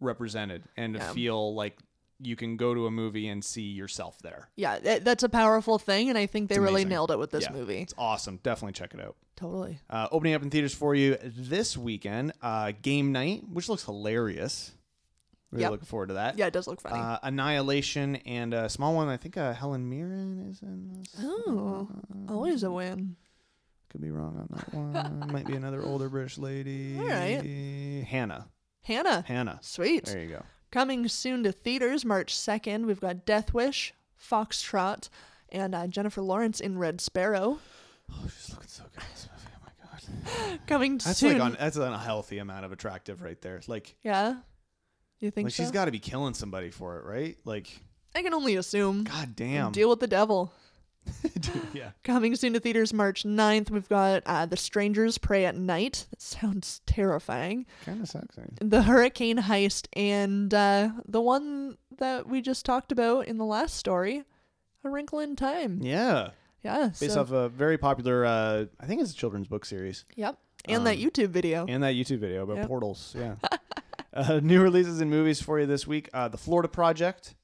represented 0.00 0.64
and 0.76 0.94
to 0.94 0.98
Yeah. 1.00 1.12
feel 1.12 1.54
like 1.54 1.78
you 2.20 2.36
can 2.36 2.56
go 2.56 2.74
to 2.74 2.86
a 2.86 2.90
movie 2.90 3.28
and 3.28 3.44
see 3.44 3.62
yourself 3.62 4.18
there. 4.22 4.48
yeah, 4.56 4.78
that- 4.78 5.04
that's 5.04 5.22
a 5.22 5.28
powerful 5.28 5.78
thing, 5.78 6.08
and 6.08 6.16
I 6.18 6.26
think 6.26 6.48
they 6.48 6.58
really 6.58 6.84
nailed 6.84 7.10
it 7.10 7.18
with 7.18 7.30
this 7.30 7.44
Yeah, 7.44 7.52
movie. 7.52 7.78
It's 7.82 7.94
awesome. 7.98 8.38
Definitely 8.42 8.72
check 8.74 8.94
it 8.94 9.00
out. 9.00 9.16
Totally. 9.36 9.80
Uh, 9.90 10.06
opening 10.12 10.34
up 10.34 10.42
in 10.42 10.50
theaters 10.50 10.74
for 10.74 10.94
you 10.94 11.16
this 11.22 11.76
weekend, 11.76 12.32
uh, 12.40 12.72
Game 12.82 13.10
Night, 13.12 13.42
which 13.48 13.68
looks 13.68 13.84
hilarious. 13.84 14.72
Really 15.50 15.62
Yep. 15.62 15.70
looking 15.72 15.86
forward 15.86 16.08
to 16.08 16.14
that. 16.14 16.36
Yeah, 16.38 16.46
it 16.46 16.52
does 16.52 16.66
look 16.66 16.80
funny. 16.80 16.98
Uh, 17.00 17.18
Annihilation 17.22 18.16
and 18.16 18.52
a 18.54 18.68
small 18.68 18.94
one. 18.94 19.08
I 19.08 19.16
think 19.16 19.36
uh, 19.36 19.52
Helen 19.52 19.88
Mirren 19.88 20.48
is 20.50 20.62
in 20.62 20.88
this. 20.88 21.14
oh, 21.20 21.88
always 22.28 22.62
a 22.64 22.70
win. 22.72 23.16
Could 23.90 24.00
be 24.00 24.10
wrong 24.10 24.36
on 24.38 24.48
that 24.56 24.74
one. 24.74 25.28
Might 25.32 25.46
be 25.46 25.54
another 25.54 25.82
older 25.84 26.08
British 26.08 26.38
lady. 26.38 26.96
All 26.98 27.06
right. 27.06 28.04
Hannah. 28.04 28.48
Hannah. 28.82 29.22
Hannah. 29.26 29.58
Sweet. 29.62 30.06
There 30.06 30.22
you 30.22 30.30
go. 30.30 30.42
Coming 30.74 31.06
soon 31.06 31.44
to 31.44 31.52
theaters, 31.52 32.04
March 32.04 32.34
2nd, 32.34 32.86
we've 32.86 32.98
got 32.98 33.24
Death 33.24 33.54
Wish, 33.54 33.94
Foxtrot, 34.20 35.08
and 35.50 35.72
uh, 35.72 35.86
Jennifer 35.86 36.20
Lawrence 36.20 36.58
in 36.58 36.78
Red 36.78 37.00
Sparrow. 37.00 37.60
Oh, 38.10 38.24
she's 38.24 38.50
looking 38.50 38.66
so 38.66 38.82
good 38.92 39.04
in 39.04 39.08
this 39.12 39.28
movie. 39.30 39.54
Oh 39.54 40.40
my 40.42 40.50
god. 40.50 40.60
Coming 40.66 40.98
That's 40.98 41.18
soon. 41.20 41.34
like 41.34 41.42
on, 41.42 41.56
that's 41.60 41.76
an 41.76 41.84
unhealthy 41.84 42.38
amount 42.38 42.64
of 42.64 42.72
attractive 42.72 43.22
right 43.22 43.40
there. 43.40 43.60
Like, 43.68 43.94
yeah? 44.02 44.38
You 45.20 45.30
think 45.30 45.44
like 45.44 45.54
so? 45.54 45.62
she's 45.62 45.70
got 45.70 45.84
to 45.84 45.92
be 45.92 46.00
killing 46.00 46.34
somebody 46.34 46.70
for 46.70 46.98
it, 46.98 47.04
right? 47.04 47.38
Like, 47.44 47.68
I 48.12 48.22
can 48.22 48.34
only 48.34 48.56
assume. 48.56 49.04
god 49.04 49.36
damn. 49.36 49.70
Deal 49.70 49.88
with 49.88 50.00
the 50.00 50.08
devil. 50.08 50.52
yeah. 51.72 51.90
Coming 52.02 52.34
soon 52.36 52.52
to 52.54 52.60
theaters 52.60 52.92
March 52.92 53.24
9th, 53.24 53.70
we've 53.70 53.88
got 53.88 54.22
uh, 54.26 54.46
The 54.46 54.56
Strangers 54.56 55.18
Prey 55.18 55.44
at 55.44 55.56
Night. 55.56 56.06
That 56.10 56.20
sounds 56.20 56.80
terrifying. 56.86 57.66
Kind 57.84 58.02
of 58.02 58.08
sexy. 58.08 58.42
The 58.60 58.82
Hurricane 58.82 59.38
Heist, 59.38 59.86
and 59.94 60.52
uh, 60.52 60.90
the 61.06 61.20
one 61.20 61.76
that 61.98 62.28
we 62.28 62.40
just 62.40 62.64
talked 62.64 62.92
about 62.92 63.26
in 63.26 63.38
the 63.38 63.44
last 63.44 63.76
story, 63.76 64.24
A 64.84 64.90
Wrinkle 64.90 65.20
in 65.20 65.36
Time. 65.36 65.80
Yeah. 65.82 66.30
Yeah. 66.62 66.90
Based 66.98 67.14
so- 67.14 67.20
off 67.20 67.30
a 67.30 67.48
very 67.48 67.78
popular, 67.78 68.24
uh, 68.24 68.64
I 68.80 68.86
think 68.86 69.00
it's 69.02 69.12
a 69.12 69.16
children's 69.16 69.48
book 69.48 69.64
series. 69.64 70.04
Yep. 70.16 70.38
And 70.66 70.86
that 70.86 70.96
um, 70.96 71.02
YouTube 71.02 71.28
video. 71.28 71.66
And 71.68 71.82
that 71.82 71.94
YouTube 71.94 72.18
video 72.20 72.42
about 72.42 72.56
Yep. 72.56 72.68
portals. 72.68 73.14
Yeah. 73.18 73.34
uh, 74.14 74.40
new 74.42 74.62
releases 74.62 75.00
and 75.00 75.10
movies 75.10 75.40
for 75.42 75.60
you 75.60 75.66
this 75.66 75.86
week 75.86 76.08
uh, 76.14 76.28
The 76.28 76.38
Florida 76.38 76.68
Project, 76.68 77.34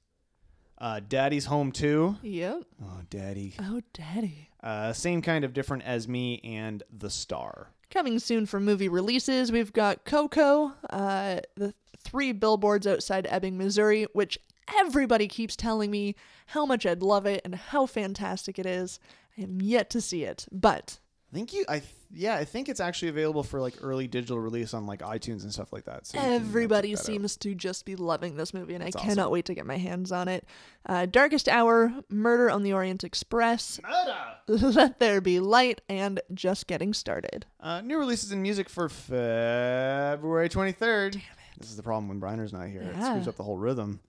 uh, 0.81 1.01
Daddy's 1.07 1.47
Home 1.47 1.73
Too. 1.73 2.17
Yep. 2.23 2.63
Oh, 2.83 3.01
Daddy. 3.11 3.55
Oh, 3.59 3.81
daddy. 3.93 4.49
Uh, 4.63 4.93
same 4.93 5.23
kind 5.23 5.45
of 5.45 5.53
different 5.53 5.85
as 5.85 6.07
me 6.09 6.41
and 6.45 6.83
The 6.91 7.11
Star. 7.11 7.69
Coming 7.91 8.19
soon 8.19 8.47
for 8.47 8.61
movie 8.61 8.89
releases, 8.89 9.51
we've 9.51 9.73
got 9.73 10.05
Coco, 10.05 10.73
uh, 10.91 11.41
the 11.57 11.75
three 11.99 12.33
billboards 12.33 12.87
outside 12.87 13.27
Ebbing, 13.31 13.59
Missouri, 13.59 14.07
which 14.13 14.39
everybody 14.79 15.27
keeps 15.27 15.57
telling 15.57 15.91
me 15.91 16.15
how 16.47 16.65
much 16.65 16.87
I'd 16.87 17.03
love 17.03 17.27
it 17.27 17.41
and 17.45 17.55
how 17.55 17.87
fantastic 17.87 18.59
it 18.59 18.67
is. 18.67 19.01
I 19.37 19.43
am 19.43 19.61
yet 19.61 19.91
to 19.91 20.01
see 20.01 20.25
it, 20.25 20.47
but 20.53 20.99
I 21.31 21.37
think 21.37 21.53
you, 21.53 21.65
I 21.69 21.79
th- 21.79 21.93
yeah, 22.13 22.35
I 22.35 22.45
think 22.45 22.69
it's 22.69 22.81
actually 22.81 23.09
available 23.11 23.45
for 23.45 23.61
like 23.61 23.75
early 23.83 24.09
digital 24.09 24.41
release 24.41 24.75
on 24.75 24.85
like 24.87 24.99
iTunes 25.01 25.45
and 25.45 25.53
stuff 25.53 25.73
like 25.73 25.85
that. 25.85 26.07
So 26.09 26.19
you 26.19 26.25
can, 26.25 26.33
check 26.33 26.41
everybody 26.41 26.93
that 26.93 27.01
out. 27.01 27.07
seems 27.07 27.37
to 27.37 27.55
just 27.55 27.85
be 27.85 27.95
loving 27.95 28.37
this 28.37 28.53
movie, 28.53 28.75
and 28.75 28.83
That's 28.85 28.97
I 28.97 28.99
awesome. 28.99 29.09
cannot 29.11 29.31
wait 29.31 29.45
to 29.45 29.55
get 29.55 29.65
my 29.65 29.77
hands 29.77 30.11
on 30.11 30.27
it. 30.27 30.45
Uh, 30.87 31.07
Darkest 31.07 31.49
Hour, 31.49 31.93
Murder 32.09 32.51
on 32.51 32.65
the 32.65 32.73
Orient 32.73 33.05
Express, 33.05 33.79
Let 34.49 34.99
There 34.99 35.21
Be 35.21 35.39
Light, 35.39 35.83
and 35.89 36.21
Just 36.35 36.67
Getting 36.67 36.93
Started. 36.95 37.47
Uh, 37.61 37.81
new 37.81 37.99
releases 37.99 38.33
in 38.33 38.43
music 38.43 38.69
for 38.69 38.89
February 38.89 40.49
23rd. 40.49 41.13
Damn 41.13 41.21
it. 41.21 41.25
This 41.59 41.71
is 41.71 41.77
the 41.77 41.83
problem 41.85 42.09
when 42.09 42.19
Briner's 42.21 42.53
not 42.53 42.67
here. 42.69 42.83
It 42.83 43.01
screws 43.01 43.29
up 43.29 43.37
the 43.37 43.45
whole 43.45 43.59
rhythm. 43.59 44.01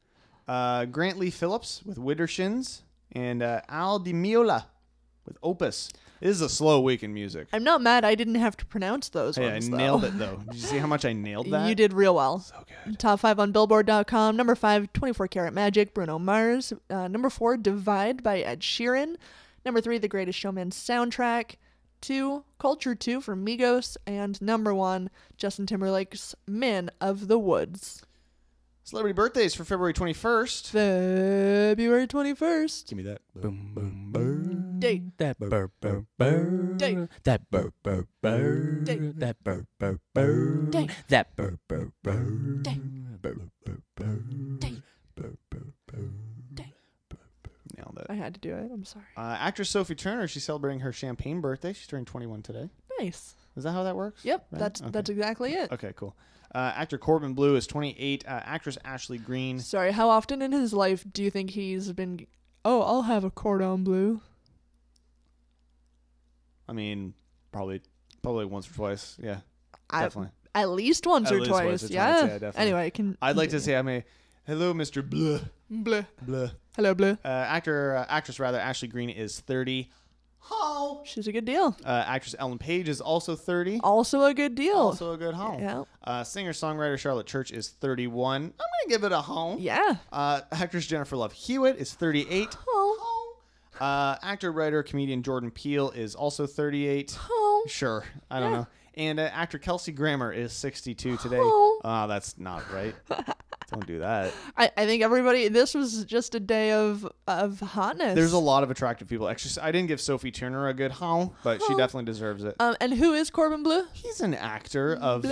Uh, 0.48 0.86
Grant 0.86 1.20
Lee 1.20 1.30
Phillips 1.30 1.84
with 1.86 1.98
Widdershins 1.98 2.82
and 3.12 3.44
uh, 3.44 3.62
Al 3.70 4.00
Di 4.00 4.14
Meola 4.14 4.66
with 5.32 5.38
Opus. 5.42 5.90
This 6.20 6.32
is 6.32 6.42
a 6.42 6.50
slow 6.50 6.82
week 6.82 7.02
in 7.04 7.14
music. 7.14 7.48
I'm 7.54 7.64
not 7.64 7.82
mad 7.82 8.04
I 8.06 8.14
didn't 8.16 8.36
have 8.36 8.56
to 8.58 8.66
pronounce 8.66 9.10
those 9.10 9.38
Hey, 9.38 9.50
I 9.50 9.54
ones. 9.54 9.70
nailed 9.70 10.04
it 10.04 10.18
though. 10.20 10.36
Did 10.52 10.56
you 10.56 10.60
see 10.62 10.78
how 10.78 10.86
much 10.88 11.06
I 11.06 11.14
nailed 11.14 11.50
that? 11.50 11.68
You 11.68 11.74
did 11.74 11.94
real 11.94 12.14
well. 12.16 12.40
So 12.40 12.64
good. 12.86 13.00
Top 13.00 13.22
five 13.22 13.40
on 13.40 13.52
Billboard.com. 13.52 14.36
Number 14.36 14.54
five, 14.56 14.92
24 14.94 15.28
Karat 15.30 15.54
Magic, 15.54 15.94
Bruno 15.94 16.20
Mars. 16.20 16.74
Uh, 16.90 17.08
number 17.08 17.30
four, 17.30 17.58
Divide 17.58 18.22
by 18.22 18.40
Ed 18.42 18.60
Sheeran. 18.60 19.16
Number 19.66 19.82
three, 19.82 19.98
The 19.98 20.08
Greatest 20.08 20.38
Showman 20.38 20.70
soundtrack. 20.72 21.56
Two, 22.02 22.44
Culture 22.60 22.94
2 22.96 23.22
from 23.22 23.46
Migos. 23.46 23.96
And 24.06 24.40
number 24.42 24.74
one, 24.76 25.10
Justin 25.38 25.66
Timberlake's 25.66 26.36
Men 26.48 26.90
of 27.00 27.28
the 27.30 27.40
Woods. 27.40 28.04
Celebrity 28.84 29.14
birthdays 29.14 29.54
for 29.54 29.64
February 29.64 29.94
21st. 29.94 30.68
February 30.72 32.08
21st. 32.08 32.88
Give 32.90 32.98
me 32.98 33.04
that. 33.04 33.22
Boom, 33.36 33.72
boom, 33.76 34.10
boom. 34.12 34.80
Date. 34.80 35.18
That 35.20 35.40
burr, 35.40 35.70
burr, 35.80 36.06
burr. 36.18 36.74
Date. 36.78 36.98
That 37.24 37.50
burr, 37.52 37.72
burr, 37.84 38.08
burr. 38.22 38.82
Date. 38.84 39.20
That 39.20 39.44
burr, 39.44 39.66
burr, 39.80 40.00
burr. 40.14 40.56
Date. 40.72 40.90
That 41.10 41.36
burr, 41.36 41.58
burr, 41.68 41.92
burr. 42.04 42.24
Date. 42.64 42.82
Burr, 43.22 43.36
burr, 43.64 43.78
burr. 43.96 44.24
Date. 44.60 44.82
Burr, 45.16 45.34
burr, 45.52 45.74
burr. 45.88 46.10
Nailed 47.78 48.00
it. 48.00 48.08
I 48.10 48.16
had 48.16 48.34
to 48.34 48.40
do 48.40 48.56
it. 48.56 48.70
I'm 48.74 48.84
sorry. 48.84 49.06
Uh, 49.16 49.38
actress 49.40 49.70
Sophie 49.70 49.96
Turner, 49.96 50.28
she's 50.28 50.44
celebrating 50.44 50.80
her 50.82 50.92
champagne 50.92 51.40
birthday. 51.40 51.72
She's 51.74 51.88
turning 51.88 52.06
21 52.06 52.42
today. 52.42 52.70
Nice. 53.00 53.36
Is 53.56 53.64
that 53.64 53.72
how 53.74 53.84
that 53.84 53.96
works? 53.96 54.26
Yep, 54.26 54.48
Right? 54.52 54.60
that's 54.60 54.82
Okay. 54.82 54.90
that's 54.92 55.10
exactly 55.10 55.54
it. 55.54 55.72
Okay, 55.72 55.94
cool. 55.96 56.16
Uh, 56.54 56.74
actor 56.76 56.98
Corbin 56.98 57.34
Bleu 57.34 57.56
is 57.56 57.66
28. 57.68 58.26
Uh, 58.28 58.42
actress 58.44 58.78
Ashley 58.84 59.18
Greene. 59.18 59.60
Sorry, 59.60 59.92
how 59.92 60.10
often 60.10 60.42
in 60.42 60.52
his 60.52 60.74
life 60.74 61.06
do 61.12 61.24
you 61.24 61.32
think 61.32 61.52
he's 61.52 61.92
been. 61.94 62.28
Oh, 62.66 62.82
I'll 62.82 63.04
have 63.04 63.24
a 63.24 63.32
cordon 63.32 63.84
bleu. 63.84 64.22
I 66.68 66.74
mean, 66.74 67.14
probably, 67.52 67.82
probably 68.22 68.46
once 68.46 68.70
or 68.70 68.74
twice. 68.74 69.18
Yeah, 69.22 69.40
I, 69.90 70.04
definitely. 70.04 70.32
at 70.54 70.70
least 70.70 71.08
once 71.08 71.28
At 71.28 71.34
or 71.34 71.40
least 71.40 71.50
twice. 71.50 71.66
once 71.66 71.84
or 71.84 71.88
twice, 71.88 72.42
yeah. 72.42 72.52
Anyway, 72.56 72.90
can 72.92 73.18
I'd 73.22 73.36
like 73.36 73.50
to 73.50 73.60
say 73.60 73.76
I'm 73.76 73.88
a 73.90 74.04
hello, 74.46 74.74
Mr. 74.74 75.08
Blah. 75.08 75.40
Bleh. 75.72 76.06
Blah. 76.22 76.50
Hello, 76.76 76.94
Blue. 76.94 77.18
Uh, 77.24 77.28
actor, 77.28 77.96
uh, 77.96 78.06
actress 78.10 78.40
rather, 78.40 78.60
Ashley 78.60 78.88
Greene 78.90 79.10
is 79.10 79.40
30. 79.40 79.90
How? 80.50 81.02
She's 81.06 81.28
a 81.28 81.32
good 81.32 81.46
deal. 81.46 81.76
Uh, 81.86 82.04
actress 82.06 82.36
Ellen 82.38 82.58
Page 82.58 82.90
is 82.90 83.00
also 83.02 83.36
30. 83.36 83.80
Also 83.84 84.24
a 84.24 84.34
good 84.34 84.56
deal. 84.56 84.76
Also 84.76 85.14
a 85.14 85.18
good 85.18 85.34
home. 85.36 85.62
Yeah. 85.62 85.84
Uh, 86.04 86.24
Singer 86.24 86.52
songwriter 86.52 86.98
Charlotte 86.98 87.28
Church 87.28 87.52
is 87.52 87.70
31. 87.70 88.44
I'm 88.44 88.50
gonna 88.52 88.90
give 88.90 89.04
it 89.04 89.12
a 89.12 89.22
home. 89.22 89.60
yeah. 89.60 89.96
Uh, 90.12 90.42
actress 90.52 90.88
Jennifer 90.88 91.16
Love 91.16 91.32
Hewitt 91.34 91.78
is 91.78 91.94
38. 91.94 92.58
Oh. 92.68 93.38
Uh, 93.80 94.16
actor, 94.22 94.52
writer, 94.52 94.84
comedian 94.84 95.24
Jordan 95.24 95.50
Peele 95.52 95.90
is 95.92 96.14
also 96.16 96.46
38. 96.46 97.18
Oh. 97.30 97.64
Sure, 97.68 98.04
I 98.30 98.40
don't 98.40 98.52
know. 98.52 98.68
And 98.96 99.20
uh, 99.20 99.24
actor 99.34 99.58
Kelsey 99.58 99.92
Grammer 99.92 100.32
is 100.34 100.52
62 100.54 101.18
today. 101.18 101.38
Oh. 101.40 102.06
That's 102.08 102.38
not 102.38 102.64
right. 102.74 102.94
don't 103.72 103.88
do 103.88 104.00
that. 104.00 104.34
I, 104.58 104.70
I 104.78 104.86
think 104.86 105.02
everybody. 105.04 105.48
This 105.48 105.74
was 105.74 106.04
just 106.06 106.36
a 106.36 106.40
day 106.40 106.72
of 106.74 107.08
of 107.28 107.60
hotness. 107.60 108.16
There's 108.16 108.34
a 108.34 108.38
lot 108.40 108.64
of 108.64 108.72
attractive 108.72 109.08
people. 109.08 109.28
Actually, 109.30 109.62
I 109.64 109.72
didn't 109.72 109.88
give 109.88 110.02
Sophie 110.02 110.32
Turner 110.32 110.68
a 110.68 110.74
good 110.74 110.92
how, 110.92 111.34
but 111.44 111.62
she 111.62 111.74
Oh. 111.74 111.78
definitely 111.78 112.06
deserves 112.06 112.44
it. 112.44 112.56
Um, 112.60 112.76
and 112.82 112.94
who 112.94 113.14
is 113.14 113.30
Corbin 113.30 113.64
Bleu? 113.64 113.84
He's 113.94 114.22
an 114.22 114.34
actor 114.34 114.96
of 114.96 115.26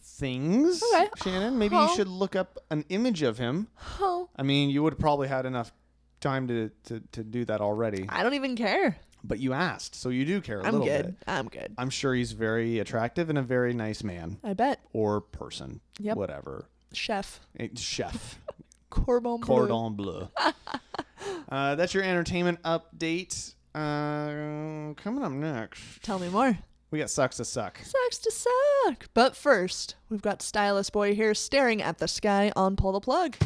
things. 0.00 0.82
Okay. 0.94 1.08
Shannon, 1.22 1.58
maybe 1.58 1.76
you 1.76 1.88
should 1.94 2.08
look 2.08 2.36
up 2.36 2.58
an 2.70 2.84
image 2.88 3.22
of 3.22 3.38
him. 3.38 3.68
Oh, 4.00 4.28
I 4.36 4.42
mean, 4.42 4.70
you 4.70 4.82
would 4.82 4.92
have 4.94 5.00
probably 5.00 5.28
had 5.28 5.46
enough 5.46 5.72
time 6.20 6.48
to, 6.48 6.70
to, 6.84 7.00
to 7.12 7.24
do 7.24 7.44
that 7.46 7.60
already. 7.60 8.06
I 8.08 8.22
don't 8.22 8.34
even 8.34 8.56
care. 8.56 8.96
But 9.24 9.38
you 9.38 9.52
asked, 9.52 9.94
so 9.94 10.08
you 10.08 10.24
do 10.24 10.40
care 10.40 10.60
a 10.60 10.64
I'm 10.66 10.72
little 10.72 10.86
good. 10.86 11.06
bit. 11.06 11.14
I'm 11.28 11.48
good. 11.48 11.74
I'm 11.78 11.90
sure 11.90 12.12
he's 12.12 12.32
very 12.32 12.80
attractive 12.80 13.28
and 13.28 13.38
a 13.38 13.42
very 13.42 13.72
nice 13.72 14.02
man 14.02 14.38
I 14.42 14.52
bet. 14.54 14.80
or 14.92 15.20
person. 15.20 15.80
Yep. 16.00 16.16
Whatever. 16.16 16.66
Chef 16.96 17.40
Eh, 17.58 17.68
Chef. 17.76 18.38
Corbin 18.90 19.38
Bleu. 19.40 19.46
Cordon 19.46 19.94
bleu. 19.94 20.28
uh, 21.48 21.74
that's 21.76 21.94
your 21.94 22.02
entertainment 22.02 22.62
update. 22.62 23.54
Uh, 23.74 24.92
coming 25.02 25.24
up 25.24 25.32
next, 25.32 26.02
Tell 26.02 26.18
me 26.18 26.28
more. 26.28 26.58
we 26.90 26.98
got 26.98 27.08
Sucks 27.08 27.38
to 27.38 27.44
Suck. 27.44 27.78
Sucks 27.82 28.18
to 28.18 28.30
suck. 28.30 29.08
But 29.14 29.34
first, 29.34 29.94
we've 30.10 30.20
got 30.20 30.42
Stylist 30.42 30.92
Boy 30.92 31.14
here 31.14 31.32
staring 31.34 31.80
at 31.80 31.96
the 31.98 32.06
sky 32.08 32.52
on 32.54 32.76
Pull 32.76 32.92
the 32.92 33.00
Plug. 33.00 33.36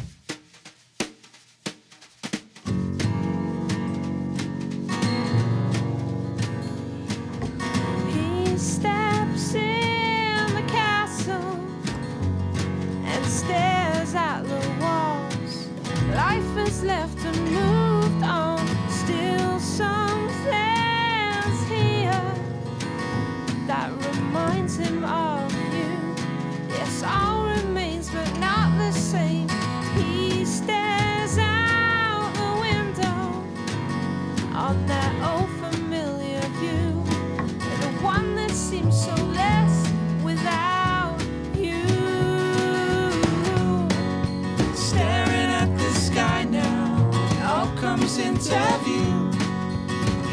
Comes. 48.19 49.31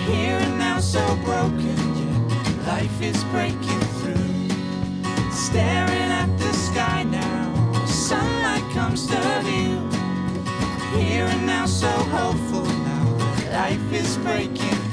Here 0.06 0.38
and 0.38 0.58
now, 0.58 0.80
so 0.80 1.04
broken, 1.24 1.76
yet 2.00 2.66
life 2.66 3.02
is 3.02 3.22
breaking 3.24 3.84
through. 3.98 4.50
Staring 5.30 6.10
at 6.20 6.30
the 6.38 6.52
sky 6.52 7.02
now, 7.04 7.84
sunlight 7.86 8.64
comes 8.72 9.06
to 9.06 9.18
view. 9.44 9.80
Here 10.98 11.26
and 11.26 11.46
now, 11.46 11.66
so 11.66 11.88
hopeful 11.88 12.64
now 12.64 12.94
life 13.54 13.92
is 13.92 14.16
breaking 14.18 14.83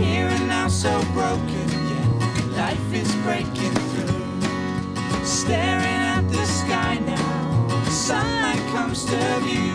Here 0.00 0.28
and 0.28 0.48
now, 0.48 0.68
so 0.68 1.02
broken, 1.12 1.68
yet 1.90 2.46
life 2.56 2.92
is 2.92 3.12
breaking 3.16 3.74
through. 3.90 5.24
Staring 5.24 6.02
at 6.14 6.22
the 6.30 6.44
sky 6.46 6.98
now, 7.04 7.68
sunlight 7.90 8.62
comes 8.72 9.04
to 9.06 9.16
view. 9.40 9.74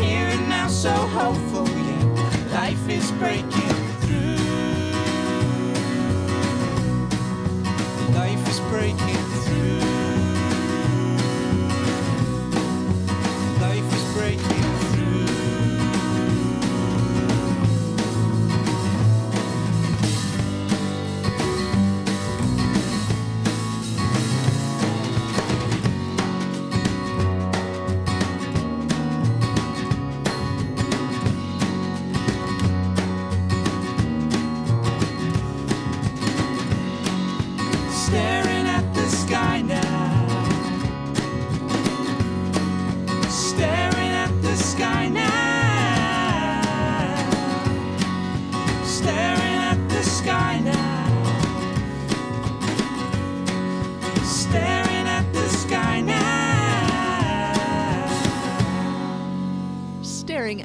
Here 0.00 0.28
and 0.28 0.48
now, 0.48 0.68
so 0.68 0.90
hopeful, 0.90 1.68
yet 1.68 2.52
life 2.52 2.88
is 2.88 3.10
breaking 3.12 3.71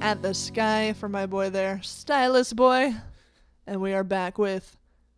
at 0.07 0.21
the 0.21 0.33
sky 0.33 0.93
for 0.93 1.09
my 1.09 1.25
boy 1.25 1.49
there, 1.49 1.81
Stylist 1.83 2.55
Boy. 2.55 2.93
And 3.67 3.81
we 3.81 3.93
are 3.93 4.05
back 4.05 4.37
with 4.37 4.77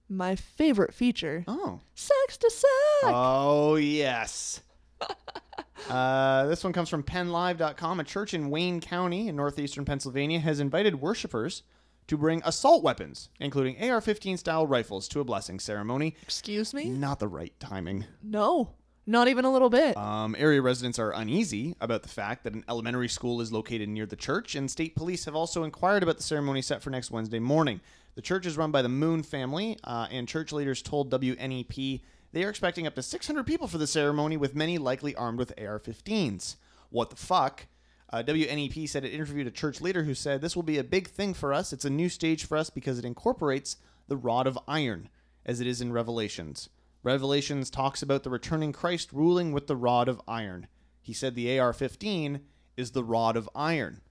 my 0.09 0.35
favorite 0.35 0.95
feature, 0.95 1.43
Oh. 1.47 1.79
Sex 1.93 2.37
to 2.37 2.49
Suck. 2.49 3.13
Oh, 3.13 3.75
yes. 3.75 4.61
uh, 5.91 6.47
this 6.47 6.63
one 6.63 6.73
comes 6.73 6.89
from 6.89 7.03
PennLive.com. 7.03 7.99
A 7.99 8.03
church 8.03 8.33
in 8.33 8.49
Wayne 8.49 8.81
County 8.81 9.27
in 9.27 9.35
northeastern 9.35 9.85
Pennsylvania 9.85 10.39
has 10.39 10.59
invited 10.59 10.99
worshippers 10.99 11.61
to 12.07 12.17
bring 12.17 12.41
assault 12.43 12.81
weapons, 12.81 13.29
including 13.39 13.79
AR 13.87 14.01
15 14.01 14.37
style 14.37 14.65
rifles, 14.65 15.07
to 15.09 15.19
a 15.19 15.23
blessing 15.23 15.59
ceremony. 15.59 16.15
Excuse 16.23 16.73
me? 16.73 16.85
Not 16.85 17.19
the 17.19 17.27
right 17.27 17.53
timing. 17.59 18.05
No, 18.23 18.71
not 19.09 19.27
even 19.27 19.43
a 19.43 19.51
little 19.51 19.71
bit. 19.71 19.97
Um, 19.97 20.35
area 20.37 20.61
residents 20.61 20.99
are 20.99 21.11
uneasy 21.11 21.75
about 21.81 22.03
the 22.03 22.09
fact 22.09 22.43
that 22.43 22.53
an 22.53 22.63
elementary 22.69 23.09
school 23.09 23.41
is 23.41 23.51
located 23.51 23.89
near 23.89 24.05
the 24.05 24.15
church, 24.15 24.53
and 24.53 24.69
state 24.69 24.95
police 24.95 25.25
have 25.25 25.35
also 25.35 25.63
inquired 25.63 26.03
about 26.03 26.17
the 26.17 26.23
ceremony 26.23 26.61
set 26.61 26.83
for 26.83 26.91
next 26.91 27.09
Wednesday 27.09 27.39
morning. 27.39 27.81
The 28.13 28.21
church 28.21 28.45
is 28.45 28.55
run 28.55 28.71
by 28.71 28.83
the 28.83 28.89
Moon 28.89 29.23
family, 29.23 29.79
uh, 29.83 30.07
and 30.11 30.27
church 30.27 30.51
leaders 30.51 30.83
told 30.83 31.09
WNEP 31.09 32.01
they 32.31 32.43
are 32.43 32.49
expecting 32.49 32.85
up 32.85 32.93
to 32.95 33.01
600 33.01 33.47
people 33.47 33.67
for 33.67 33.79
the 33.79 33.87
ceremony, 33.87 34.37
with 34.37 34.53
many 34.53 34.77
likely 34.77 35.15
armed 35.15 35.39
with 35.39 35.53
AR 35.57 35.79
15s. 35.79 36.57
What 36.91 37.09
the 37.09 37.15
fuck? 37.15 37.65
Uh, 38.13 38.21
WNEP 38.21 38.87
said 38.87 39.03
it 39.03 39.13
interviewed 39.13 39.47
a 39.47 39.51
church 39.51 39.81
leader 39.81 40.03
who 40.03 40.13
said, 40.13 40.41
This 40.41 40.55
will 40.55 40.63
be 40.63 40.77
a 40.77 40.83
big 40.83 41.07
thing 41.07 41.33
for 41.33 41.51
us. 41.51 41.73
It's 41.73 41.85
a 41.85 41.89
new 41.89 42.09
stage 42.09 42.45
for 42.45 42.57
us 42.57 42.69
because 42.69 42.99
it 42.99 43.05
incorporates 43.05 43.77
the 44.07 44.17
rod 44.17 44.45
of 44.45 44.59
iron, 44.67 45.09
as 45.45 45.59
it 45.59 45.65
is 45.65 45.81
in 45.81 45.91
Revelations. 45.91 46.69
Revelations 47.03 47.69
talks 47.69 48.01
about 48.01 48.23
the 48.23 48.29
returning 48.29 48.73
Christ 48.73 49.11
ruling 49.13 49.51
with 49.51 49.67
the 49.67 49.75
rod 49.75 50.07
of 50.07 50.21
iron. 50.27 50.67
He 51.01 51.13
said 51.13 51.35
the 51.35 51.59
AR 51.59 51.73
15 51.73 52.41
is 52.77 52.91
the 52.91 53.03
rod 53.03 53.37
of 53.37 53.49
iron. 53.55 54.01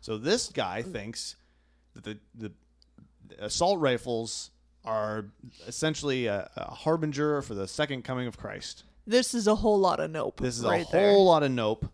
So 0.00 0.18
this 0.18 0.48
guy 0.48 0.82
thinks 0.82 1.36
that 1.94 2.04
the, 2.04 2.18
the 2.34 2.52
assault 3.38 3.78
rifles 3.80 4.50
are 4.84 5.26
essentially 5.66 6.26
a, 6.26 6.50
a 6.56 6.74
harbinger 6.74 7.40
for 7.42 7.54
the 7.54 7.68
second 7.68 8.02
coming 8.02 8.26
of 8.26 8.36
Christ. 8.36 8.84
This 9.06 9.34
is 9.34 9.46
a 9.46 9.54
whole 9.54 9.78
lot 9.78 10.00
of 10.00 10.10
nope. 10.10 10.40
This 10.40 10.58
is 10.58 10.64
right 10.64 10.86
a 10.86 10.92
there. 10.92 11.10
whole 11.10 11.24
lot 11.26 11.42
of 11.42 11.50
nope. 11.50 11.86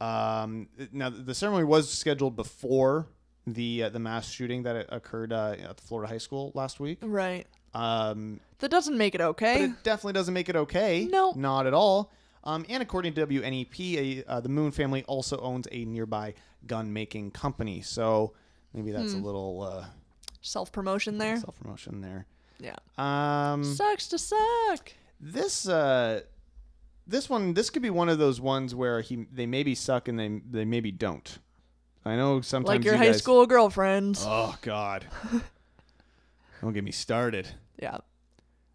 Um, 0.00 0.68
now 0.92 1.08
the 1.08 1.34
ceremony 1.34 1.64
was 1.64 1.90
scheduled 1.90 2.36
before 2.36 3.06
the 3.46 3.84
uh, 3.84 3.88
the 3.88 3.98
mass 3.98 4.30
shooting 4.30 4.64
that 4.64 4.86
occurred 4.90 5.32
uh, 5.32 5.56
at 5.58 5.76
the 5.76 5.82
Florida 5.82 6.12
high 6.12 6.18
school 6.18 6.52
last 6.54 6.80
week. 6.80 6.98
Right. 7.02 7.46
Um, 7.76 8.40
That 8.58 8.70
doesn't 8.70 8.96
make 8.96 9.14
it 9.14 9.20
okay. 9.20 9.64
it 9.64 9.82
definitely 9.82 10.14
doesn't 10.14 10.32
make 10.34 10.48
it 10.48 10.56
okay. 10.56 11.06
No. 11.10 11.32
not 11.36 11.66
at 11.66 11.74
all. 11.74 12.10
Um, 12.44 12.64
and 12.68 12.82
according 12.82 13.14
to 13.14 13.26
WNEP, 13.26 13.96
a, 13.98 14.24
uh, 14.30 14.40
the 14.40 14.48
Moon 14.48 14.70
family 14.70 15.02
also 15.04 15.36
owns 15.40 15.66
a 15.72 15.84
nearby 15.84 16.34
gun 16.66 16.92
making 16.92 17.32
company. 17.32 17.82
So 17.82 18.32
maybe 18.72 18.92
that's 18.92 19.12
Hmm. 19.12 19.20
a 19.22 19.24
little 19.24 19.62
uh, 19.62 19.84
Self 20.40 20.70
promotion 20.72 21.18
there. 21.18 21.36
self 21.38 21.56
promotion 21.60 22.00
there. 22.00 22.26
Yeah. 22.60 22.76
Um, 22.96 23.64
Sucks 23.64 24.06
to 24.08 24.18
suck. 24.18 24.92
this 25.20 25.68
uh, 25.68 26.20
this 27.06 27.28
one, 27.28 27.52
this 27.54 27.68
could 27.68 27.82
be 27.82 27.90
one 27.90 28.08
of 28.08 28.18
those 28.18 28.40
ones 28.40 28.74
where 28.74 29.00
he 29.00 29.26
they 29.32 29.44
maybe 29.46 29.74
suck 29.74 30.06
and 30.08 30.18
they 30.18 30.40
they 30.50 30.64
maybe 30.64 30.92
don't. 30.92 31.38
I 32.04 32.14
know 32.16 32.40
sometimes 32.40 32.68
Like 32.78 32.84
your 32.84 32.94
you 32.94 32.98
high 32.98 33.06
guys- 33.06 33.18
school 33.18 33.44
girlfriends. 33.46 34.22
Oh 34.24 34.56
God, 34.62 35.04
don't 36.62 36.72
get 36.72 36.84
me 36.84 36.92
started. 36.92 37.48
Yeah. 37.78 37.98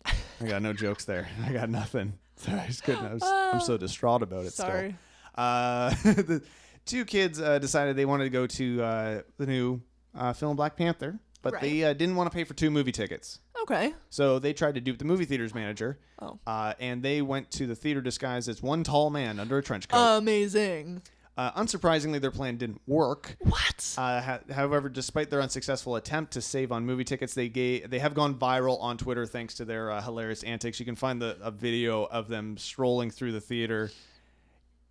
I 0.06 0.46
got 0.48 0.62
no 0.62 0.74
jokes 0.74 1.06
there. 1.06 1.28
I 1.46 1.52
got 1.54 1.70
nothing. 1.70 2.14
Sorry, 2.36 2.60
I 2.60 2.68
just 2.68 2.84
couldn't. 2.84 3.06
I 3.06 3.14
was, 3.14 3.24
I'm 3.24 3.62
so 3.62 3.78
distraught 3.78 4.24
about 4.24 4.46
it. 4.46 4.54
Sorry. 4.54 4.96
Still. 5.34 5.44
Uh, 5.44 5.90
the 6.04 6.42
two 6.86 7.06
kids 7.06 7.40
uh, 7.40 7.60
decided 7.60 7.96
they 7.96 8.06
wanted 8.06 8.24
to 8.26 8.30
go 8.32 8.48
to 8.48 8.82
uh, 8.84 9.22
the 9.38 9.46
new 9.46 9.82
uh, 10.16 10.34
film 10.34 10.56
Black 10.56 10.76
Panther, 10.76 11.20
but 11.44 11.54
Right. 11.54 11.62
they 11.62 11.84
uh, 11.84 11.94
didn't 11.94 12.16
want 12.16 12.32
to 12.32 12.36
pay 12.36 12.44
for 12.44 12.54
two 12.56 12.72
movie 12.72 12.92
tickets. 12.92 13.40
Okay. 13.62 13.94
So 14.10 14.40
they 14.40 14.54
tried 14.54 14.74
to 14.76 14.82
dupe 14.82 14.98
the 14.98 15.06
movie 15.06 15.26
theater's 15.26 15.54
manager. 15.54 16.00
Oh. 16.20 16.40
Uh, 16.48 16.74
and 16.80 17.04
they 17.04 17.22
went 17.22 17.52
to 17.52 17.68
the 17.68 17.76
theater 17.76 18.02
disguised 18.02 18.50
as 18.50 18.62
one 18.64 18.84
tall 18.84 19.12
man 19.12 19.40
under 19.40 19.58
a 19.60 19.64
trench 19.64 19.88
coat. 19.88 20.18
Amazing. 20.18 21.04
Uh, 21.38 21.52
unsurprisingly, 21.54 22.20
their 22.20 22.30
plan 22.32 22.58
didn't 22.58 22.82
work. 22.88 23.38
What? 23.40 23.96
Uh, 23.98 24.22
ha- 24.22 24.40
however, 24.52 24.90
despite 24.90 25.30
their 25.30 25.42
unsuccessful 25.42 25.96
attempt 25.96 26.34
to 26.34 26.42
save 26.42 26.72
on 26.72 26.86
movie 26.86 27.06
tickets, 27.06 27.34
they 27.34 27.48
gave, 27.48 27.90
they 27.90 28.00
have 28.00 28.14
gone 28.14 28.36
viral 28.36 28.80
on 28.82 28.98
Twitter 28.98 29.26
thanks 29.26 29.54
to 29.56 29.66
their 29.66 29.92
uh, 29.92 30.02
hilarious 30.02 30.44
antics. 30.44 30.80
You 30.80 30.86
can 30.86 30.96
find 30.98 31.22
the 31.22 31.38
a 31.42 31.50
video 31.50 32.04
of 32.04 32.28
them 32.28 32.58
strolling 32.58 33.12
through 33.12 33.32
the 33.32 33.42
theater. 33.42 33.92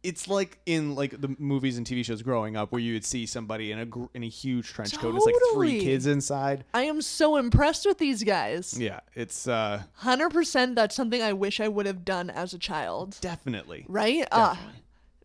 It's 0.03 0.29
like 0.29 0.59
in 0.65 0.95
like 0.95 1.21
the 1.21 1.37
movies 1.39 1.77
and 1.77 1.87
TV 1.87 2.03
shows 2.03 2.23
growing 2.23 2.57
up, 2.57 2.73
where 2.73 2.81
you 2.81 2.95
would 2.95 3.05
see 3.05 3.27
somebody 3.27 3.71
in 3.71 3.79
a 3.81 3.85
gr- 3.85 4.07
in 4.15 4.23
a 4.23 4.29
huge 4.31 4.67
trench 4.69 4.97
coat. 4.99 5.15
It's 5.15 5.27
like 5.27 5.35
three 5.53 5.73
Totally. 5.73 5.81
kids 5.85 6.07
inside. 6.07 6.65
I 6.73 6.85
am 6.85 7.03
so 7.03 7.37
impressed 7.37 7.85
with 7.85 7.99
these 7.99 8.25
guys. 8.25 8.81
Yeah, 8.81 9.01
it's 9.15 9.47
uh, 9.47 9.83
100% 10.03 10.75
that's 10.75 10.97
something 10.97 11.21
I 11.21 11.35
wish 11.35 11.61
I 11.61 11.69
would 11.69 11.85
have 11.85 12.03
done 12.07 12.31
as 12.31 12.55
a 12.55 12.59
child. 12.59 13.19
definitely. 13.21 13.85
Right? 13.91 14.27
Ah, 14.33 14.59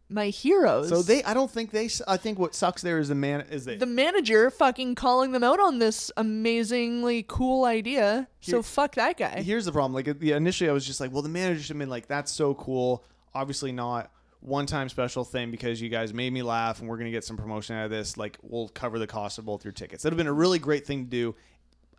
my 0.09 0.27
heroes. 0.27 0.89
So 0.89 1.01
they, 1.01 1.23
I 1.23 1.33
don't 1.33 1.49
think 1.49 1.71
they. 1.71 1.89
I 2.07 2.17
think 2.17 2.37
what 2.37 2.53
sucks 2.53 2.81
there 2.81 2.99
is 2.99 3.07
the 3.09 3.15
man 3.15 3.41
is 3.49 3.65
that 3.65 3.79
the 3.79 3.85
manager 3.85 4.49
fucking 4.51 4.95
calling 4.95 5.31
them 5.31 5.43
out 5.43 5.59
on 5.59 5.79
this 5.79 6.11
amazingly 6.17 7.25
cool 7.27 7.65
idea. 7.65 8.27
so 8.41 8.61
fuck 8.61 8.95
that 8.95 9.17
guy. 9.17 9.41
here's 9.41 9.65
the 9.65 9.71
problem. 9.71 9.93
Like 9.93 10.17
yeah, 10.21 10.37
initially, 10.37 10.69
I 10.69 10.73
was 10.73 10.85
just 10.85 10.99
like, 10.99 11.11
well, 11.11 11.21
the 11.21 11.29
manager 11.29 11.61
should 11.61 11.69
have 11.69 11.79
been 11.79 11.89
like, 11.89 12.07
that's 12.07 12.31
so 12.31 12.53
cool. 12.53 13.03
Obviously, 13.33 13.71
not 13.71 14.11
one 14.41 14.67
time 14.67 14.89
special 14.89 15.23
thing 15.23 15.49
because 15.49 15.81
you 15.81 15.89
guys 15.89 16.13
made 16.13 16.31
me 16.31 16.43
laugh 16.43 16.79
and 16.79 16.87
we're 16.87 16.97
gonna 16.97 17.11
get 17.11 17.23
some 17.23 17.37
promotion 17.37 17.75
out 17.75 17.85
of 17.85 17.91
this. 17.91 18.15
Like, 18.15 18.37
we'll 18.43 18.69
cover 18.69 18.99
the 18.99 19.07
cost 19.07 19.39
of 19.39 19.45
both 19.45 19.65
your 19.65 19.73
tickets. 19.73 20.03
That'd 20.03 20.13
have 20.13 20.23
been 20.23 20.27
a 20.27 20.33
really 20.33 20.59
great 20.59 20.85
thing 20.85 21.05
to 21.05 21.09
do. 21.09 21.35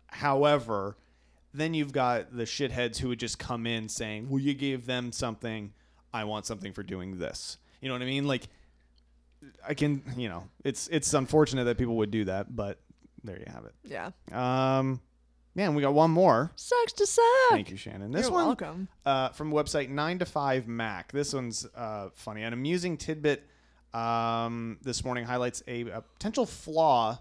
However, 0.07 0.97
then 1.53 1.73
you've 1.73 1.91
got 1.91 2.35
the 2.35 2.43
shitheads 2.43 2.97
who 2.97 3.09
would 3.09 3.19
just 3.19 3.37
come 3.37 3.67
in 3.67 3.89
saying, 3.89 4.29
well, 4.29 4.39
you 4.39 4.53
gave 4.53 4.85
them 4.85 5.11
something. 5.11 5.73
I 6.13 6.23
want 6.23 6.45
something 6.45 6.71
for 6.71 6.83
doing 6.83 7.19
this. 7.19 7.57
You 7.81 7.89
know 7.89 7.95
what 7.95 8.01
I 8.01 8.05
mean? 8.05 8.27
Like, 8.27 8.47
I 9.67 9.73
can, 9.73 10.01
you 10.17 10.29
know, 10.29 10.43
it's 10.63 10.87
it's 10.87 11.13
unfortunate 11.13 11.65
that 11.65 11.77
people 11.77 11.97
would 11.97 12.11
do 12.11 12.25
that, 12.25 12.55
but 12.55 12.79
there 13.23 13.37
you 13.37 13.45
have 13.47 13.65
it. 13.65 13.73
yeah. 13.83 14.11
Um, 14.31 15.01
man, 15.55 15.75
we 15.75 15.81
got 15.81 15.93
one 15.93 16.11
more. 16.11 16.51
Sucks 16.55 16.93
to 16.93 17.05
suck. 17.07 17.23
Thank 17.49 17.69
you, 17.69 17.77
Shannon. 17.77 18.11
This 18.11 18.23
You're 18.23 18.31
one, 18.31 18.45
welcome. 18.45 18.87
Uh, 19.05 19.29
from 19.29 19.51
website 19.51 19.89
nine 19.89 20.19
to 20.19 20.25
five 20.25 20.67
Mac. 20.67 21.11
This 21.11 21.33
one's 21.33 21.67
uh, 21.75 22.09
funny. 22.13 22.43
An 22.43 22.53
amusing 22.53 22.97
tidbit 22.97 23.43
um, 23.93 24.77
this 24.81 25.03
morning 25.03 25.25
highlights 25.25 25.63
a, 25.67 25.81
a 25.89 26.01
potential 26.01 26.45
flaw, 26.45 27.19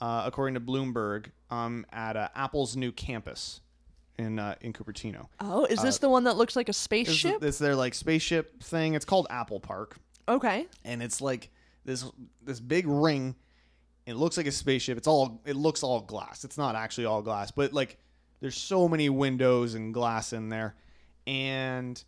uh, 0.00 0.22
according 0.26 0.54
to 0.54 0.60
Bloomberg, 0.60 1.26
um, 1.50 1.86
at 1.92 2.16
uh, 2.16 2.28
Apple's 2.34 2.76
new 2.76 2.92
campus 2.92 3.60
in 4.22 4.38
uh, 4.38 4.54
in 4.62 4.72
Cupertino. 4.72 5.26
Oh, 5.40 5.64
is 5.66 5.82
this 5.82 5.98
the 5.98 6.08
one 6.08 6.24
that 6.24 6.36
looks 6.36 6.56
like 6.56 6.66
a 6.68 6.70
This 6.70 6.76
is- 6.78 6.82
spaceship? 6.82 7.42
It's 7.42 7.58
their 7.58 7.76
like 7.76 7.94
spaceship 7.94 8.62
thing. 8.62 8.94
It's 8.94 9.04
called 9.04 9.26
Apple 9.30 9.60
Park, 9.60 9.96
okay. 10.28 10.66
and 10.84 11.02
it's 11.02 11.20
like 11.20 11.50
this 11.84 12.04
this 12.42 12.60
big 12.60 12.86
ring. 12.86 13.34
It 14.06 14.14
looks 14.14 14.36
like 14.36 14.46
a 14.46 14.52
spaceship. 14.52 14.98
It's 14.98 15.06
all 15.06 15.40
it 15.44 15.54
looks 15.56 15.82
all 15.82 16.00
glass. 16.00 16.44
It's 16.44 16.58
not 16.58 16.74
actually 16.74 17.04
all 17.04 17.22
glass, 17.22 17.50
but 17.50 17.72
like 17.72 17.98
there's 18.40 18.56
so 18.56 18.88
many 18.88 19.08
windows 19.08 19.74
and 19.74 19.94
glass 19.94 20.32
in 20.32 20.48
there. 20.48 20.74
And 21.26 22.02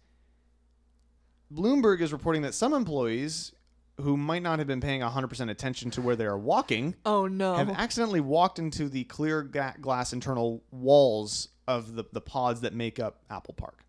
Bloomberg 1.52 2.00
is 2.00 2.12
reporting 2.12 2.42
that 2.42 2.54
some 2.54 2.74
employees 2.74 3.52
who 4.00 4.16
might 4.16 4.42
not 4.42 4.58
have 4.58 4.66
been 4.66 4.80
paying 4.80 5.02
100% 5.02 5.50
attention 5.50 5.88
to 5.92 6.02
where 6.02 6.16
they 6.16 6.24
are 6.26 6.36
walking 6.38 6.96
Oh 7.06 7.28
no. 7.28 7.54
have 7.54 7.70
accidentally 7.70 8.20
walked 8.20 8.58
into 8.58 8.88
the 8.88 9.04
clear 9.04 9.42
ga- 9.44 9.74
glass 9.80 10.12
internal 10.12 10.64
walls 10.72 11.50
of 11.66 11.94
the, 11.94 12.04
the 12.12 12.20
pods 12.20 12.60
that 12.62 12.74
make 12.74 12.98
up 12.98 13.20
Apple 13.30 13.54
Park. 13.54 13.84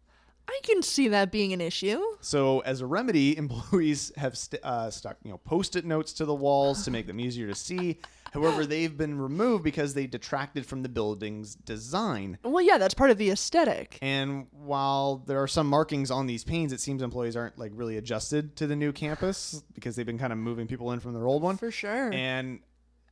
I 0.48 0.60
can 0.64 0.84
see 0.84 1.08
that 1.08 1.32
being 1.32 1.54
an 1.54 1.62
issue. 1.62 2.02
So, 2.22 2.60
as 2.60 2.82
a 2.82 2.86
remedy, 2.86 3.38
employees 3.38 4.12
have 4.18 4.38
st- 4.38 4.64
uh, 4.64 4.92
stuck, 4.92 5.18
you 5.24 5.32
know, 5.32 5.38
post-it 5.40 5.86
notes 5.86 6.14
to 6.14 6.26
the 6.26 6.36
walls 6.36 6.86
to 6.86 6.92
make 6.92 7.08
them 7.08 7.20
easier 7.20 7.48
to 7.48 7.56
see. 7.56 8.00
However, 8.34 8.66
they've 8.66 8.96
been 8.96 9.18
removed 9.18 9.64
because 9.64 9.94
they 9.94 10.08
detracted 10.08 10.66
from 10.66 10.84
the 10.84 10.90
building's 10.90 11.56
design. 11.56 12.38
Well, 12.44 12.62
yeah, 12.62 12.78
that's 12.78 12.94
part 12.94 13.10
of 13.10 13.18
the 13.18 13.30
aesthetic. 13.30 13.98
And 14.02 14.48
while 14.52 15.24
there 15.26 15.42
are 15.42 15.48
some 15.48 15.68
markings 15.68 16.12
on 16.12 16.28
these 16.28 16.44
panes, 16.44 16.74
it 16.74 16.82
seems 16.82 17.02
employees 17.02 17.38
aren't 17.38 17.58
like 17.58 17.72
really 17.74 17.96
adjusted 17.96 18.58
to 18.58 18.68
the 18.68 18.76
new 18.76 18.92
campus 18.92 19.64
because 19.74 19.96
they've 19.96 20.06
been 20.06 20.20
kind 20.20 20.34
of 20.34 20.40
moving 20.40 20.68
people 20.68 20.92
in 20.92 21.00
from 21.00 21.14
their 21.14 21.26
old 21.26 21.44
one. 21.44 21.56
For 21.56 21.72
sure. 21.72 22.12
And 22.12 22.60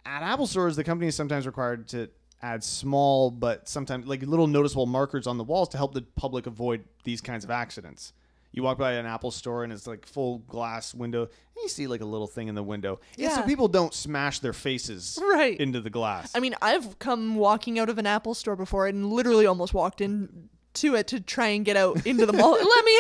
at 0.06 0.24
Apple 0.24 0.46
stores, 0.46 0.76
the 0.76 0.84
company 0.84 1.08
is 1.08 1.16
sometimes 1.16 1.46
required 1.46 1.88
to 1.90 2.10
add 2.44 2.64
small 2.64 3.32
but 3.32 3.68
sometimes 3.68 4.06
like 4.06 4.22
little 4.22 4.48
noticeable 4.48 4.86
markers 4.86 5.26
on 5.26 5.38
the 5.38 5.44
walls 5.44 5.70
to 5.70 5.78
help 5.78 5.94
the 5.94 6.02
public 6.02 6.46
avoid 6.46 6.84
these 7.06 7.22
kinds 7.22 7.44
of 7.44 7.50
accidents. 7.50 8.14
You 8.52 8.62
walk 8.62 8.78
by 8.78 8.92
an 8.94 9.08
Apple 9.08 9.32
store 9.32 9.64
and 9.64 9.74
it's 9.74 9.88
like 9.88 10.06
full 10.06 10.38
glass 10.40 10.94
window, 10.94 11.22
and 11.24 11.30
you 11.64 11.68
see 11.70 11.88
like 11.88 12.02
a 12.02 12.06
little 12.06 12.28
thing 12.28 12.50
in 12.50 12.54
the 12.54 12.62
window. 12.62 13.00
It's 13.18 13.34
so 13.34 13.42
people 13.42 13.68
don't 13.68 13.94
smash 13.96 14.40
their 14.40 14.54
faces 14.54 15.18
Right. 15.20 15.60
into 15.60 15.82
the 15.82 15.90
glass. 15.90 16.32
I 16.36 16.40
mean, 16.40 16.54
I've 16.62 17.00
come 17.00 17.34
walking 17.36 17.80
out 17.80 17.90
of 17.90 17.98
an 17.98 18.06
Apple 18.06 18.36
store 18.36 18.56
before 18.56 18.86
and 18.86 19.10
literally 19.12 19.48
almost 19.48 19.74
walked 19.74 20.02
in 20.02 20.50
to 20.76 20.94
it 20.96 21.08
to 21.08 21.20
try 21.20 21.48
and 21.48 21.66
get 21.66 21.78
out 21.78 22.06
into 22.06 22.28
the 22.28 22.34
mall. 22.34 22.52
Let 22.52 22.86
me 22.86 22.98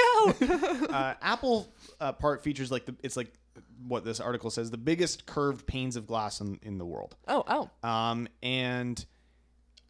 out. 0.82 0.90
uh, 0.90 1.14
Apple 1.22 1.72
uh, 2.00 2.14
part 2.14 2.44
features 2.44 2.72
like 2.72 2.86
the 2.86 2.96
it's 3.04 3.16
like 3.18 3.32
what 3.88 4.06
this 4.06 4.20
article 4.20 4.50
says 4.50 4.72
the 4.72 4.78
biggest 4.78 5.26
curved 5.28 5.68
panes 5.68 5.96
of 5.98 6.08
glass 6.08 6.40
in, 6.42 6.58
in 6.64 6.78
the 6.80 6.86
world. 6.86 7.16
oh, 7.28 7.44
oh. 7.84 7.88
Um, 7.88 8.28
and 8.42 9.06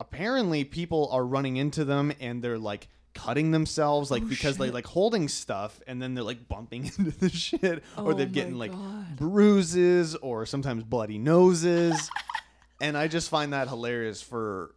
apparently 0.03 0.63
people 0.65 1.09
are 1.11 1.25
running 1.25 1.55
into 1.57 1.85
them 1.85 2.11
and 2.19 2.43
they're 2.43 2.57
like 2.59 2.87
cutting 3.13 3.51
themselves 3.51 4.09
like 4.11 4.23
oh, 4.23 4.27
because 4.27 4.57
they 4.57 4.69
like 4.71 4.85
holding 4.87 5.27
stuff 5.29 5.79
and 5.87 6.01
then 6.01 6.13
they're 6.15 6.23
like 6.23 6.47
bumping 6.49 6.85
into 6.97 7.11
the 7.11 7.29
shit 7.29 7.83
or 7.97 8.11
Oh 8.11 8.13
they're 8.13 8.25
my 8.25 8.31
getting 8.31 8.55
like 8.57 8.71
God. 8.71 9.15
bruises 9.15 10.15
or 10.15 10.45
sometimes 10.45 10.83
bloody 10.83 11.17
noses 11.19 12.09
and 12.81 12.97
i 12.97 13.07
just 13.07 13.29
find 13.29 13.53
that 13.53 13.67
hilarious 13.67 14.21
for 14.21 14.73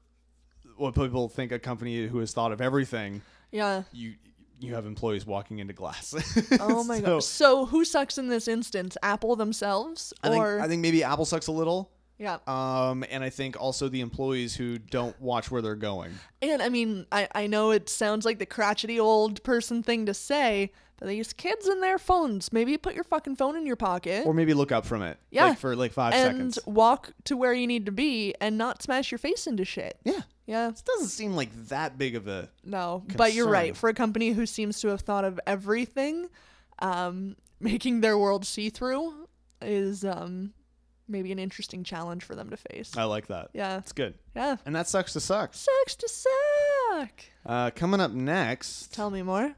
what 0.77 0.95
people 0.95 1.29
think 1.31 1.51
a 1.51 1.59
company 1.59 2.07
who 2.07 2.19
has 2.19 2.33
thought 2.35 2.53
of 2.53 2.61
everything 2.61 3.23
Yeah. 3.51 3.85
you 3.93 4.15
you 4.61 4.75
have 4.75 4.85
employees 4.87 5.25
walking 5.27 5.59
into 5.59 5.73
glass 5.75 6.15
Oh 6.61 6.85
my 6.85 6.99
So- 7.01 7.05
god. 7.07 7.23
So 7.25 7.67
who 7.67 7.85
sucks 7.85 8.17
in 8.19 8.29
this 8.29 8.49
instance? 8.49 8.97
Apple 9.03 9.35
themselves 9.37 10.13
I 10.23 10.29
think, 10.31 10.43
or 10.45 10.61
I 10.61 10.69
think 10.69 10.81
maybe 10.83 11.03
Apple 11.05 11.25
sucks 11.27 11.47
a 11.49 11.53
little. 11.53 11.91
Yeah. 12.19 12.39
Um, 12.47 13.05
and 13.11 13.23
I 13.23 13.31
think 13.31 13.61
also 13.61 13.89
the 13.89 14.01
employees 14.01 14.57
who 14.57 14.79
don't 14.79 15.19
watch 15.21 15.51
where 15.51 15.61
they're 15.61 15.75
going. 15.75 16.13
And 16.41 16.63
I 16.63 16.69
mean, 16.69 17.07
I, 17.13 17.29
I 17.35 17.47
know 17.47 17.71
it 17.71 17.89
sounds 17.89 18.25
like 18.25 18.39
the 18.39 18.47
crotchety 18.47 18.99
old 18.99 19.43
person 19.43 19.83
thing 19.83 20.07
to 20.07 20.15
say, 20.15 20.73
but 20.99 21.09
these 21.09 21.33
kids 21.35 21.67
and 21.67 21.83
their 21.83 21.99
phones. 21.99 22.53
Maybe 22.53 22.77
put 22.79 22.95
your 22.95 23.05
fucking 23.05 23.37
phone 23.37 23.57
in 23.57 23.67
your 23.67 23.77
pocket. 23.77 24.27
Or 24.27 24.33
maybe 24.33 24.55
look 24.55 24.73
up 24.73 24.87
from 24.87 25.03
it. 25.03 25.19
Yeah. 25.31 25.47
Like 25.47 25.59
for 25.59 25.77
like 25.77 25.93
five 25.93 26.15
and 26.15 26.55
seconds. 26.55 26.59
walk 26.67 27.13
to 27.25 27.37
where 27.37 27.53
you 27.53 27.67
need 27.67 27.87
to 27.87 27.93
be 27.93 28.35
and 28.41 28.57
not 28.57 28.83
smash 28.83 29.11
your 29.11 29.19
face 29.19 29.47
into 29.47 29.65
shit. 29.65 29.99
Yeah. 30.05 30.23
Yeah. 30.47 30.71
This 30.71 30.83
doesn't 30.83 31.09
seem 31.09 31.35
like 31.37 31.51
that 31.69 31.99
big 31.99 32.15
of 32.17 32.29
a 32.29 32.49
No, 32.65 33.05
but 33.17 33.35
you're 33.35 33.49
right. 33.49 33.77
For 33.77 33.91
a 33.91 33.95
company 33.95 34.31
who 34.31 34.47
seems 34.47 34.81
to 34.81 34.89
have 34.89 35.03
thought 35.03 35.25
of 35.25 35.39
everything, 35.47 36.29
um, 36.79 37.37
making 37.61 38.01
their 38.01 38.17
world 38.17 38.47
see 38.47 38.71
through 38.71 39.29
is 39.61 40.05
um, 40.05 40.53
maybe 41.09 41.33
an 41.33 41.39
interesting 41.39 41.85
challenge 41.85 42.25
for 42.25 42.35
them 42.35 42.51
to 42.51 42.57
face. 42.57 42.97
I 42.97 43.05
like 43.05 43.27
that. 43.29 43.49
Yeah. 43.53 43.79
It's 43.79 43.93
good. 43.93 44.15
Yeah. 44.35 44.57
And 44.67 44.75
that 44.75 44.89
sucks 44.89 45.13
to 45.15 45.21
suck. 45.21 45.55
Sucks 45.55 45.95
to 45.97 46.09
suck. 46.09 47.11
Uh, 47.45 47.71
coming 47.71 48.01
up 48.01 48.11
next, 48.13 48.93
Tell 48.93 49.11
me 49.11 49.23
more. 49.23 49.55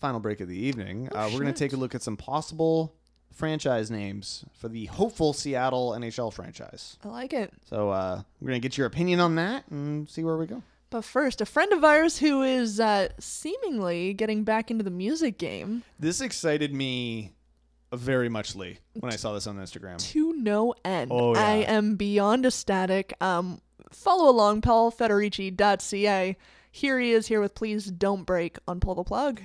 final 0.00 0.20
break 0.20 0.40
of 0.40 0.48
the 0.48 0.58
evening, 0.58 1.08
Oh, 1.12 1.18
uh, 1.18 1.24
we're 1.28 1.40
going 1.40 1.52
to 1.52 1.58
take 1.58 1.72
a 1.72 1.76
look 1.76 1.94
at 1.94 2.02
some 2.02 2.16
possible 2.16 2.94
franchise 3.32 3.90
names 3.90 4.44
for 4.52 4.68
the 4.68 4.86
hopeful 4.86 5.32
Seattle 5.32 5.92
NHL 5.92 6.32
franchise. 6.32 6.96
I 7.04 7.08
like 7.08 7.32
it. 7.32 7.52
So 7.68 7.90
uh, 7.90 8.22
we're 8.40 8.48
going 8.48 8.60
to 8.60 8.66
get 8.68 8.76
your 8.76 8.86
opinion 8.86 9.20
on 9.20 9.34
that 9.36 9.64
and 9.70 10.08
see 10.08 10.22
where 10.24 10.36
we 10.36 10.46
go. 10.46 10.62
But 10.90 11.04
first, 11.04 11.40
a 11.40 11.46
friend 11.46 11.72
of 11.72 11.82
ours 11.84 12.18
who 12.18 12.42
is 12.42 12.78
uh, 12.78 13.08
seemingly 13.18 14.12
getting 14.12 14.44
back 14.44 14.70
into 14.70 14.84
the 14.84 14.90
music 14.90 15.38
game 15.38 15.84
This 15.98 16.20
excited 16.20 16.74
me 16.74 17.32
very 17.96 18.28
much 18.28 18.54
Lee 18.54 18.78
when 18.94 19.12
I 19.12 19.16
saw 19.16 19.32
this 19.32 19.46
on 19.46 19.56
Instagram. 19.56 19.98
to 20.12 20.32
no 20.34 20.74
end. 20.84 21.10
Oh, 21.12 21.34
yeah. 21.34 21.44
I 21.44 21.52
am 21.68 21.96
beyond 21.96 22.46
ecstatic. 22.46 23.14
Um, 23.20 23.60
follow 23.90 24.30
along, 24.30 24.62
Paul 24.62 24.90
paulfederici.ca. 24.90 26.36
Here 26.70 27.00
he 27.00 27.12
is 27.12 27.26
here 27.26 27.40
with 27.40 27.54
Please 27.54 27.86
Don't 27.86 28.24
Break 28.24 28.58
on 28.66 28.80
Pull 28.80 28.94
the 28.94 29.04
Plug. 29.04 29.40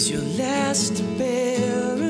Cause 0.00 0.10
your 0.10 0.22
last 0.38 1.02
barricade 1.18 2.09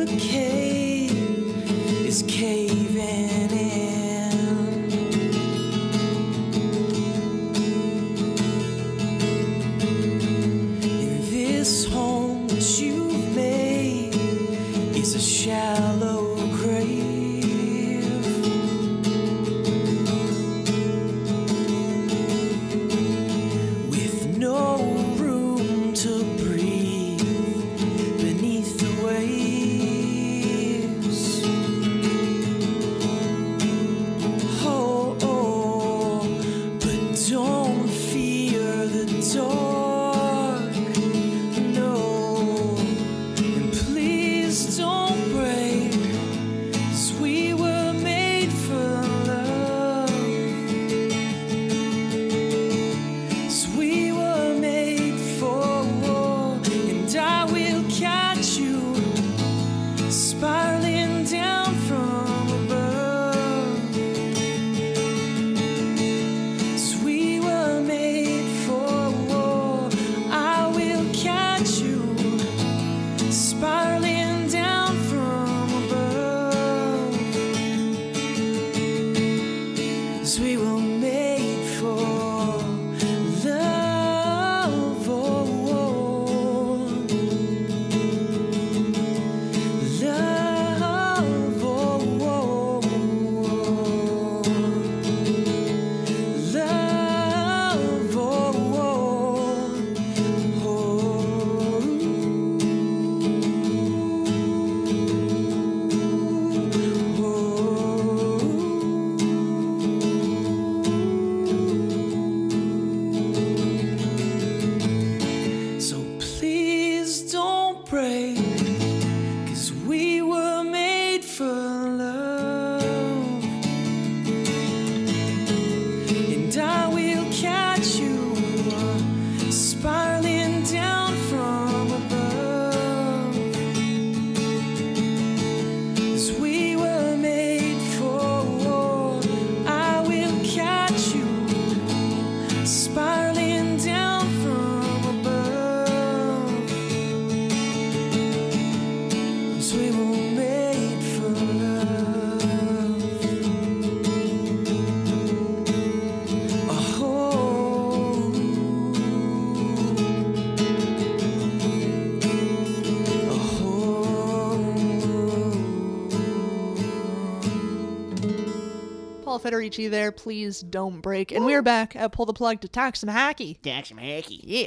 Paul 169.71 169.91
there. 169.91 170.13
Please 170.13 170.61
don't 170.61 171.01
break. 171.01 171.33
And 171.33 171.45
we're 171.45 171.63
back 171.63 171.95
at 171.97 172.13
Pull 172.13 172.27
the 172.27 172.33
Plug 172.33 172.61
to 172.63 172.69
talk 172.69 172.97
some 172.97 173.09
hockey. 173.09 173.59
Talk 173.63 173.87
some 173.87 173.99
hacky. 173.99 174.41
Yeah. 174.43 174.67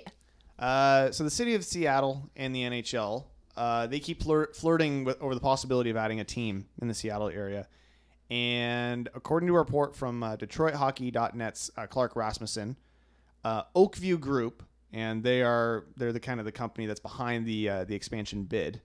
Uh, 0.57 1.11
so 1.11 1.23
the 1.23 1.29
city 1.29 1.55
of 1.55 1.65
Seattle 1.65 2.29
and 2.35 2.55
the 2.55 2.61
NHL, 2.61 3.25
uh, 3.57 3.87
they 3.87 3.99
keep 3.99 4.23
flir- 4.23 4.55
flirting 4.55 5.03
with, 5.03 5.21
over 5.21 5.35
the 5.35 5.41
possibility 5.41 5.89
of 5.89 5.97
adding 5.97 6.19
a 6.19 6.23
team 6.23 6.65
in 6.81 6.87
the 6.87 6.93
Seattle 6.93 7.29
area. 7.29 7.67
And 8.29 9.09
according 9.13 9.47
to 9.47 9.55
a 9.55 9.57
report 9.57 9.95
from 9.95 10.23
uh, 10.23 10.37
DetroitHockey.net's 10.37 11.71
uh, 11.75 11.87
Clark 11.87 12.15
Rasmussen, 12.15 12.77
uh, 13.43 13.63
Oak 13.75 13.95
View 13.97 14.17
Group, 14.17 14.63
and 14.93 15.23
they 15.23 15.41
are 15.41 15.85
they're 15.97 16.13
the 16.13 16.19
kind 16.19 16.39
of 16.39 16.45
the 16.45 16.51
company 16.51 16.85
that's 16.85 16.99
behind 16.99 17.45
the 17.45 17.67
uh, 17.69 17.83
the 17.83 17.95
expansion 17.95 18.43
bid. 18.43 18.81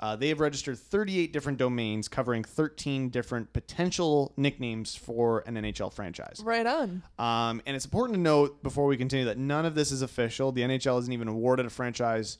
Uh, 0.00 0.16
they 0.16 0.28
have 0.28 0.40
registered 0.40 0.78
38 0.78 1.30
different 1.30 1.58
domains 1.58 2.08
covering 2.08 2.42
13 2.42 3.10
different 3.10 3.52
potential 3.52 4.32
nicknames 4.36 4.96
for 4.96 5.40
an 5.46 5.56
NHL 5.56 5.92
franchise. 5.92 6.40
Right 6.42 6.66
on. 6.66 7.02
Um, 7.18 7.60
and 7.66 7.76
it's 7.76 7.84
important 7.84 8.16
to 8.16 8.20
note 8.20 8.62
before 8.62 8.86
we 8.86 8.96
continue 8.96 9.26
that 9.26 9.36
none 9.36 9.66
of 9.66 9.74
this 9.74 9.92
is 9.92 10.00
official. 10.00 10.52
The 10.52 10.62
NHL 10.62 10.96
hasn't 10.96 11.12
even 11.12 11.28
awarded 11.28 11.66
a 11.66 11.70
franchise 11.70 12.38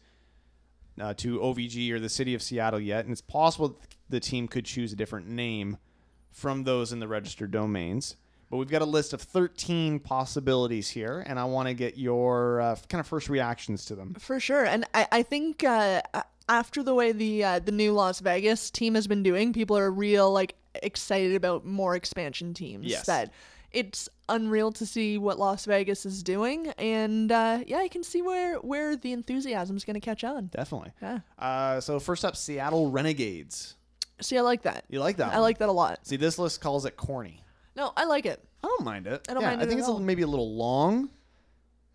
uh, 0.99 1.13
to 1.15 1.39
OVG 1.39 1.91
or 1.93 2.01
the 2.01 2.09
city 2.09 2.35
of 2.35 2.43
Seattle 2.43 2.81
yet, 2.81 3.05
and 3.05 3.13
it's 3.13 3.21
possible 3.21 3.69
that 3.69 3.77
the 4.09 4.21
team 4.21 4.49
could 4.49 4.65
choose 4.65 4.95
a 4.95 4.97
different 4.97 5.29
name 5.29 5.77
from 6.33 6.65
those 6.65 6.93
in 6.93 6.99
the 6.99 7.09
registered 7.09 7.51
domains. 7.51 8.17
But 8.49 8.57
we've 8.57 8.71
got 8.71 8.83
a 8.83 8.87
list 8.87 9.13
of 9.13 9.21
13 9.21 10.01
possibilities 10.01 10.89
here, 10.89 11.23
and 11.27 11.39
I 11.39 11.45
want 11.45 11.69
to 11.69 11.75
get 11.75 11.97
your 11.97 12.61
uh, 12.61 12.77
kind 12.89 13.01
of 13.01 13.07
first 13.07 13.29
reactions 13.29 13.85
to 13.85 13.95
them. 13.95 14.15
For 14.19 14.41
sure. 14.41 14.65
And 14.65 14.87
I, 14.93 15.07
I 15.13 15.23
think 15.23 15.63
uh, 15.63 16.03
after 16.51 16.83
the 16.83 16.95
way 16.95 17.13
the 17.13 17.45
uh, 17.45 17.59
the 17.61 17.73
new 17.73 17.93
Las 17.93 18.21
Vegas 18.21 18.71
team 18.71 18.95
has 18.97 19.07
been 19.07 19.23
doing, 19.23 19.55
people 19.55 19.79
are 19.79 19.91
real 19.91 20.31
like 20.31 20.57
excited 20.75 21.35
about 21.35 21.65
more 21.65 21.97
expansion 21.97 22.53
teams. 22.53 22.87
Yes. 22.87 23.07
That 23.07 23.33
it's 23.73 24.09
unreal 24.29 24.73
to 24.73 24.85
see 24.85 25.17
what 25.17 25.39
Las 25.39 25.65
Vegas 25.65 26.05
is 26.05 26.23
doing, 26.23 26.69
and 26.77 27.31
uh, 27.31 27.61
yeah, 27.67 27.79
I 27.79 27.89
can 27.89 28.03
see 28.03 28.21
where 28.21 28.57
where 28.57 28.97
the 28.97 29.13
enthusiasm 29.13 29.77
is 29.77 29.85
going 29.85 29.95
to 29.95 30.01
catch 30.01 30.25
on. 30.25 30.49
Definitely. 30.49 30.93
Yeah. 31.01 31.21
Uh, 31.39 31.81
so 31.81 32.01
first 32.01 32.25
up, 32.25 32.37
Seattle 32.37 32.91
Renegades. 32.91 33.77
See, 34.21 34.37
I 34.37 34.43
like 34.43 34.63
that. 34.63 34.85
You 34.91 35.01
like 35.01 35.17
that? 35.17 35.31
I 35.33 35.37
one? 35.37 35.43
like 35.43 35.59
that 35.59 35.69
a 35.69 35.73
lot. 35.73 36.01
See, 36.03 36.17
this 36.17 36.39
list 36.39 36.61
calls 36.61 36.85
it 36.85 36.97
corny. 36.97 37.43
No, 37.77 37.93
I 37.97 38.05
like 38.05 38.27
it. 38.27 38.45
I 38.63 38.67
don't 38.67 38.85
mind 38.85 39.07
it. 39.07 39.25
I 39.29 39.33
don't 39.33 39.43
yeah, 39.43 39.51
mind 39.51 39.63
I 39.63 39.67
think 39.67 39.79
it's 39.79 39.89
a, 39.89 39.99
maybe 39.99 40.23
a 40.23 40.27
little 40.27 40.55
long, 40.55 41.09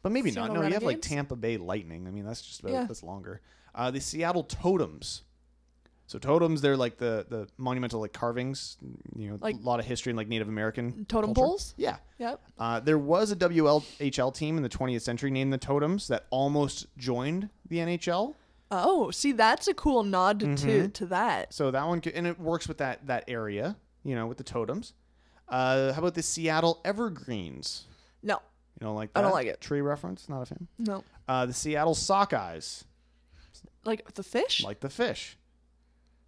but 0.01 0.12
maybe 0.12 0.32
not. 0.32 0.45
Seattle 0.47 0.56
No, 0.56 0.68
you 0.68 0.74
have 0.74 0.82
like 0.82 1.01
Tampa 1.01 1.36
Bay 1.36 1.58
Lightning. 1.58 2.08
I 2.08 2.12
mean, 2.12 2.26
that's 2.26 2.41
just 2.41 2.62
about 2.62 2.72
Yeah. 2.72 2.86
that's 2.86 3.03
longer. 3.03 3.41
Uh, 3.76 3.91
the 3.91 3.99
Seattle 3.99 4.43
Totems. 4.43 5.21
So 6.07 6.19
totems, 6.19 6.61
they're 6.61 6.78
like 6.78 6.97
the 6.97 7.26
the 7.28 7.47
monumental 7.57 7.99
like 7.99 8.13
carvings. 8.13 8.78
You 9.15 9.32
know, 9.32 9.38
Like- 9.41 9.55
a 9.55 9.59
lot 9.59 9.80
of 9.80 9.86
history 9.88 10.11
in 10.11 10.15
like 10.15 10.28
Native 10.28 10.47
American 10.47 11.05
Totem 11.05 11.34
culture. 11.34 11.41
poles? 11.47 11.73
Yeah. 11.78 11.97
Yep. 12.19 12.41
Uh, 12.59 12.80
there 12.80 12.99
was 12.99 13.32
a 13.32 13.36
WLHL 13.36 14.32
team 14.34 14.55
in 14.57 14.63
the 14.63 14.69
20th 14.69 15.01
century 15.01 15.32
named 15.32 15.51
the 15.51 15.57
Totems 15.57 16.07
that 16.07 16.26
almost 16.30 16.86
joined 16.97 17.49
the 17.67 17.78
NHL. 17.80 18.36
Oh, 18.71 19.09
see, 19.11 19.32
that's 19.32 19.67
a 19.67 19.73
cool 19.73 20.03
nod 20.03 20.39
to 20.41 20.45
Mm-hmm. 20.45 20.67
to, 20.67 20.88
to 20.89 21.05
that. 21.07 21.53
So 21.53 21.71
that 21.71 21.88
one, 21.88 22.01
could, 22.01 22.13
and 22.13 22.28
it 22.28 22.39
works 22.39 22.67
with 22.67 22.78
that 22.78 23.07
that 23.07 23.23
area. 23.28 23.76
You 24.03 24.13
know, 24.15 24.28
with 24.28 24.38
the 24.38 24.43
totems. 24.43 24.93
Uh, 25.49 25.91
how 25.93 25.99
about 25.99 26.13
the 26.13 26.21
Seattle 26.23 26.82
Evergreens? 26.86 27.86
No, 28.21 28.36
You 28.80 28.86
don't 28.86 28.95
like 28.95 29.11
that? 29.13 29.19
I 29.19 29.21
don't 29.23 29.32
like 29.34 29.47
it. 29.47 29.59
Tree 29.61 29.82
reference? 29.82 30.30
Not 30.30 30.41
a 30.43 30.45
fan. 30.45 30.67
no, 30.78 31.03
Uh, 31.28 31.45
the 31.47 31.53
Seattle 31.53 31.95
Sockeyes, 31.95 32.84
like 33.84 34.14
the 34.14 34.24
fish. 34.24 34.64
like 34.64 34.80
the 34.80 34.89
fish. 34.89 35.38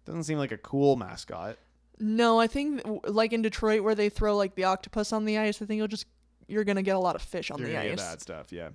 Doesn't 0.04 0.24
seem 0.24 0.38
like 0.38 0.52
a 0.52 0.58
cool 0.58 0.96
mascot. 0.96 1.56
No, 2.00 2.38
I 2.40 2.46
think 2.46 2.82
like 3.04 3.32
in 3.32 3.42
Detroit 3.42 3.82
where 3.82 3.94
they 3.94 4.08
throw 4.08 4.36
like 4.36 4.54
the 4.54 4.64
octopus 4.64 5.12
on 5.12 5.24
the 5.24 5.38
ice. 5.38 5.60
I 5.60 5.66
think 5.66 5.78
you'll 5.78 5.88
just 5.88 6.06
you're 6.46 6.64
gonna 6.64 6.82
get 6.82 6.96
a 6.96 7.00
lot 7.00 7.16
of 7.16 7.22
fish 7.22 7.50
on 7.50 7.58
You're 7.58 7.68
the 7.68 7.74
gonna 7.74 7.90
ice. 7.92 8.00
that 8.00 8.20
stuff, 8.20 8.52
yeah. 8.52 8.70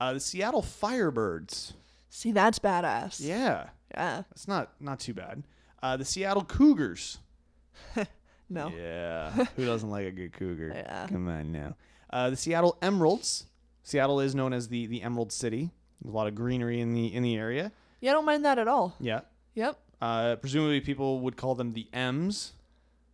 Uh, 0.00 0.12
the 0.14 0.20
Seattle 0.20 0.60
Firebirds. 0.62 1.72
See, 2.10 2.32
that's 2.32 2.58
badass. 2.58 3.20
Yeah, 3.20 3.68
Yeah. 3.92 4.22
that's 4.30 4.46
not 4.48 4.72
not 4.80 5.00
too 5.00 5.14
bad. 5.14 5.44
Uh, 5.82 5.96
the 5.96 6.04
Seattle 6.04 6.44
Cougars. 6.44 7.18
No. 8.50 8.68
Yeah, 8.68 9.30
who 9.56 9.64
doesn't 9.64 9.88
like 9.88 10.06
a 10.06 10.10
good 10.10 10.34
cougar? 10.34 10.70
Yeah. 10.74 11.06
Come 11.08 11.28
on 11.28 11.50
now. 11.50 11.76
Uh, 12.10 12.28
the 12.30 12.36
Seattle 12.36 12.76
Emeralds. 12.82 13.46
Seattle 13.82 14.20
is 14.20 14.34
known 14.34 14.52
as 14.52 14.68
the 14.68 14.86
the 14.86 15.00
Emerald 15.02 15.32
City. 15.32 15.70
There's 16.02 16.12
a 16.12 16.16
lot 16.16 16.26
of 16.26 16.34
greenery 16.34 16.80
in 16.80 16.92
the 16.92 17.12
in 17.12 17.22
the 17.22 17.36
area. 17.36 17.72
Yeah, 18.04 18.10
I 18.10 18.12
don't 18.12 18.26
mind 18.26 18.44
that 18.44 18.58
at 18.58 18.68
all. 18.68 18.94
Yeah. 19.00 19.20
Yep. 19.54 19.78
Uh, 19.98 20.36
presumably, 20.36 20.82
people 20.82 21.20
would 21.20 21.38
call 21.38 21.54
them 21.54 21.72
the 21.72 21.88
M's. 21.94 22.52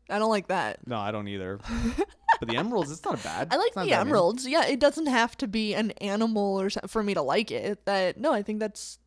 I 0.08 0.18
don't 0.18 0.30
like 0.30 0.48
that. 0.48 0.84
No, 0.84 0.98
I 0.98 1.12
don't 1.12 1.28
either. 1.28 1.60
but 2.40 2.48
the 2.48 2.56
Emeralds, 2.56 2.90
it's 2.90 3.04
not 3.04 3.22
bad. 3.22 3.46
I 3.52 3.56
like 3.56 3.72
the 3.74 3.82
bad 3.88 4.00
emeralds. 4.08 4.48
Yeah, 4.48 4.66
it 4.66 4.80
doesn't 4.80 5.06
have 5.06 5.36
to 5.38 5.46
be 5.46 5.74
an 5.74 5.92
animal 6.00 6.60
or 6.60 6.70
something 6.70 6.88
for 6.88 7.04
me 7.04 7.14
to 7.14 7.22
like 7.22 7.52
it. 7.52 7.84
That 7.84 8.18
no, 8.18 8.32
I 8.32 8.42
think 8.42 8.58
that's 8.58 8.98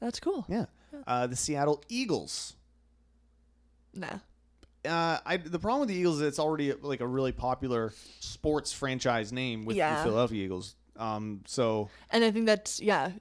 that's 0.00 0.18
cool. 0.18 0.46
Yeah. 0.48 0.64
Uh, 1.06 1.28
the 1.28 1.36
Seattle 1.36 1.84
Eagles. 1.88 2.54
Nah. 3.94 4.18
Uh, 4.84 5.18
I, 5.24 5.36
the 5.36 5.60
problem 5.60 5.80
with 5.80 5.90
the 5.90 5.94
Eagles 5.94 6.16
is 6.16 6.22
it's 6.22 6.40
already 6.40 6.72
like 6.72 7.00
a 7.00 7.06
really 7.06 7.30
popular 7.30 7.92
sports 8.18 8.72
franchise 8.72 9.32
name 9.32 9.64
with 9.64 9.76
Yeah. 9.76 9.98
the 9.98 10.02
Philadelphia 10.02 10.44
Eagles. 10.44 10.74
Um, 10.96 11.42
so 11.46 11.88
And 12.10 12.24
I 12.24 12.32
think 12.32 12.46
that's 12.46 12.80
yeah, 12.80 13.12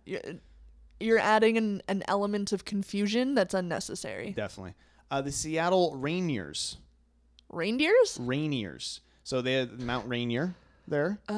you're, 0.99 1.19
adding 1.19 1.57
an, 1.57 1.81
an 1.87 2.03
element 2.07 2.51
of 2.53 2.65
confusion 2.65 3.35
that's 3.35 3.53
unnecessary. 3.53 4.31
definitely. 4.31 4.73
Uh, 5.11 5.21
the 5.21 5.31
Seattle 5.31 5.95
Rainiers. 5.99 6.77
Reindeers? 7.49 8.17
Rainiers. 8.19 8.99
So 9.23 9.41
they 9.41 9.53
had 9.53 9.79
Mount 9.81 10.07
Rainier 10.07 10.55
there. 10.87 11.19
Uh, 11.29 11.33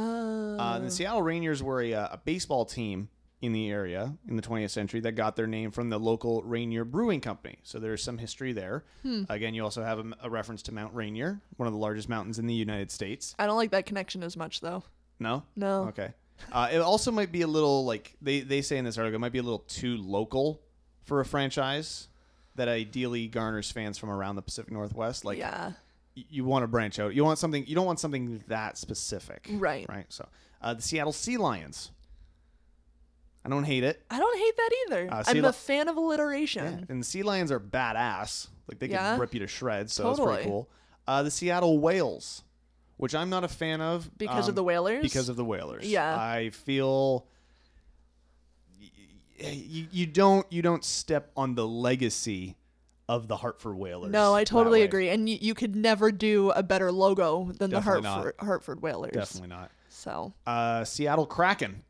Uh, 0.57 0.79
the 0.79 0.89
Seattle 0.91 1.21
Rainiers 1.21 1.61
were 1.61 1.81
a, 1.81 1.91
a 1.93 2.21
baseball 2.23 2.65
team 2.65 3.09
in 3.41 3.51
the 3.51 3.69
area 3.69 4.13
in 4.27 4.37
the 4.37 4.41
20th 4.41 4.69
century 4.71 5.01
that 5.01 5.11
got 5.11 5.35
their 5.35 5.45
name 5.45 5.69
from 5.69 5.89
the 5.89 5.99
local 5.99 6.41
Rainier 6.43 6.85
Brewing 6.85 7.19
Company. 7.21 7.57
So 7.63 7.79
there's 7.79 8.01
some 8.01 8.17
history 8.17 8.53
there. 8.53 8.85
Again, 9.29 9.53
you 9.53 9.63
also 9.63 9.83
have 9.83 9.99
a, 9.99 10.05
a 10.23 10.29
reference 10.29 10.61
to 10.63 10.71
Mount 10.73 10.95
Rainier, 10.95 11.41
one 11.57 11.67
of 11.67 11.73
the 11.73 11.79
largest 11.79 12.07
mountains 12.09 12.39
in 12.39 12.47
the 12.47 12.53
United 12.55 12.89
States. 12.91 13.35
I 13.37 13.45
don't 13.45 13.57
like 13.57 13.71
that 13.71 13.85
connection 13.85 14.23
as 14.23 14.37
much 14.37 14.61
though. 14.61 14.83
No? 15.19 15.43
No. 15.55 15.83
Okay. 15.89 16.13
Uh, 16.51 16.69
it 16.71 16.79
also 16.79 17.11
might 17.11 17.31
be 17.31 17.41
a 17.41 17.47
little 17.47 17.85
like 17.85 18.15
they, 18.21 18.41
they 18.41 18.61
say 18.61 18.77
in 18.77 18.85
this 18.85 18.97
article, 18.97 19.15
it 19.15 19.19
might 19.19 19.31
be 19.31 19.39
a 19.39 19.43
little 19.43 19.59
too 19.67 19.97
local 19.97 20.61
for 21.03 21.19
a 21.19 21.25
franchise 21.25 22.07
that 22.55 22.67
ideally 22.67 23.27
garners 23.27 23.71
fans 23.71 23.97
from 23.97 24.09
around 24.09 24.35
the 24.35 24.41
Pacific 24.41 24.71
Northwest. 24.71 25.25
Like 25.25 25.37
yeah. 25.37 25.71
y- 26.15 26.25
you 26.29 26.45
want 26.45 26.63
to 26.63 26.67
branch 26.67 26.99
out. 26.99 27.13
You 27.15 27.23
want 27.23 27.39
something. 27.39 27.65
You 27.67 27.75
don't 27.75 27.85
want 27.85 27.99
something 27.99 28.43
that 28.47 28.77
specific. 28.77 29.47
Right. 29.51 29.85
Right. 29.89 30.05
So 30.09 30.27
uh, 30.61 30.73
the 30.73 30.81
Seattle 30.81 31.13
Sea 31.13 31.37
Lions. 31.37 31.91
I 33.43 33.49
don't 33.49 33.63
hate 33.63 33.83
it. 33.83 34.01
I 34.09 34.17
don't 34.17 34.37
hate 34.37 34.57
that 34.57 34.69
either. 34.87 35.07
Uh, 35.11 35.23
sea 35.23 35.37
I'm 35.37 35.43
li- 35.43 35.49
a 35.49 35.53
fan 35.53 35.87
of 35.87 35.97
alliteration. 35.97 36.65
Yeah. 36.65 36.85
And 36.89 37.01
the 37.01 37.05
Sea 37.05 37.21
Lions 37.21 37.51
are 37.51 37.59
badass. 37.59 38.47
Like 38.67 38.79
they 38.79 38.87
Yeah. 38.87 39.11
can 39.11 39.19
rip 39.19 39.33
you 39.35 39.39
to 39.41 39.47
shreds. 39.47 39.93
So 39.93 40.03
that's 40.03 40.19
pretty 40.19 40.31
Totally. 40.31 40.49
cool. 40.49 40.69
Uh, 41.07 41.21
the 41.21 41.29
Seattle 41.29 41.77
Whales, 41.77 42.41
which 42.97 43.15
I'm 43.15 43.29
not 43.29 43.43
a 43.43 43.47
fan 43.47 43.81
of 43.81 44.09
Because 44.17 44.47
of 44.47 44.53
um, 44.53 44.55
the 44.55 44.63
Whalers? 44.63 45.01
Because 45.01 45.29
of 45.29 45.35
the 45.35 45.45
Whalers. 45.45 45.85
Yeah. 45.85 46.17
I 46.17 46.49
feel 46.49 47.27
you, 49.37 49.87
you 49.91 50.05
don't 50.05 50.45
you 50.51 50.61
don't 50.61 50.83
step 50.83 51.31
on 51.35 51.55
the 51.55 51.67
legacy 51.67 52.55
of 53.07 53.27
the 53.27 53.37
Hartford 53.37 53.75
Whalers. 53.75 54.11
No, 54.11 54.33
I 54.33 54.43
totally 54.43 54.81
agree. 54.81 55.09
And 55.09 55.29
you, 55.29 55.37
you 55.39 55.53
could 55.53 55.75
never 55.75 56.11
do 56.11 56.51
a 56.51 56.63
better 56.63 56.91
logo 56.91 57.51
than 57.57 57.69
Definitely 57.69 58.01
the 58.01 58.03
not. 58.03 58.13
Hartford, 58.13 58.35
Hartford 58.39 58.81
Whalers. 58.81 59.11
Definitely 59.13 59.49
not. 59.49 59.71
So. 59.89 60.33
Uh, 60.45 60.83
Seattle 60.83 61.25
Kraken. 61.25 61.83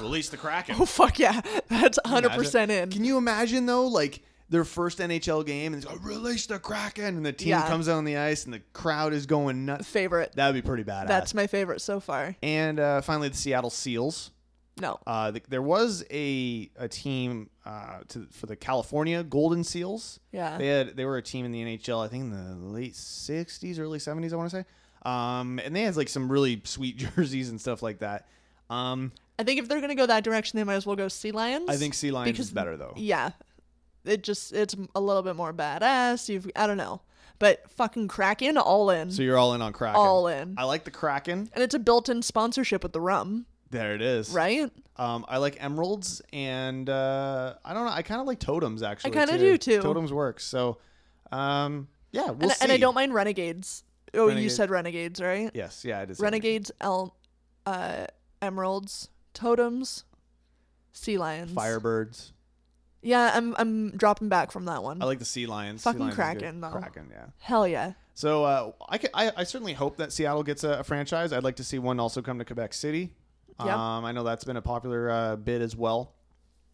Release 0.00 0.28
the 0.28 0.36
Kraken. 0.36 0.76
Oh 0.80 0.84
fuck 0.84 1.18
yeah, 1.18 1.40
that's 1.68 1.98
100 2.04 2.32
percent 2.32 2.70
in. 2.70 2.90
Can 2.90 3.04
you 3.04 3.16
imagine 3.16 3.66
though, 3.66 3.86
like 3.86 4.22
their 4.48 4.64
first 4.64 4.98
NHL 4.98 5.44
game 5.44 5.74
and 5.74 5.82
it's 5.82 5.90
like, 5.92 6.04
release 6.04 6.46
the 6.46 6.58
Kraken, 6.58 7.16
and 7.16 7.26
the 7.26 7.32
team 7.32 7.48
Yeah. 7.48 7.66
comes 7.68 7.88
out 7.88 7.96
on 7.96 8.04
the 8.04 8.16
ice 8.16 8.44
and 8.44 8.54
the 8.54 8.60
crowd 8.72 9.12
is 9.12 9.26
going 9.26 9.66
nuts. 9.66 9.86
Favorite. 9.88 10.32
That 10.36 10.46
would 10.46 10.54
be 10.54 10.62
pretty 10.66 10.84
badass. 10.84 11.08
That's 11.08 11.34
my 11.34 11.46
favorite 11.46 11.80
so 11.80 11.98
far. 12.00 12.36
and 12.42 12.78
uh, 12.78 13.00
finally 13.00 13.28
the 13.28 13.36
Seattle 13.36 13.70
Seals. 13.70 14.30
No. 14.78 14.98
Uh, 15.06 15.32
th- 15.32 15.44
there 15.48 15.62
was 15.62 16.04
a 16.10 16.70
a 16.76 16.86
team 16.86 17.48
uh, 17.64 18.00
to, 18.08 18.26
for 18.30 18.44
the 18.46 18.56
California 18.56 19.22
Golden 19.24 19.64
Seals. 19.64 20.20
Yeah. 20.32 20.58
they 20.58 20.66
had 20.66 20.96
they 20.96 21.06
were 21.06 21.16
a 21.16 21.22
team 21.22 21.46
in 21.46 21.50
the 21.52 21.62
NHL. 21.64 22.04
I 22.04 22.08
think 22.08 22.24
in 22.24 22.30
the 22.30 22.54
late 22.66 22.92
'60s, 22.92 23.80
early 23.80 23.98
'70s. 23.98 24.32
I 24.32 24.36
want 24.36 24.50
to 24.50 24.56
say. 24.58 24.64
Um, 25.10 25.60
and 25.64 25.74
they 25.74 25.82
had 25.82 25.96
like 25.96 26.08
some 26.10 26.30
really 26.30 26.60
sweet 26.64 26.96
jerseys 27.16 27.48
and 27.48 27.60
stuff 27.60 27.82
like 27.82 28.00
that. 28.00 28.28
Um, 28.68 29.12
I 29.38 29.44
think 29.44 29.60
if 29.60 29.68
they're 29.68 29.80
gonna 29.80 29.94
go 29.94 30.06
that 30.06 30.24
direction, 30.24 30.58
they 30.58 30.64
might 30.64 30.74
as 30.74 30.84
well 30.86 30.96
go 30.96 31.08
Sea 31.08 31.30
Lions. 31.32 31.68
I 31.70 31.76
think 31.76 31.94
Sea 31.94 32.10
Lions 32.10 32.32
because 32.32 32.46
is 32.48 32.52
better 32.52 32.76
though. 32.76 32.92
Yeah, 32.96 33.30
it 34.06 34.22
just 34.22 34.52
it's 34.52 34.74
a 34.94 35.00
little 35.00 35.22
bit 35.22 35.36
more 35.36 35.52
badass. 35.52 36.28
You've 36.28 36.50
I 36.56 36.66
don't 36.66 36.76
know, 36.76 37.00
but 37.38 37.68
fucking 37.72 38.08
Kraken 38.08 38.56
all 38.58 38.90
in, 38.90 39.10
So 39.10 39.22
you're 39.22 39.36
all 39.38 39.54
in 39.54 39.62
on 39.62 39.72
Kraken. 39.72 39.96
all 39.96 40.28
in, 40.28 40.54
I 40.56 40.64
like 40.64 40.84
the 40.84 40.90
Kraken. 40.90 41.50
and 41.52 41.62
it's 41.62 41.74
a 41.74 41.78
built-in 41.78 42.22
sponsorship 42.22 42.82
with 42.82 42.92
the 42.92 43.00
rum, 43.00 43.46
There 43.70 43.94
it 43.94 44.02
is. 44.02 44.30
right? 44.30 44.70
Um, 44.98 45.26
I 45.28 45.36
like 45.38 45.62
emeralds, 45.62 46.22
and 46.32 46.88
uh, 46.88 47.54
I 47.64 47.74
don't 47.74 47.84
know. 47.84 47.92
I 47.92 48.00
kind 48.02 48.20
of 48.20 48.26
like 48.26 48.40
totems 48.40 48.82
actually. 48.82 49.10
I 49.16 49.26
kinda 49.26 49.38
do, 49.38 49.58
too. 49.58 49.82
Totems 49.82 50.10
works. 50.12 50.42
So, 50.44 50.78
um, 51.30 51.88
yeah, 52.12 52.30
we'll 52.30 52.44
and, 52.44 52.52
see. 52.52 52.58
and 52.62 52.72
I 52.72 52.78
don't 52.78 52.94
mind 52.94 53.12
renegades. 53.12 53.82
Oh, 54.14 54.28
you 54.28 54.48
said 54.48 54.70
renegades, 54.70 55.20
right? 55.20 55.50
Yes, 55.52 55.84
yeah, 55.84 56.00
it 56.00 56.10
is. 56.10 56.18
Renegades, 56.20 56.70
el- 56.80 57.14
uh, 57.66 58.06
emeralds, 58.40 59.10
totems, 59.34 60.04
sea 60.92 61.18
lions. 61.18 61.52
Firebirds. 61.52 62.32
Yeah, 63.06 63.30
I'm 63.34 63.54
I'm 63.56 63.90
dropping 63.96 64.28
back 64.28 64.50
from 64.50 64.64
that 64.64 64.82
one. 64.82 65.00
I 65.00 65.04
like 65.04 65.20
the 65.20 65.24
sea 65.24 65.46
lions. 65.46 65.82
Fucking 65.82 65.98
sea 65.98 66.02
lions. 66.02 66.14
Kraken, 66.16 66.60
though. 66.60 66.70
Kraken, 66.70 67.08
yeah. 67.10 67.26
Hell 67.38 67.66
yeah. 67.68 67.92
So 68.14 68.44
uh, 68.44 68.72
I, 68.88 68.98
could, 68.98 69.10
I 69.14 69.30
I 69.36 69.44
certainly 69.44 69.74
hope 69.74 69.98
that 69.98 70.12
Seattle 70.12 70.42
gets 70.42 70.64
a, 70.64 70.80
a 70.80 70.84
franchise. 70.84 71.32
I'd 71.32 71.44
like 71.44 71.56
to 71.56 71.64
see 71.64 71.78
one 71.78 72.00
also 72.00 72.20
come 72.20 72.38
to 72.38 72.44
Quebec 72.44 72.74
City. 72.74 73.12
Yeah. 73.64 73.74
Um, 73.74 74.04
I 74.04 74.12
know 74.12 74.24
that's 74.24 74.44
been 74.44 74.56
a 74.56 74.62
popular 74.62 75.08
uh, 75.10 75.36
bid 75.36 75.62
as 75.62 75.76
well. 75.76 76.14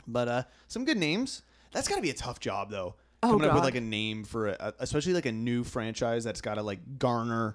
But 0.07 0.29
uh, 0.29 0.43
some 0.69 0.85
good 0.85 0.97
names. 0.97 1.43
That's 1.73 1.87
got 1.87 1.97
to 1.97 2.03
be 2.03 2.11
a 2.11 2.15
tough 2.15 2.41
job 2.41 2.71
though. 2.71 2.95
Oh, 3.23 3.31
Coming 3.33 3.49
up 3.49 3.55
with 3.55 3.65
like 3.65 3.77
a 3.77 3.81
name 3.81 4.25
for 4.25 4.49
a- 4.49 4.75
especially 4.81 5.13
like 5.13 5.27
a 5.27 5.33
new 5.33 5.63
franchise 5.65 6.25
that's 6.25 6.41
got 6.41 6.55
to 6.55 6.63
like 6.63 6.99
garner 6.99 7.55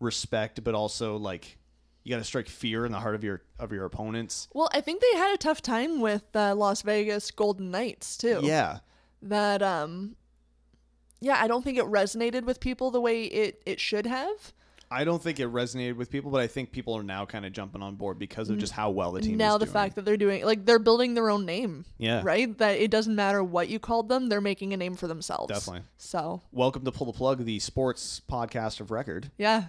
respect, 0.00 0.64
but 0.64 0.74
also 0.74 1.16
like 1.16 1.58
you 2.06 2.10
got 2.10 2.18
to 2.18 2.24
strike 2.24 2.48
fear 2.48 2.86
in 2.86 2.92
the 2.92 3.00
heart 3.00 3.16
of 3.16 3.24
your 3.24 3.42
of 3.58 3.72
your 3.72 3.84
opponents. 3.84 4.46
Well, 4.54 4.70
I 4.72 4.80
think 4.80 5.02
they 5.02 5.18
had 5.18 5.34
a 5.34 5.36
tough 5.36 5.60
time 5.60 6.00
with 6.00 6.22
uh, 6.36 6.54
Las 6.54 6.82
Vegas 6.82 7.32
Golden 7.32 7.72
Knights 7.72 8.16
too. 8.16 8.42
Yeah. 8.44 8.78
That 9.22 9.60
um, 9.60 10.14
yeah, 11.20 11.36
I 11.42 11.48
don't 11.48 11.64
think 11.64 11.78
it 11.78 11.84
resonated 11.84 12.44
with 12.44 12.60
people 12.60 12.92
the 12.92 13.00
way 13.00 13.24
it 13.24 13.60
it 13.66 13.80
should 13.80 14.06
have. 14.06 14.52
I 14.88 15.02
don't 15.02 15.20
think 15.20 15.40
it 15.40 15.48
resonated 15.48 15.96
with 15.96 16.08
people, 16.08 16.30
but 16.30 16.40
I 16.40 16.46
think 16.46 16.70
people 16.70 16.96
are 16.96 17.02
now 17.02 17.26
kind 17.26 17.44
of 17.44 17.52
jumping 17.52 17.82
on 17.82 17.96
board 17.96 18.20
because 18.20 18.50
of 18.50 18.58
just 18.58 18.72
how 18.72 18.90
well 18.90 19.10
the 19.10 19.20
team 19.20 19.36
now 19.36 19.58
the 19.58 19.64
doing. 19.64 19.72
fact 19.72 19.96
that 19.96 20.04
they're 20.04 20.16
doing 20.16 20.44
like 20.44 20.64
they're 20.64 20.78
building 20.78 21.14
their 21.14 21.28
own 21.28 21.44
name. 21.44 21.84
Yeah. 21.98 22.20
Right. 22.22 22.56
That 22.58 22.78
it 22.78 22.92
doesn't 22.92 23.16
matter 23.16 23.42
what 23.42 23.68
you 23.68 23.80
called 23.80 24.08
them, 24.08 24.28
they're 24.28 24.40
making 24.40 24.72
a 24.72 24.76
name 24.76 24.94
for 24.94 25.08
themselves. 25.08 25.48
Definitely. 25.52 25.82
So 25.96 26.40
Welcome 26.52 26.84
to 26.84 26.92
Pull 26.92 27.08
the 27.08 27.12
Plug, 27.18 27.44
the 27.44 27.58
sports 27.58 28.22
podcast 28.30 28.78
of 28.78 28.92
record. 28.92 29.32
yeah, 29.38 29.64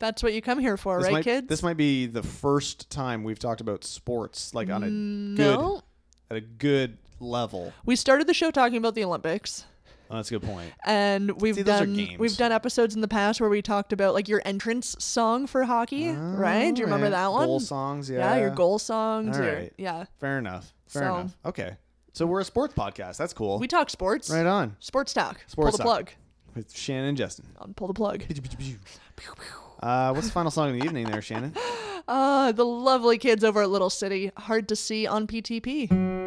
that's 0.00 0.22
what 0.22 0.32
you 0.32 0.42
come 0.42 0.58
here 0.58 0.76
for, 0.76 0.98
This 0.98 1.06
right, 1.06 1.12
might, 1.12 1.24
kids? 1.24 1.46
This 1.46 1.62
might 1.62 1.76
be 1.76 2.06
the 2.06 2.22
first 2.22 2.90
time 2.90 3.22
we've 3.22 3.38
talked 3.38 3.60
about 3.60 3.84
sports 3.84 4.52
like 4.54 4.68
on 4.70 4.82
a 4.82 4.86
mm, 4.86 5.38
no. 5.38 5.56
good 5.56 5.82
at 6.30 6.36
a 6.38 6.40
good 6.40 6.98
level. 7.20 7.72
We 7.84 7.94
started 7.96 8.26
the 8.26 8.34
show 8.34 8.50
talking 8.50 8.78
about 8.78 8.94
the 8.94 9.04
Olympics. 9.04 9.64
Oh, 10.10 10.16
that's 10.16 10.30
a 10.32 10.38
good 10.38 10.42
point. 10.42 10.72
and 10.84 11.40
we've 11.40 11.54
See, 11.54 11.62
done 11.62 12.16
we've 12.18 12.36
done 12.36 12.50
episodes 12.50 12.96
in 12.96 13.00
the 13.00 13.06
past 13.06 13.40
where 13.40 13.48
we 13.48 13.62
talked 13.62 13.92
about 13.92 14.12
like 14.12 14.28
your 14.28 14.42
entrance 14.44 14.96
song 14.98 15.46
for 15.46 15.62
hockey, 15.62 16.10
right? 16.10 16.74
Do 16.74 16.80
you 16.80 16.86
remember 16.86 17.06
oh, 17.06 17.10
Alright. 17.10 17.12
that 17.12 17.32
one? 17.32 17.46
Goal 17.46 17.60
songs, 17.60 18.10
yeah. 18.10 18.36
your 18.36 18.50
goal 18.50 18.80
songs. 18.80 19.38
All 19.38 19.44
your- 19.44 19.54
right. 19.54 19.72
yeah, 19.78 20.06
Fair 20.18 20.38
enough. 20.38 20.74
Fair 20.88 21.02
So- 21.02 21.14
enough. 21.16 21.36
Okay. 21.46 21.76
So 22.12 22.26
we're 22.26 22.40
a 22.40 22.44
sports 22.44 22.74
podcast. 22.74 23.18
That's 23.18 23.32
cool. 23.32 23.60
we 23.60 23.68
talk 23.68 23.88
sports. 23.88 24.28
right 24.30 24.44
on. 24.44 24.74
Sports 24.80 25.12
talk. 25.12 25.44
Sports 25.46 25.76
Pull 25.76 25.78
the 25.78 25.78
talk. 25.78 25.86
plug. 25.86 26.10
With 26.56 26.76
Shannon 26.76 27.10
and 27.10 27.16
Justin. 27.16 27.46
On 27.60 27.72
pull 27.72 27.86
the 27.86 27.94
plug. 27.94 28.24
Uh, 29.82 30.12
what's 30.12 30.26
the 30.26 30.32
final 30.32 30.50
song 30.50 30.68
of 30.68 30.78
the 30.78 30.84
evening 30.84 31.06
there, 31.06 31.22
Shannon? 31.22 31.54
Uh, 32.08 32.50
the 32.50 32.64
lovely 32.64 33.18
kids 33.18 33.44
over 33.44 33.62
at 33.62 33.70
Little 33.70 33.90
City. 33.90 34.32
Hard 34.36 34.66
to 34.68 34.74
see 34.74 35.06
on 35.06 35.28
PTP. 35.28 36.19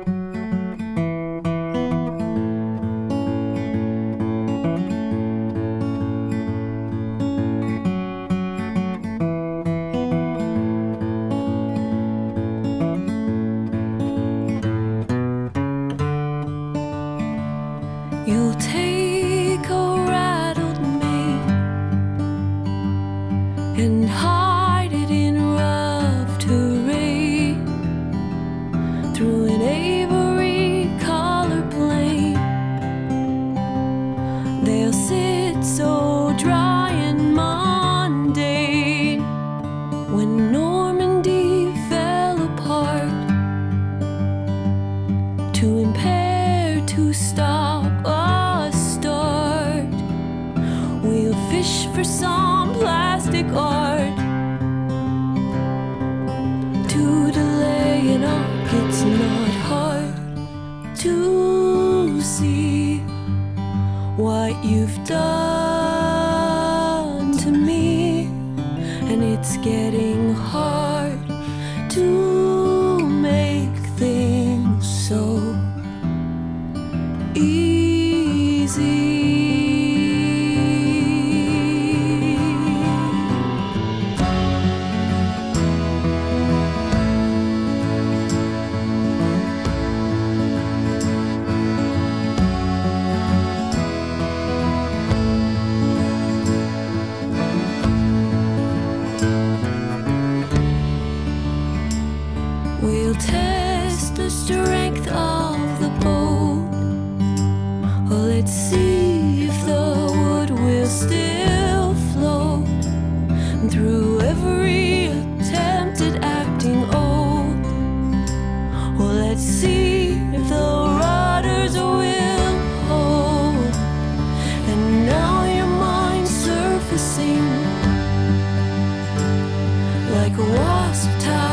Like 130.35 130.47
a 130.47 130.51
wasp 130.51 131.10
tied 131.19 131.52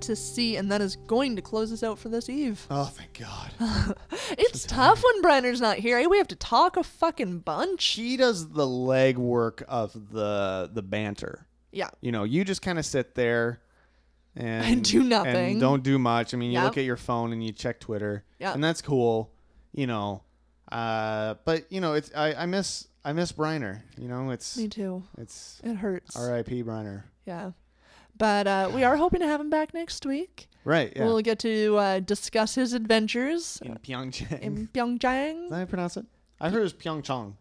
hard 0.00 0.16
to 0.16 0.16
see, 0.16 0.56
and 0.56 0.70
that 0.72 0.80
is 0.80 0.96
going 0.96 1.36
to 1.36 1.42
close 1.42 1.72
us 1.72 1.82
out 1.82 1.98
for 1.98 2.08
this 2.08 2.28
eve. 2.28 2.66
Oh, 2.70 2.84
thank 2.84 3.18
God. 3.18 3.96
It's 4.38 4.64
tough 4.64 5.02
when 5.02 5.22
Briner's 5.22 5.60
not 5.60 5.76
here. 5.78 5.98
eh? 5.98 6.06
We 6.06 6.16
have 6.18 6.28
to 6.28 6.36
talk 6.36 6.76
a 6.76 6.82
fucking 6.84 7.40
bunch. 7.40 7.80
She 7.82 8.16
does 8.16 8.48
the 8.50 8.64
legwork 8.66 9.62
of 9.62 9.92
the 10.12 10.70
the 10.72 10.82
banter. 10.82 11.46
Yeah. 11.72 11.88
You 12.00 12.12
know, 12.12 12.24
you 12.24 12.44
just 12.44 12.62
kind 12.62 12.78
of 12.78 12.86
sit 12.86 13.14
there 13.16 13.60
and, 14.36 14.64
And 14.64 14.84
do 14.90 15.02
nothing. 15.02 15.52
and 15.52 15.60
don't 15.60 15.82
do 15.82 15.98
much. 15.98 16.32
I 16.32 16.36
mean, 16.36 16.50
you 16.52 16.58
Yep. 16.58 16.64
look 16.64 16.78
at 16.78 16.84
your 16.84 16.96
phone 16.96 17.32
and 17.32 17.44
you 17.44 17.52
check 17.52 17.80
Twitter. 17.80 18.24
Yeah. 18.38 18.52
And 18.54 18.62
that's 18.62 18.80
cool, 18.82 19.32
you 19.72 19.86
know. 19.86 20.22
Uh, 20.70 21.34
but 21.44 21.70
you 21.72 21.80
know, 21.80 21.94
it's 21.94 22.10
I, 22.14 22.34
I 22.34 22.46
miss 22.46 22.86
I 23.04 23.12
miss 23.12 23.32
Briner. 23.32 23.82
You 23.98 24.08
know, 24.08 24.30
it's 24.30 24.56
Me 24.56 24.68
too. 24.68 25.02
it's 25.18 25.60
It 25.64 25.74
hurts. 25.74 26.14
R.I.P. 26.16 26.62
Briner. 26.62 27.02
Yeah. 27.26 27.50
But 28.20 28.46
uh, 28.46 28.70
we 28.72 28.84
are 28.84 28.96
hoping 28.96 29.20
to 29.20 29.26
have 29.26 29.40
him 29.40 29.50
back 29.50 29.74
next 29.74 30.06
week. 30.06 30.46
Right. 30.64 30.92
Yeah. 30.94 31.06
We'll 31.06 31.20
get 31.22 31.38
to 31.40 31.76
uh, 31.76 32.00
discuss 32.00 32.54
his 32.54 32.72
adventures 32.74 33.58
in 33.64 33.74
Pyeongchang. 33.76 34.40
in 34.40 34.56
Is 34.58 34.68
Pyeongchang. 34.68 35.48
that 35.48 35.54
how 35.54 35.60
you 35.60 35.66
pronounce 35.66 35.96
it? 35.96 36.04
I 36.40 36.50
heard 36.50 36.60
it 36.60 36.64
was 36.64 36.74
Pyeongchang. 36.74 37.34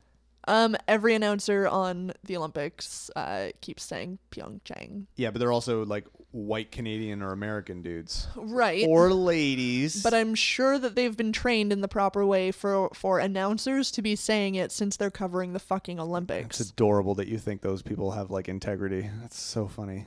Um, 0.47 0.75
every 0.87 1.13
announcer 1.15 1.67
on 1.67 2.13
the 2.23 2.37
Olympics 2.37 3.11
uh, 3.15 3.49
keeps 3.61 3.83
saying 3.83 4.17
Pyeongchang. 4.31 5.05
Yeah, 5.17 5.31
but 5.31 5.39
they're 5.39 5.51
also 5.51 5.85
like 5.85 6.05
white 6.31 6.71
Canadian 6.71 7.21
or 7.21 7.33
American 7.33 7.81
dudes 7.81 8.27
Right. 8.35 8.85
or 8.87 9.11
ladies. 9.13 10.01
but 10.01 10.13
I'm 10.13 10.33
sure 10.35 10.79
that 10.79 10.95
they've 10.95 11.15
been 11.15 11.33
trained 11.33 11.73
in 11.73 11.81
the 11.81 11.87
proper 11.89 12.25
way 12.25 12.51
for 12.51 12.89
for 12.93 13.19
announcers 13.19 13.91
to 13.91 14.01
be 14.01 14.15
saying 14.15 14.55
it 14.55 14.71
since 14.71 14.95
they're 14.95 15.11
covering 15.11 15.51
the 15.53 15.59
fucking 15.59 15.99
Olympics. 15.99 16.61
It's 16.61 16.69
adorable 16.71 17.15
that 17.15 17.27
you 17.27 17.37
think 17.37 17.61
those 17.61 17.81
people 17.81 18.11
have 18.11 18.31
like 18.31 18.47
integrity. 18.47 19.09
That's 19.21 19.39
so 19.39 19.67
funny. 19.67 20.05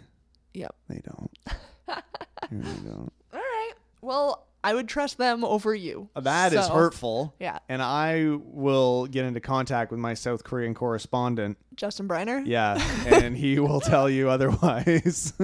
Yep. 0.54 0.74
They 0.88 1.00
don't. 1.04 1.30
they 1.86 2.56
really 2.56 2.74
don't. 2.84 3.12
All 3.32 3.38
right. 3.40 3.72
Well, 4.00 4.46
I 4.64 4.74
would 4.74 4.86
trust 4.88 5.18
them 5.18 5.44
over 5.44 5.74
you. 5.74 6.08
That 6.14 6.52
is 6.52 6.66
So, 6.66 6.72
hurtful. 6.72 7.34
Yeah. 7.40 7.58
And 7.68 7.82
I 7.82 8.36
will 8.38 9.06
get 9.06 9.24
into 9.24 9.40
contact 9.40 9.90
with 9.90 9.98
my 9.98 10.14
South 10.14 10.44
Korean 10.44 10.72
correspondent. 10.74 11.58
Justin 11.74 12.06
Briner. 12.06 12.42
Yeah. 12.46 12.80
and 13.06 13.36
he 13.36 13.58
will 13.58 13.80
tell 13.80 14.08
you 14.08 14.28
otherwise. 14.30 15.32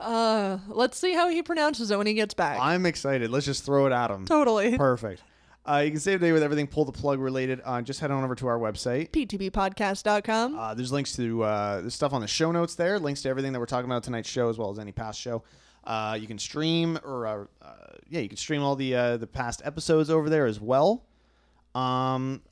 Uh, 0.00 0.58
let's 0.68 0.98
see 0.98 1.14
how 1.14 1.28
he 1.30 1.42
pronounces 1.42 1.90
it 1.90 1.96
when 1.96 2.06
he 2.06 2.12
gets 2.14 2.34
back. 2.34 2.58
I'm 2.60 2.84
excited. 2.84 3.30
Let's 3.30 3.46
just 3.46 3.64
throw 3.64 3.86
it 3.86 3.92
at 3.92 4.10
him. 4.10 4.26
totally. 4.26 4.76
Perfect. 4.76 5.22
Uh, 5.66 5.78
you 5.78 5.90
can 5.90 6.00
save 6.00 6.20
the 6.20 6.26
day 6.26 6.32
with 6.32 6.42
everything 6.42 6.66
pull 6.66 6.84
the 6.84 6.92
plug 6.92 7.18
related. 7.20 7.60
Uh, 7.64 7.80
just 7.80 8.00
head 8.00 8.10
on 8.10 8.22
over 8.22 8.34
to 8.34 8.46
our 8.46 8.58
website. 8.58 9.10
ptppodcast.com. 9.10 10.58
Uh, 10.58 10.74
there's 10.74 10.92
links 10.92 11.16
to 11.16 11.42
uh, 11.42 11.80
there's 11.80 11.94
stuff 11.94 12.12
on 12.12 12.20
the 12.20 12.26
show 12.26 12.52
notes 12.52 12.74
there, 12.74 12.98
links 12.98 13.22
to 13.22 13.28
everything 13.30 13.52
that 13.52 13.60
we're 13.60 13.66
talking 13.66 13.86
about 13.90 14.02
tonight's 14.02 14.28
show, 14.28 14.48
as 14.50 14.58
well 14.58 14.70
as 14.70 14.78
any 14.78 14.92
past 14.92 15.18
show. 15.18 15.42
Uh, 15.84 16.16
you 16.20 16.26
can 16.26 16.38
stream 16.38 16.98
or 17.04 17.26
uh, 17.26 17.44
uh, 17.62 17.74
yeah, 18.08 18.20
you 18.20 18.28
can 18.28 18.36
stream 18.36 18.62
all 18.62 18.76
the 18.76 18.94
uh, 18.94 19.16
the 19.16 19.26
past 19.26 19.62
episodes 19.64 20.10
over 20.10 20.28
there 20.28 20.46
as 20.46 20.60
well. 20.60 21.04
Um, 21.74 22.42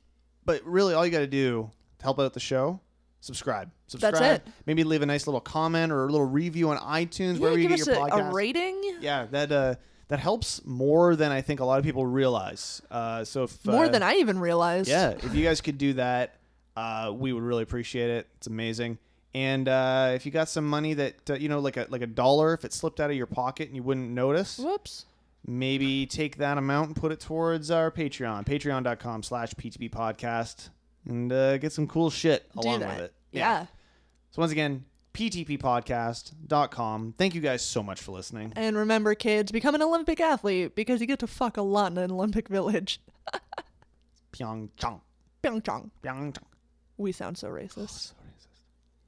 but 0.45 0.63
really, 0.65 0.93
all 0.93 1.05
you 1.05 1.11
got 1.11 1.19
to 1.19 1.27
do 1.27 1.69
to 1.99 2.03
help 2.03 2.19
out 2.19 2.33
the 2.33 2.39
show, 2.39 2.79
subscribe. 3.21 3.71
Subscribe. 3.87 4.21
it. 4.21 4.47
Maybe 4.65 4.83
leave 4.83 5.01
a 5.03 5.05
nice 5.05 5.27
little 5.27 5.39
comment 5.41 5.91
or 5.91 6.03
a 6.05 6.11
little 6.11 6.25
review 6.25 6.69
on 6.69 6.77
iTunes, 6.77 7.35
yeah, 7.35 7.39
wherever 7.41 7.59
you 7.59 7.69
give 7.69 7.77
get 7.77 7.87
us 7.87 7.95
your 7.95 8.07
a, 8.07 8.09
podcast. 8.09 8.29
a 8.31 8.33
rating. 8.33 8.97
Yeah, 9.01 9.25
that 9.31 9.51
uh, 9.51 9.75
that 10.13 10.19
helps 10.19 10.63
more 10.63 11.15
than 11.15 11.31
I 11.31 11.41
think 11.41 11.59
a 11.59 11.65
lot 11.65 11.79
of 11.79 11.85
people 11.85 12.05
realize. 12.05 12.83
Uh, 12.91 13.23
so 13.23 13.45
if 13.45 13.65
More 13.65 13.85
uh, 13.85 13.89
than 13.89 14.03
I 14.03 14.17
even 14.17 14.37
realized. 14.37 14.87
yeah, 14.87 15.09
if 15.23 15.33
you 15.33 15.43
guys 15.43 15.59
could 15.59 15.79
do 15.79 15.93
that, 15.93 16.35
uh, 16.77 17.11
we 17.11 17.33
would 17.33 17.41
really 17.41 17.63
appreciate 17.63 18.11
it. 18.11 18.27
It's 18.37 18.45
amazing. 18.45 18.99
And 19.33 19.67
uh, 19.67 20.11
if 20.13 20.27
you 20.27 20.31
got 20.31 20.49
some 20.49 20.69
money 20.69 20.93
that 20.93 21.31
uh, 21.31 21.33
you 21.33 21.49
know, 21.49 21.57
like 21.57 21.77
a 21.77 21.87
like 21.89 22.03
a 22.03 22.07
dollar, 22.07 22.53
if 22.53 22.63
it 22.63 22.73
slipped 22.73 22.99
out 22.99 23.09
of 23.09 23.15
your 23.15 23.25
pocket 23.25 23.69
and 23.69 23.75
you 23.75 23.81
wouldn't 23.81 24.11
notice, 24.11 24.59
Whoops. 24.59 25.05
maybe 25.47 26.05
take 26.05 26.37
that 26.37 26.59
amount 26.59 26.89
and 26.89 26.95
put 26.95 27.11
it 27.11 27.19
towards 27.19 27.71
our 27.71 27.89
Patreon, 27.89 28.45
patreon.com 28.45 29.23
slash 29.23 29.55
PTP 29.55 29.89
podcast, 29.89 30.69
and 31.09 31.33
uh, 31.33 31.57
get 31.57 31.71
some 31.71 31.87
cool 31.87 32.11
shit 32.11 32.45
along 32.55 32.81
with 32.81 32.99
it. 32.99 33.13
Yeah. 33.31 33.65
So 34.29 34.43
once 34.43 34.51
again, 34.51 34.85
ptppodcast.com. 35.13 37.13
Thank 37.17 37.35
you 37.35 37.41
guys 37.41 37.63
so 37.63 37.83
much 37.83 38.01
for 38.01 38.11
listening. 38.11 38.53
And 38.55 38.77
remember, 38.77 39.15
kids, 39.15 39.51
become 39.51 39.75
an 39.75 39.81
Olympic 39.81 40.19
athlete 40.19 40.75
because 40.75 41.01
you 41.01 41.07
get 41.07 41.19
to 41.19 41.27
fuck 41.27 41.57
a 41.57 41.61
lot 41.61 41.91
in 41.91 41.97
an 41.97 42.11
Olympic 42.11 42.47
village. 42.47 42.99
Pyeongchang. 44.33 45.01
Pyeongchang. 45.43 45.89
Pyeongchang. 46.03 46.43
We 46.97 47.11
sound 47.11 47.37
so 47.37 47.49
racist. 47.49 48.13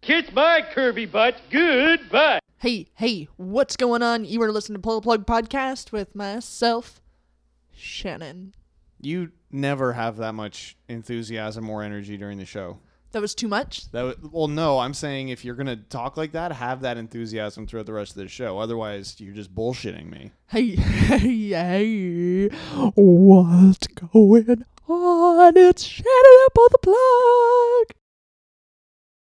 Kiss 0.01 0.25
my 0.33 0.63
curvy 0.73 1.11
butt. 1.11 1.35
Goodbye. 1.49 2.39
Hey, 2.57 2.87
hey, 2.95 3.27
what's 3.37 3.75
going 3.75 4.01
on? 4.01 4.23
You 4.23 4.41
are 4.43 4.51
listening 4.51 4.75
to 4.75 4.81
Pull 4.81 4.99
the 4.99 5.03
Plug 5.03 5.25
Podcast 5.25 5.91
with 5.91 6.15
myself, 6.15 7.01
Shannon. 7.75 8.53
You 9.01 9.31
never 9.51 9.93
have 9.93 10.17
that 10.17 10.33
much 10.33 10.77
enthusiasm 10.87 11.69
or 11.69 11.83
energy 11.83 12.17
during 12.17 12.37
the 12.37 12.45
show. 12.45 12.79
That 13.11 13.21
was 13.21 13.33
too 13.33 13.47
much? 13.47 13.89
That 13.91 14.17
well, 14.31 14.47
no, 14.47 14.79
I'm 14.79 14.93
saying 14.93 15.29
if 15.29 15.45
you're 15.45 15.55
gonna 15.55 15.77
talk 15.77 16.17
like 16.17 16.33
that, 16.33 16.51
have 16.51 16.81
that 16.81 16.97
enthusiasm 16.97 17.65
throughout 17.65 17.85
the 17.85 17.93
rest 17.93 18.11
of 18.11 18.17
the 18.17 18.27
show. 18.27 18.59
Otherwise, 18.59 19.15
you're 19.19 19.33
just 19.33 19.55
bullshitting 19.55 20.09
me. 20.09 20.31
Hey, 20.47 20.75
hey, 20.75 21.49
hey, 21.49 22.47
what's 22.95 23.87
going 23.87 24.65
on? 24.87 25.57
It's 25.57 25.83
Shannon 25.83 26.39
up 26.45 26.57
on 26.57 26.67
the 26.71 26.77
plug. 26.81 28.04